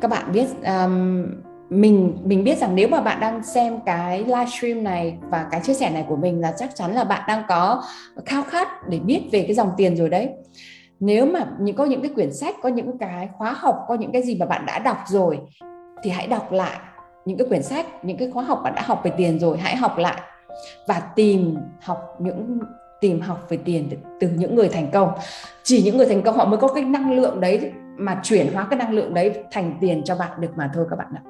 Các 0.00 0.10
bạn 0.10 0.32
biết 0.32 0.46
um, 0.66 1.26
mình 1.70 2.18
mình 2.24 2.44
biết 2.44 2.58
rằng 2.58 2.74
nếu 2.74 2.88
mà 2.88 3.00
bạn 3.00 3.20
đang 3.20 3.42
xem 3.42 3.80
cái 3.86 4.18
livestream 4.18 4.84
này 4.84 5.18
và 5.30 5.46
cái 5.50 5.60
chia 5.60 5.74
sẻ 5.74 5.90
này 5.90 6.04
của 6.08 6.16
mình 6.16 6.40
là 6.40 6.54
chắc 6.58 6.74
chắn 6.74 6.94
là 6.94 7.04
bạn 7.04 7.22
đang 7.28 7.42
có 7.48 7.82
khao 8.24 8.42
khát 8.42 8.68
để 8.88 8.98
biết 8.98 9.22
về 9.32 9.42
cái 9.42 9.54
dòng 9.54 9.70
tiền 9.76 9.96
rồi 9.96 10.08
đấy. 10.08 10.28
Nếu 11.00 11.26
mà 11.26 11.46
những 11.60 11.76
có 11.76 11.84
những 11.84 12.02
cái 12.02 12.10
quyển 12.14 12.32
sách 12.32 12.54
có 12.62 12.68
những 12.68 12.98
cái 12.98 13.28
khóa 13.38 13.52
học 13.52 13.84
có 13.88 13.94
những 13.94 14.12
cái 14.12 14.22
gì 14.22 14.36
mà 14.40 14.46
bạn 14.46 14.66
đã 14.66 14.78
đọc 14.78 14.98
rồi 15.06 15.38
thì 16.02 16.10
hãy 16.10 16.26
đọc 16.26 16.52
lại 16.52 16.76
những 17.24 17.38
cái 17.38 17.48
quyển 17.48 17.62
sách 17.62 18.04
những 18.04 18.16
cái 18.16 18.30
khóa 18.30 18.42
học 18.42 18.60
bạn 18.64 18.74
đã 18.74 18.82
học 18.84 19.00
về 19.04 19.10
tiền 19.16 19.38
rồi 19.38 19.58
hãy 19.58 19.76
học 19.76 19.98
lại 19.98 20.22
và 20.86 21.02
tìm 21.14 21.56
học 21.80 22.16
những, 22.18 22.58
tìm 23.00 23.20
học 23.20 23.46
về 23.48 23.56
tiền 23.64 23.90
từ 24.20 24.28
những 24.28 24.54
người 24.54 24.68
thành 24.68 24.90
công. 24.92 25.08
Chỉ 25.62 25.82
những 25.82 25.96
người 25.96 26.06
thành 26.06 26.22
công 26.22 26.36
họ 26.36 26.44
mới 26.44 26.56
có 26.56 26.68
cái 26.68 26.84
năng 26.84 27.12
lượng 27.12 27.40
đấy 27.40 27.72
mà 27.98 28.20
chuyển 28.22 28.52
hóa 28.52 28.66
cái 28.70 28.78
năng 28.78 28.92
lượng 28.92 29.14
đấy 29.14 29.44
thành 29.50 29.78
tiền 29.80 30.04
cho 30.04 30.16
bạn 30.16 30.40
được 30.40 30.50
mà 30.56 30.70
thôi 30.74 30.86
các 30.90 30.96
bạn 30.96 31.08
ạ. 31.14 31.22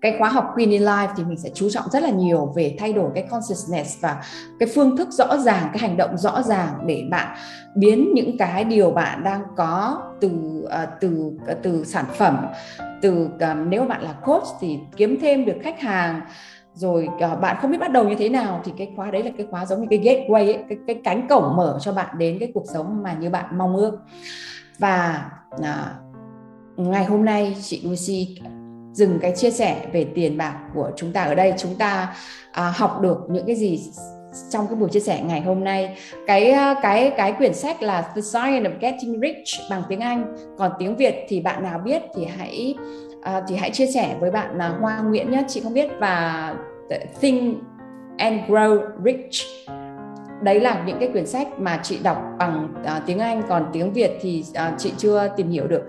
Cái 0.00 0.14
khóa 0.18 0.28
học 0.28 0.52
Queen 0.54 0.70
in 0.70 0.82
Life 0.82 1.08
thì 1.16 1.24
mình 1.24 1.38
sẽ 1.38 1.50
chú 1.54 1.70
trọng 1.70 1.84
rất 1.92 2.02
là 2.02 2.10
nhiều 2.10 2.52
về 2.56 2.76
thay 2.78 2.92
đổi 2.92 3.10
cái 3.14 3.24
consciousness 3.30 4.00
và 4.00 4.22
cái 4.60 4.68
phương 4.74 4.96
thức 4.96 5.08
rõ 5.10 5.36
ràng, 5.38 5.68
cái 5.72 5.78
hành 5.78 5.96
động 5.96 6.18
rõ 6.18 6.42
ràng 6.42 6.68
để 6.86 7.02
bạn 7.10 7.36
biến 7.74 8.12
những 8.14 8.38
cái 8.38 8.64
điều 8.64 8.90
bạn 8.90 9.24
đang 9.24 9.42
có 9.56 10.02
từ 10.20 10.30
ờ, 10.70 10.86
từ 11.00 11.32
ờ, 11.46 11.54
từ 11.62 11.84
sản 11.84 12.04
phẩm, 12.16 12.46
từ 13.02 13.28
ờ, 13.40 13.54
nếu 13.54 13.84
bạn 13.84 14.02
là 14.02 14.12
coach 14.12 14.46
thì 14.60 14.78
kiếm 14.96 15.18
thêm 15.20 15.44
được 15.44 15.56
khách 15.62 15.80
hàng 15.80 16.20
rồi 16.80 17.08
ờ, 17.20 17.36
bạn 17.36 17.56
không 17.60 17.70
biết 17.70 17.78
bắt 17.80 17.92
đầu 17.92 18.08
như 18.08 18.14
thế 18.14 18.28
nào 18.28 18.60
thì 18.64 18.72
cái 18.78 18.92
khóa 18.96 19.10
đấy 19.10 19.22
là 19.22 19.30
cái 19.36 19.46
khóa 19.50 19.66
giống 19.66 19.80
như 19.80 19.86
cái 19.90 19.98
gateway 19.98 20.46
ấy, 20.46 20.58
cái 20.68 20.78
cái 20.86 21.00
cánh 21.04 21.28
cổng 21.28 21.56
mở 21.56 21.78
cho 21.80 21.92
bạn 21.92 22.18
đến 22.18 22.38
cái 22.38 22.50
cuộc 22.54 22.64
sống 22.74 23.02
mà 23.02 23.12
như 23.12 23.30
bạn 23.30 23.58
mong 23.58 23.76
ước. 23.76 23.98
Và 24.78 25.30
à, 25.62 25.94
ngày 26.76 27.04
hôm 27.04 27.24
nay 27.24 27.56
chị 27.62 27.80
Lucy 27.84 28.38
dừng 28.92 29.18
cái 29.22 29.36
chia 29.36 29.50
sẻ 29.50 29.86
về 29.92 30.06
tiền 30.14 30.38
bạc 30.38 30.56
của 30.74 30.90
chúng 30.96 31.12
ta 31.12 31.22
ở 31.22 31.34
đây. 31.34 31.54
Chúng 31.58 31.74
ta 31.74 32.14
à, 32.52 32.72
học 32.76 33.00
được 33.00 33.18
những 33.28 33.46
cái 33.46 33.56
gì 33.56 33.92
trong 34.50 34.66
cái 34.66 34.76
buổi 34.76 34.88
chia 34.88 35.00
sẻ 35.00 35.22
ngày 35.22 35.40
hôm 35.40 35.64
nay. 35.64 35.96
Cái 36.26 36.50
à, 36.50 36.74
cái 36.82 37.12
cái 37.16 37.32
quyển 37.32 37.54
sách 37.54 37.82
là 37.82 38.02
The 38.02 38.20
Science 38.20 38.70
of 38.70 38.78
Getting 38.80 39.20
Rich 39.20 39.70
bằng 39.70 39.82
tiếng 39.88 40.00
Anh. 40.00 40.36
Còn 40.58 40.72
tiếng 40.78 40.96
Việt 40.96 41.26
thì 41.28 41.40
bạn 41.40 41.62
nào 41.62 41.78
biết 41.78 42.02
thì 42.16 42.24
hãy 42.24 42.74
uh, 43.18 43.44
thì 43.48 43.56
hãy 43.56 43.70
chia 43.70 43.86
sẻ 43.86 44.16
với 44.20 44.30
bạn 44.30 44.58
là 44.58 44.68
Hoa 44.68 45.00
Nguyễn 45.00 45.30
nhé 45.30 45.44
chị 45.48 45.60
không 45.60 45.74
biết. 45.74 45.90
Và 46.00 46.54
Think 47.20 47.62
and 48.18 48.40
Grow 48.50 48.78
Rich. 49.04 49.46
Đấy 50.42 50.60
là 50.60 50.82
những 50.86 50.98
cái 51.00 51.08
quyển 51.08 51.26
sách 51.26 51.48
mà 51.58 51.80
chị 51.82 51.98
đọc 52.02 52.18
bằng 52.38 52.74
uh, 52.82 53.02
tiếng 53.06 53.18
Anh 53.18 53.42
còn 53.48 53.70
tiếng 53.72 53.92
Việt 53.92 54.10
thì 54.20 54.44
uh, 54.50 54.78
chị 54.78 54.92
chưa 54.98 55.28
tìm 55.36 55.50
hiểu 55.50 55.66
được 55.66 55.86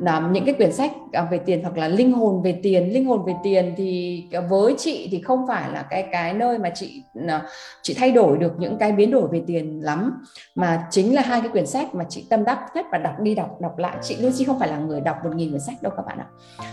là 0.00 0.20
những 0.32 0.44
cái 0.44 0.54
quyển 0.54 0.72
sách 0.72 0.92
à, 1.12 1.28
về 1.30 1.38
tiền 1.38 1.62
hoặc 1.62 1.76
là 1.76 1.88
linh 1.88 2.12
hồn 2.12 2.42
về 2.42 2.60
tiền. 2.62 2.92
Linh 2.92 3.04
hồn 3.04 3.24
về 3.26 3.34
tiền 3.42 3.74
thì 3.76 4.22
à, 4.32 4.40
với 4.40 4.74
chị 4.78 5.08
thì 5.10 5.20
không 5.20 5.46
phải 5.48 5.72
là 5.72 5.82
cái 5.82 6.08
cái 6.12 6.34
nơi 6.34 6.58
mà 6.58 6.70
chị 6.74 7.02
à, 7.28 7.42
chị 7.82 7.94
thay 7.94 8.10
đổi 8.10 8.38
được 8.38 8.52
những 8.58 8.78
cái 8.78 8.92
biến 8.92 9.10
đổi 9.10 9.28
về 9.32 9.42
tiền 9.46 9.80
lắm. 9.84 10.24
Mà 10.54 10.86
chính 10.90 11.14
là 11.14 11.22
hai 11.22 11.40
cái 11.40 11.50
quyển 11.50 11.66
sách 11.66 11.94
mà 11.94 12.04
chị 12.08 12.26
tâm 12.30 12.44
đắc 12.44 12.58
nhất 12.74 12.86
và 12.92 12.98
đọc 12.98 13.20
đi 13.20 13.34
đọc 13.34 13.60
đọc 13.60 13.78
lại. 13.78 13.96
Chị 14.02 14.16
Lucy 14.16 14.44
không 14.44 14.58
phải 14.58 14.68
là 14.68 14.78
người 14.78 15.00
đọc 15.00 15.16
một 15.24 15.30
nghìn 15.34 15.50
quyển 15.50 15.60
sách 15.60 15.82
đâu 15.82 15.92
các 15.96 16.06
bạn 16.06 16.18
ạ. 16.18 16.26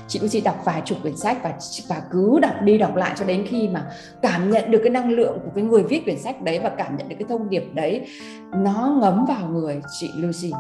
Chị 0.08 0.20
Lucy 0.20 0.42
đọc 0.42 0.62
vài 0.66 0.82
chục 0.86 0.98
quyển 1.02 1.18
sách 1.18 1.38
và 1.44 1.54
và 1.90 2.02
cứ 2.12 2.40
đọc 2.40 2.54
đi 2.64 2.78
đọc 2.78 2.96
lại 2.96 3.14
cho 3.16 3.26
đến 3.26 3.46
khi 3.48 3.68
mà 3.68 3.86
cảm 4.22 4.52
nhận 4.52 4.72
được 4.72 4.80
cái 4.84 4.90
năng 4.90 5.10
lượng 5.10 5.40
của 5.44 5.52
cái 5.56 5.64
người 5.64 5.84
viết 5.84 6.04
quyển 6.04 6.20
sách 6.20 6.42
đấy 6.42 6.60
và 6.60 6.70
cảm 6.70 6.98
nhận 6.98 7.10
được 7.10 7.16
cái 7.20 7.26
thông 7.30 7.50
điệp 7.50 7.64
đấy, 7.74 8.08
nó 8.56 8.98
ngấm 9.02 9.26
vào 9.26 9.50
người 9.50 9.82
chị 10.00 10.10
Lucy 10.18 10.52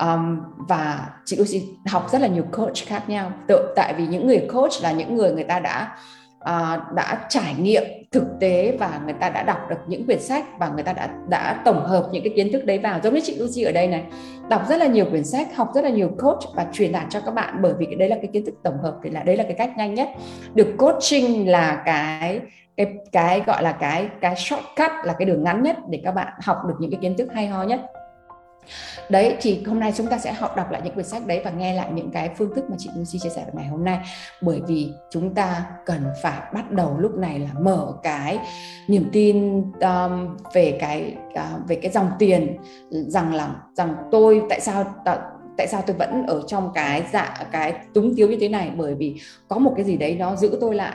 um, 0.00 0.40
và 0.68 1.10
chị 1.24 1.36
Lucy 1.36 1.62
học 1.86 2.10
rất 2.10 2.20
là 2.20 2.26
nhiều 2.26 2.44
coach 2.52 2.76
khác 2.86 3.08
nhau. 3.08 3.32
Tự 3.48 3.72
tại 3.76 3.94
vì 3.94 4.06
những 4.06 4.26
người 4.26 4.46
coach 4.52 4.72
là 4.82 4.92
những 4.92 5.16
người 5.16 5.32
người 5.32 5.44
ta 5.44 5.60
đã 5.60 5.96
uh, 6.44 6.92
đã 6.94 7.26
trải 7.28 7.54
nghiệm 7.58 7.82
thực 8.12 8.24
tế 8.40 8.76
và 8.80 9.00
người 9.04 9.14
ta 9.20 9.28
đã 9.28 9.42
đọc 9.42 9.58
được 9.70 9.76
những 9.86 10.06
quyển 10.06 10.20
sách 10.20 10.44
và 10.58 10.68
người 10.68 10.82
ta 10.82 10.92
đã 10.92 11.08
đã 11.28 11.62
tổng 11.64 11.84
hợp 11.84 12.08
những 12.12 12.24
cái 12.24 12.32
kiến 12.36 12.52
thức 12.52 12.64
đấy 12.64 12.78
vào. 12.78 13.00
Giống 13.02 13.14
như 13.14 13.20
chị 13.24 13.36
Lucy 13.38 13.62
ở 13.62 13.72
đây 13.72 13.86
này 13.86 14.04
đọc 14.48 14.68
rất 14.68 14.76
là 14.76 14.86
nhiều 14.86 15.06
quyển 15.10 15.24
sách 15.24 15.56
học 15.56 15.70
rất 15.74 15.84
là 15.84 15.90
nhiều 15.90 16.10
coach 16.18 16.42
và 16.54 16.66
truyền 16.72 16.92
đạt 16.92 17.04
cho 17.10 17.20
các 17.20 17.34
bạn 17.34 17.58
bởi 17.62 17.72
vì 17.78 17.86
cái 17.86 17.94
đấy 17.94 18.08
là 18.08 18.16
cái 18.16 18.30
kiến 18.32 18.44
thức 18.46 18.54
tổng 18.62 18.78
hợp 18.82 18.96
thì 19.04 19.10
là 19.10 19.22
đấy 19.22 19.36
là 19.36 19.44
cái 19.44 19.54
cách 19.54 19.70
nhanh 19.76 19.94
nhất. 19.94 20.08
Được 20.54 20.74
coaching 20.78 21.48
là 21.48 21.82
cái 21.86 22.40
cái 22.76 22.86
cái 23.12 23.42
gọi 23.46 23.62
là 23.62 23.72
cái 23.72 24.08
cái 24.20 24.36
shortcut 24.36 24.90
là 25.04 25.14
cái 25.18 25.26
đường 25.26 25.44
ngắn 25.44 25.62
nhất 25.62 25.76
để 25.88 26.00
các 26.04 26.12
bạn 26.12 26.32
học 26.42 26.56
được 26.68 26.74
những 26.78 26.90
cái 26.90 26.98
kiến 27.02 27.16
thức 27.16 27.28
hay 27.34 27.46
ho 27.46 27.62
nhất 27.62 27.80
đấy 29.08 29.36
thì 29.40 29.62
hôm 29.66 29.80
nay 29.80 29.92
chúng 29.96 30.06
ta 30.06 30.18
sẽ 30.18 30.32
học 30.32 30.56
đọc 30.56 30.70
lại 30.70 30.80
những 30.84 30.94
quyển 30.94 31.06
sách 31.06 31.26
đấy 31.26 31.40
và 31.44 31.50
nghe 31.50 31.74
lại 31.74 31.88
những 31.92 32.10
cái 32.10 32.30
phương 32.38 32.54
thức 32.54 32.64
mà 32.70 32.76
chị 32.78 32.90
Lucy 32.96 33.18
chia 33.18 33.28
sẻ 33.28 33.42
vào 33.44 33.52
ngày 33.54 33.66
hôm 33.66 33.84
nay. 33.84 33.98
Bởi 34.40 34.60
vì 34.66 34.90
chúng 35.10 35.34
ta 35.34 35.64
cần 35.86 36.04
phải 36.22 36.40
bắt 36.54 36.70
đầu 36.70 36.98
lúc 36.98 37.14
này 37.14 37.38
là 37.38 37.50
mở 37.60 37.92
cái 38.02 38.38
niềm 38.88 39.08
tin 39.12 39.62
um, 39.80 40.36
về 40.52 40.76
cái 40.80 41.16
uh, 41.32 41.68
về 41.68 41.76
cái 41.76 41.90
dòng 41.92 42.10
tiền 42.18 42.56
rằng 42.90 43.34
là 43.34 43.54
rằng 43.74 43.94
tôi 44.10 44.42
tại 44.48 44.60
sao 44.60 44.84
tại 45.56 45.66
sao 45.66 45.82
tôi 45.86 45.96
vẫn 45.96 46.26
ở 46.26 46.42
trong 46.46 46.70
cái 46.74 47.02
dạ 47.12 47.34
cái 47.52 47.74
túng 47.94 48.16
thiếu 48.16 48.28
như 48.28 48.36
thế 48.40 48.48
này? 48.48 48.70
Bởi 48.76 48.94
vì 48.94 49.20
có 49.48 49.58
một 49.58 49.72
cái 49.76 49.84
gì 49.84 49.96
đấy 49.96 50.16
nó 50.18 50.36
giữ 50.36 50.58
tôi 50.60 50.74
lại 50.74 50.94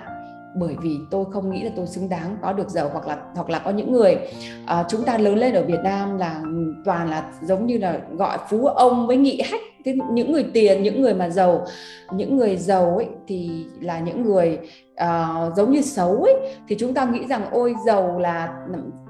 bởi 0.56 0.76
vì 0.82 0.97
tôi 1.12 1.26
không 1.32 1.50
nghĩ 1.50 1.64
là 1.64 1.72
tôi 1.76 1.88
xứng 1.88 2.10
đáng 2.10 2.38
có 2.41 2.54
được 2.54 2.70
giàu 2.70 2.89
hoặc 2.93 3.08
là 3.08 3.18
hoặc 3.36 3.50
là 3.50 3.60
có 3.60 3.72
những 3.72 3.91
người 3.91 4.18
uh, 4.64 4.86
chúng 4.89 5.04
ta 5.04 5.18
lớn 5.18 5.38
lên 5.38 5.54
ở 5.54 5.64
Việt 5.64 5.80
Nam 5.84 6.18
là 6.18 6.41
toàn 6.86 7.10
là 7.10 7.32
giống 7.41 7.66
như 7.66 7.78
là 7.78 8.00
gọi 8.12 8.38
phú 8.50 8.66
ông 8.66 9.08
với 9.08 9.18
nghị 9.18 9.41
hách. 9.41 9.62
Cái 9.84 9.97
những 10.12 10.32
người 10.32 10.43
tiền 10.54 10.84
những 10.84 11.02
người 11.02 11.14
mà 11.14 11.30
giàu 11.30 11.66
những 12.12 12.38
người 12.38 12.58
giàu 12.58 12.95
ấy 12.97 13.08
thì 13.28 13.66
là 13.82 14.00
những 14.00 14.24
người 14.24 14.60
uh, 15.04 15.56
giống 15.56 15.72
như 15.72 15.82
xấu 15.82 16.24
ấy 16.24 16.36
thì 16.68 16.76
chúng 16.80 16.93
ta 16.93 17.06
nghĩ 17.06 17.28
rằng 17.28 17.41
ôi 17.52 17.76
giàu 17.86 18.20
là 18.20 18.54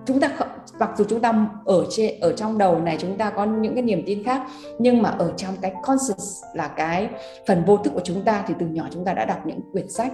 chúng 0.05 0.19
ta 0.19 0.29
mặc 0.79 0.89
dù 0.97 1.05
chúng 1.09 1.21
ta 1.21 1.45
ở 1.65 1.85
trên 1.89 2.19
ở 2.21 2.33
trong 2.33 2.57
đầu 2.57 2.79
này 2.79 2.97
chúng 2.99 3.17
ta 3.17 3.29
có 3.29 3.45
những 3.45 3.75
cái 3.75 3.83
niềm 3.83 4.03
tin 4.05 4.23
khác 4.23 4.41
nhưng 4.79 5.01
mà 5.01 5.09
ở 5.09 5.33
trong 5.37 5.53
cái 5.61 5.73
conscious 5.83 6.43
là 6.53 6.67
cái 6.67 7.09
phần 7.47 7.63
vô 7.65 7.77
thức 7.77 7.93
của 7.93 8.01
chúng 8.03 8.21
ta 8.21 8.43
thì 8.47 8.53
từ 8.59 8.65
nhỏ 8.65 8.83
chúng 8.91 9.05
ta 9.05 9.13
đã 9.13 9.25
đọc 9.25 9.45
những 9.45 9.59
quyển 9.71 9.89
sách 9.89 10.11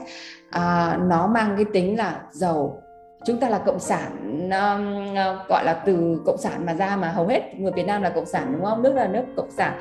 uh, 0.48 1.00
nó 1.08 1.28
mang 1.34 1.54
cái 1.56 1.66
tính 1.74 1.98
là 1.98 2.22
giàu. 2.32 2.82
Chúng 3.26 3.38
ta 3.38 3.50
là 3.50 3.58
cộng 3.58 3.80
sản 3.80 4.40
um, 4.42 5.14
gọi 5.50 5.64
là 5.66 5.74
từ 5.86 6.22
cộng 6.26 6.38
sản 6.38 6.66
mà 6.66 6.74
ra 6.74 6.96
mà 6.96 7.10
hầu 7.10 7.28
hết 7.28 7.42
người 7.58 7.72
Việt 7.72 7.86
Nam 7.86 8.02
là 8.02 8.10
cộng 8.10 8.26
sản 8.26 8.54
đúng 8.54 8.66
không? 8.66 8.82
Nước 8.82 8.94
là 8.94 9.08
nước 9.08 9.24
cộng 9.36 9.52
sản. 9.52 9.80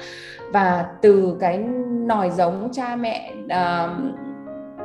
Và 0.53 0.87
từ 1.03 1.37
cái 1.41 1.59
nòi 2.07 2.31
giống 2.31 2.69
cha 2.73 2.97
mẹ 2.97 3.33
uh, 3.45 3.91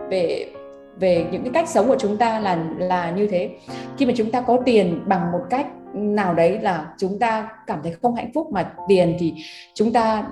về 0.09 0.51
về 0.99 1.25
những 1.31 1.43
cái 1.43 1.51
cách 1.53 1.69
sống 1.69 1.87
của 1.87 1.97
chúng 1.99 2.17
ta 2.17 2.39
là 2.39 2.65
là 2.77 3.11
như 3.11 3.27
thế. 3.27 3.49
Khi 3.97 4.05
mà 4.05 4.13
chúng 4.15 4.31
ta 4.31 4.41
có 4.41 4.57
tiền 4.65 5.03
bằng 5.05 5.31
một 5.31 5.41
cách 5.49 5.67
nào 5.93 6.33
đấy 6.33 6.59
là 6.61 6.93
chúng 6.97 7.19
ta 7.19 7.49
cảm 7.67 7.79
thấy 7.83 7.95
không 8.01 8.15
hạnh 8.15 8.31
phúc 8.33 8.47
mà 8.51 8.71
tiền 8.87 9.15
thì 9.19 9.33
chúng 9.73 9.93
ta 9.93 10.27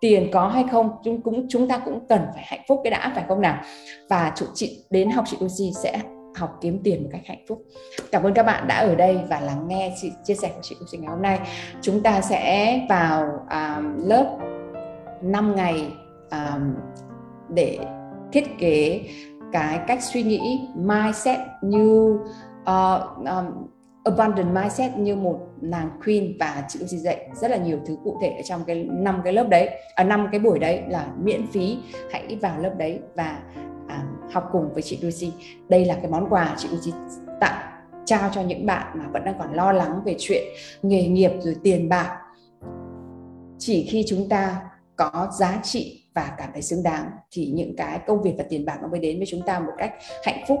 tiền 0.00 0.30
có 0.32 0.48
hay 0.48 0.64
không 0.70 0.90
chúng 1.04 1.20
cũng 1.20 1.46
chúng 1.48 1.68
ta 1.68 1.78
cũng 1.78 2.06
cần 2.08 2.20
phải 2.34 2.44
hạnh 2.46 2.60
phúc 2.68 2.80
cái 2.84 2.90
đã 2.90 3.12
phải 3.14 3.24
không 3.28 3.40
nào? 3.40 3.62
Và 4.10 4.32
chủ 4.36 4.46
chị 4.54 4.84
đến 4.90 5.10
học 5.10 5.24
chị 5.28 5.36
Lucy 5.40 5.72
sẽ 5.82 6.00
học 6.36 6.58
kiếm 6.60 6.80
tiền 6.84 7.02
một 7.02 7.08
cách 7.12 7.20
hạnh 7.26 7.44
phúc. 7.48 7.62
Cảm 8.12 8.22
ơn 8.22 8.34
các 8.34 8.42
bạn 8.42 8.68
đã 8.68 8.76
ở 8.76 8.94
đây 8.94 9.18
và 9.28 9.40
lắng 9.40 9.68
nghe 9.68 9.94
chị 10.00 10.12
chia 10.24 10.34
sẻ 10.34 10.48
của 10.48 10.60
chị 10.62 10.76
Lucy 10.80 10.98
ngày 10.98 11.10
hôm 11.10 11.22
nay. 11.22 11.38
Chúng 11.80 12.02
ta 12.02 12.20
sẽ 12.20 12.80
vào 12.88 13.24
um, 13.50 14.08
lớp 14.08 14.38
5 15.22 15.56
ngày 15.56 15.92
um, 16.30 16.74
để 17.48 17.78
thiết 18.32 18.58
kế 18.58 19.00
cái 19.52 19.80
cách 19.86 20.02
suy 20.02 20.22
nghĩ 20.22 20.60
mindset 20.76 21.38
như 21.62 22.18
uh, 22.62 23.02
um, 23.16 23.68
abundant 24.04 24.54
mindset 24.54 24.96
như 24.96 25.16
một 25.16 25.38
nàng 25.60 25.90
queen 26.04 26.36
và 26.40 26.64
chị 26.68 26.78
Lucy 26.78 26.96
dạy 26.96 27.28
rất 27.34 27.50
là 27.50 27.56
nhiều 27.56 27.78
thứ 27.86 27.96
cụ 28.04 28.18
thể 28.22 28.28
ở 28.28 28.42
trong 28.44 28.64
cái 28.66 28.88
năm 28.90 29.20
cái 29.24 29.32
lớp 29.32 29.48
đấy 29.48 29.66
ở 29.66 29.74
à, 29.94 30.04
năm 30.04 30.28
cái 30.32 30.40
buổi 30.40 30.58
đấy 30.58 30.82
là 30.88 31.06
miễn 31.22 31.46
phí. 31.46 31.78
Hãy 32.10 32.38
vào 32.42 32.60
lớp 32.60 32.74
đấy 32.78 33.00
và 33.14 33.38
à, 33.88 34.04
học 34.32 34.48
cùng 34.52 34.72
với 34.72 34.82
chị 34.82 34.98
Lucy. 35.02 35.32
Đây 35.68 35.84
là 35.84 35.94
cái 35.94 36.10
món 36.10 36.28
quà 36.30 36.54
chị 36.56 36.68
Lucy 36.72 36.92
tặng 37.40 37.68
trao 38.04 38.30
cho 38.34 38.42
những 38.42 38.66
bạn 38.66 38.98
mà 38.98 39.04
vẫn 39.12 39.24
đang 39.24 39.38
còn 39.38 39.54
lo 39.54 39.72
lắng 39.72 40.00
về 40.04 40.16
chuyện 40.18 40.42
nghề 40.82 41.08
nghiệp 41.08 41.32
rồi 41.40 41.56
tiền 41.62 41.88
bạc. 41.88 42.18
Chỉ 43.58 43.88
khi 43.90 44.04
chúng 44.08 44.28
ta 44.28 44.60
có 44.96 45.28
giá 45.38 45.60
trị 45.62 46.02
và 46.18 46.34
cảm 46.38 46.50
thấy 46.52 46.62
xứng 46.62 46.82
đáng 46.82 47.10
thì 47.30 47.46
những 47.54 47.76
cái 47.76 47.98
công 48.06 48.22
việc 48.22 48.34
và 48.38 48.44
tiền 48.48 48.64
bạc 48.64 48.78
nó 48.82 48.88
mới 48.88 49.00
đến 49.00 49.16
với 49.18 49.26
chúng 49.26 49.42
ta 49.46 49.58
một 49.58 49.72
cách 49.78 49.94
hạnh 50.24 50.44
phúc 50.48 50.58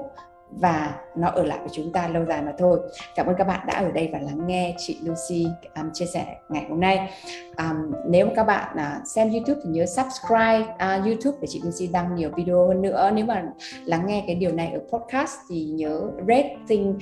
và 0.50 0.94
nó 1.16 1.28
ở 1.28 1.42
lại 1.42 1.58
với 1.58 1.68
chúng 1.72 1.92
ta 1.92 2.08
lâu 2.08 2.24
dài 2.28 2.42
mà 2.42 2.52
thôi. 2.58 2.80
Cảm 3.16 3.26
ơn 3.26 3.34
các 3.38 3.46
bạn 3.46 3.66
đã 3.66 3.74
ở 3.74 3.90
đây 3.90 4.08
và 4.12 4.18
lắng 4.18 4.46
nghe 4.46 4.74
chị 4.78 4.98
Lucy 5.02 5.46
um, 5.76 5.90
chia 5.92 6.06
sẻ 6.06 6.36
ngày 6.48 6.66
hôm 6.68 6.80
nay. 6.80 7.10
Um, 7.56 7.92
nếu 8.06 8.26
mà 8.26 8.32
các 8.36 8.44
bạn 8.44 8.76
uh, 8.76 9.06
xem 9.06 9.30
YouTube 9.30 9.60
thì 9.64 9.70
nhớ 9.70 9.86
subscribe 9.86 10.60
uh, 10.60 11.06
YouTube 11.06 11.38
để 11.40 11.46
chị 11.50 11.60
Lucy 11.64 11.86
đăng 11.92 12.14
nhiều 12.14 12.30
video 12.36 12.68
hơn 12.68 12.82
nữa. 12.82 13.10
Nếu 13.14 13.24
mà 13.24 13.44
lắng 13.84 14.06
nghe 14.06 14.24
cái 14.26 14.36
điều 14.36 14.52
này 14.52 14.72
ở 14.72 14.98
podcast 14.98 15.36
thì 15.50 15.64
nhớ 15.64 16.00
rating 16.28 16.98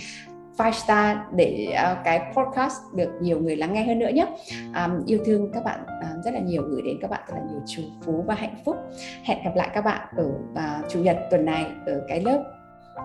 five 0.58 0.72
star 0.72 1.16
để 1.34 1.74
uh, 1.92 1.98
cái 2.04 2.32
podcast 2.36 2.80
được 2.94 3.10
nhiều 3.20 3.40
người 3.40 3.56
lắng 3.56 3.72
nghe 3.72 3.84
hơn 3.84 3.98
nữa 3.98 4.10
nhé. 4.14 4.26
Um, 4.84 5.04
yêu 5.06 5.18
thương 5.24 5.52
các 5.52 5.64
bạn 5.64 5.86
um, 5.86 6.22
rất 6.22 6.34
là 6.34 6.40
nhiều 6.40 6.62
gửi 6.62 6.82
đến 6.82 6.98
các 7.00 7.10
bạn 7.10 7.20
rất 7.28 7.34
là 7.34 7.42
nhiều 7.50 7.60
chú 7.66 7.82
phú 8.02 8.24
và 8.26 8.34
hạnh 8.34 8.56
phúc. 8.64 8.76
Hẹn 9.24 9.38
gặp 9.44 9.52
lại 9.54 9.68
các 9.74 9.84
bạn 9.84 10.08
ở 10.16 10.24
uh, 10.24 10.88
chủ 10.88 11.00
nhật 11.00 11.16
tuần 11.30 11.44
này 11.44 11.66
ở 11.86 12.02
cái 12.08 12.20
lớp 12.20 12.44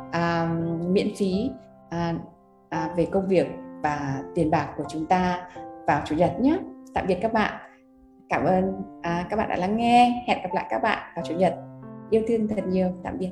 uh, 0.07 0.87
miễn 0.89 1.07
phí 1.17 1.49
uh, 1.87 2.15
uh, 2.75 2.97
về 2.97 3.07
công 3.11 3.27
việc 3.27 3.47
và 3.83 4.21
tiền 4.35 4.51
bạc 4.51 4.73
của 4.77 4.83
chúng 4.89 5.05
ta 5.05 5.49
vào 5.87 6.01
chủ 6.05 6.15
nhật 6.15 6.39
nhé. 6.39 6.57
Tạm 6.93 7.07
biệt 7.07 7.17
các 7.21 7.33
bạn. 7.33 7.53
Cảm 8.29 8.45
ơn 8.45 8.69
uh, 8.97 9.29
các 9.29 9.35
bạn 9.35 9.49
đã 9.49 9.55
lắng 9.55 9.77
nghe. 9.77 10.23
Hẹn 10.27 10.39
gặp 10.43 10.49
lại 10.53 10.65
các 10.69 10.81
bạn 10.81 11.11
vào 11.15 11.25
chủ 11.25 11.35
nhật. 11.35 11.55
Yêu 12.09 12.23
thương 12.27 12.47
thật 12.47 12.63
nhiều. 12.67 12.87
Tạm 13.03 13.17
biệt. 13.17 13.31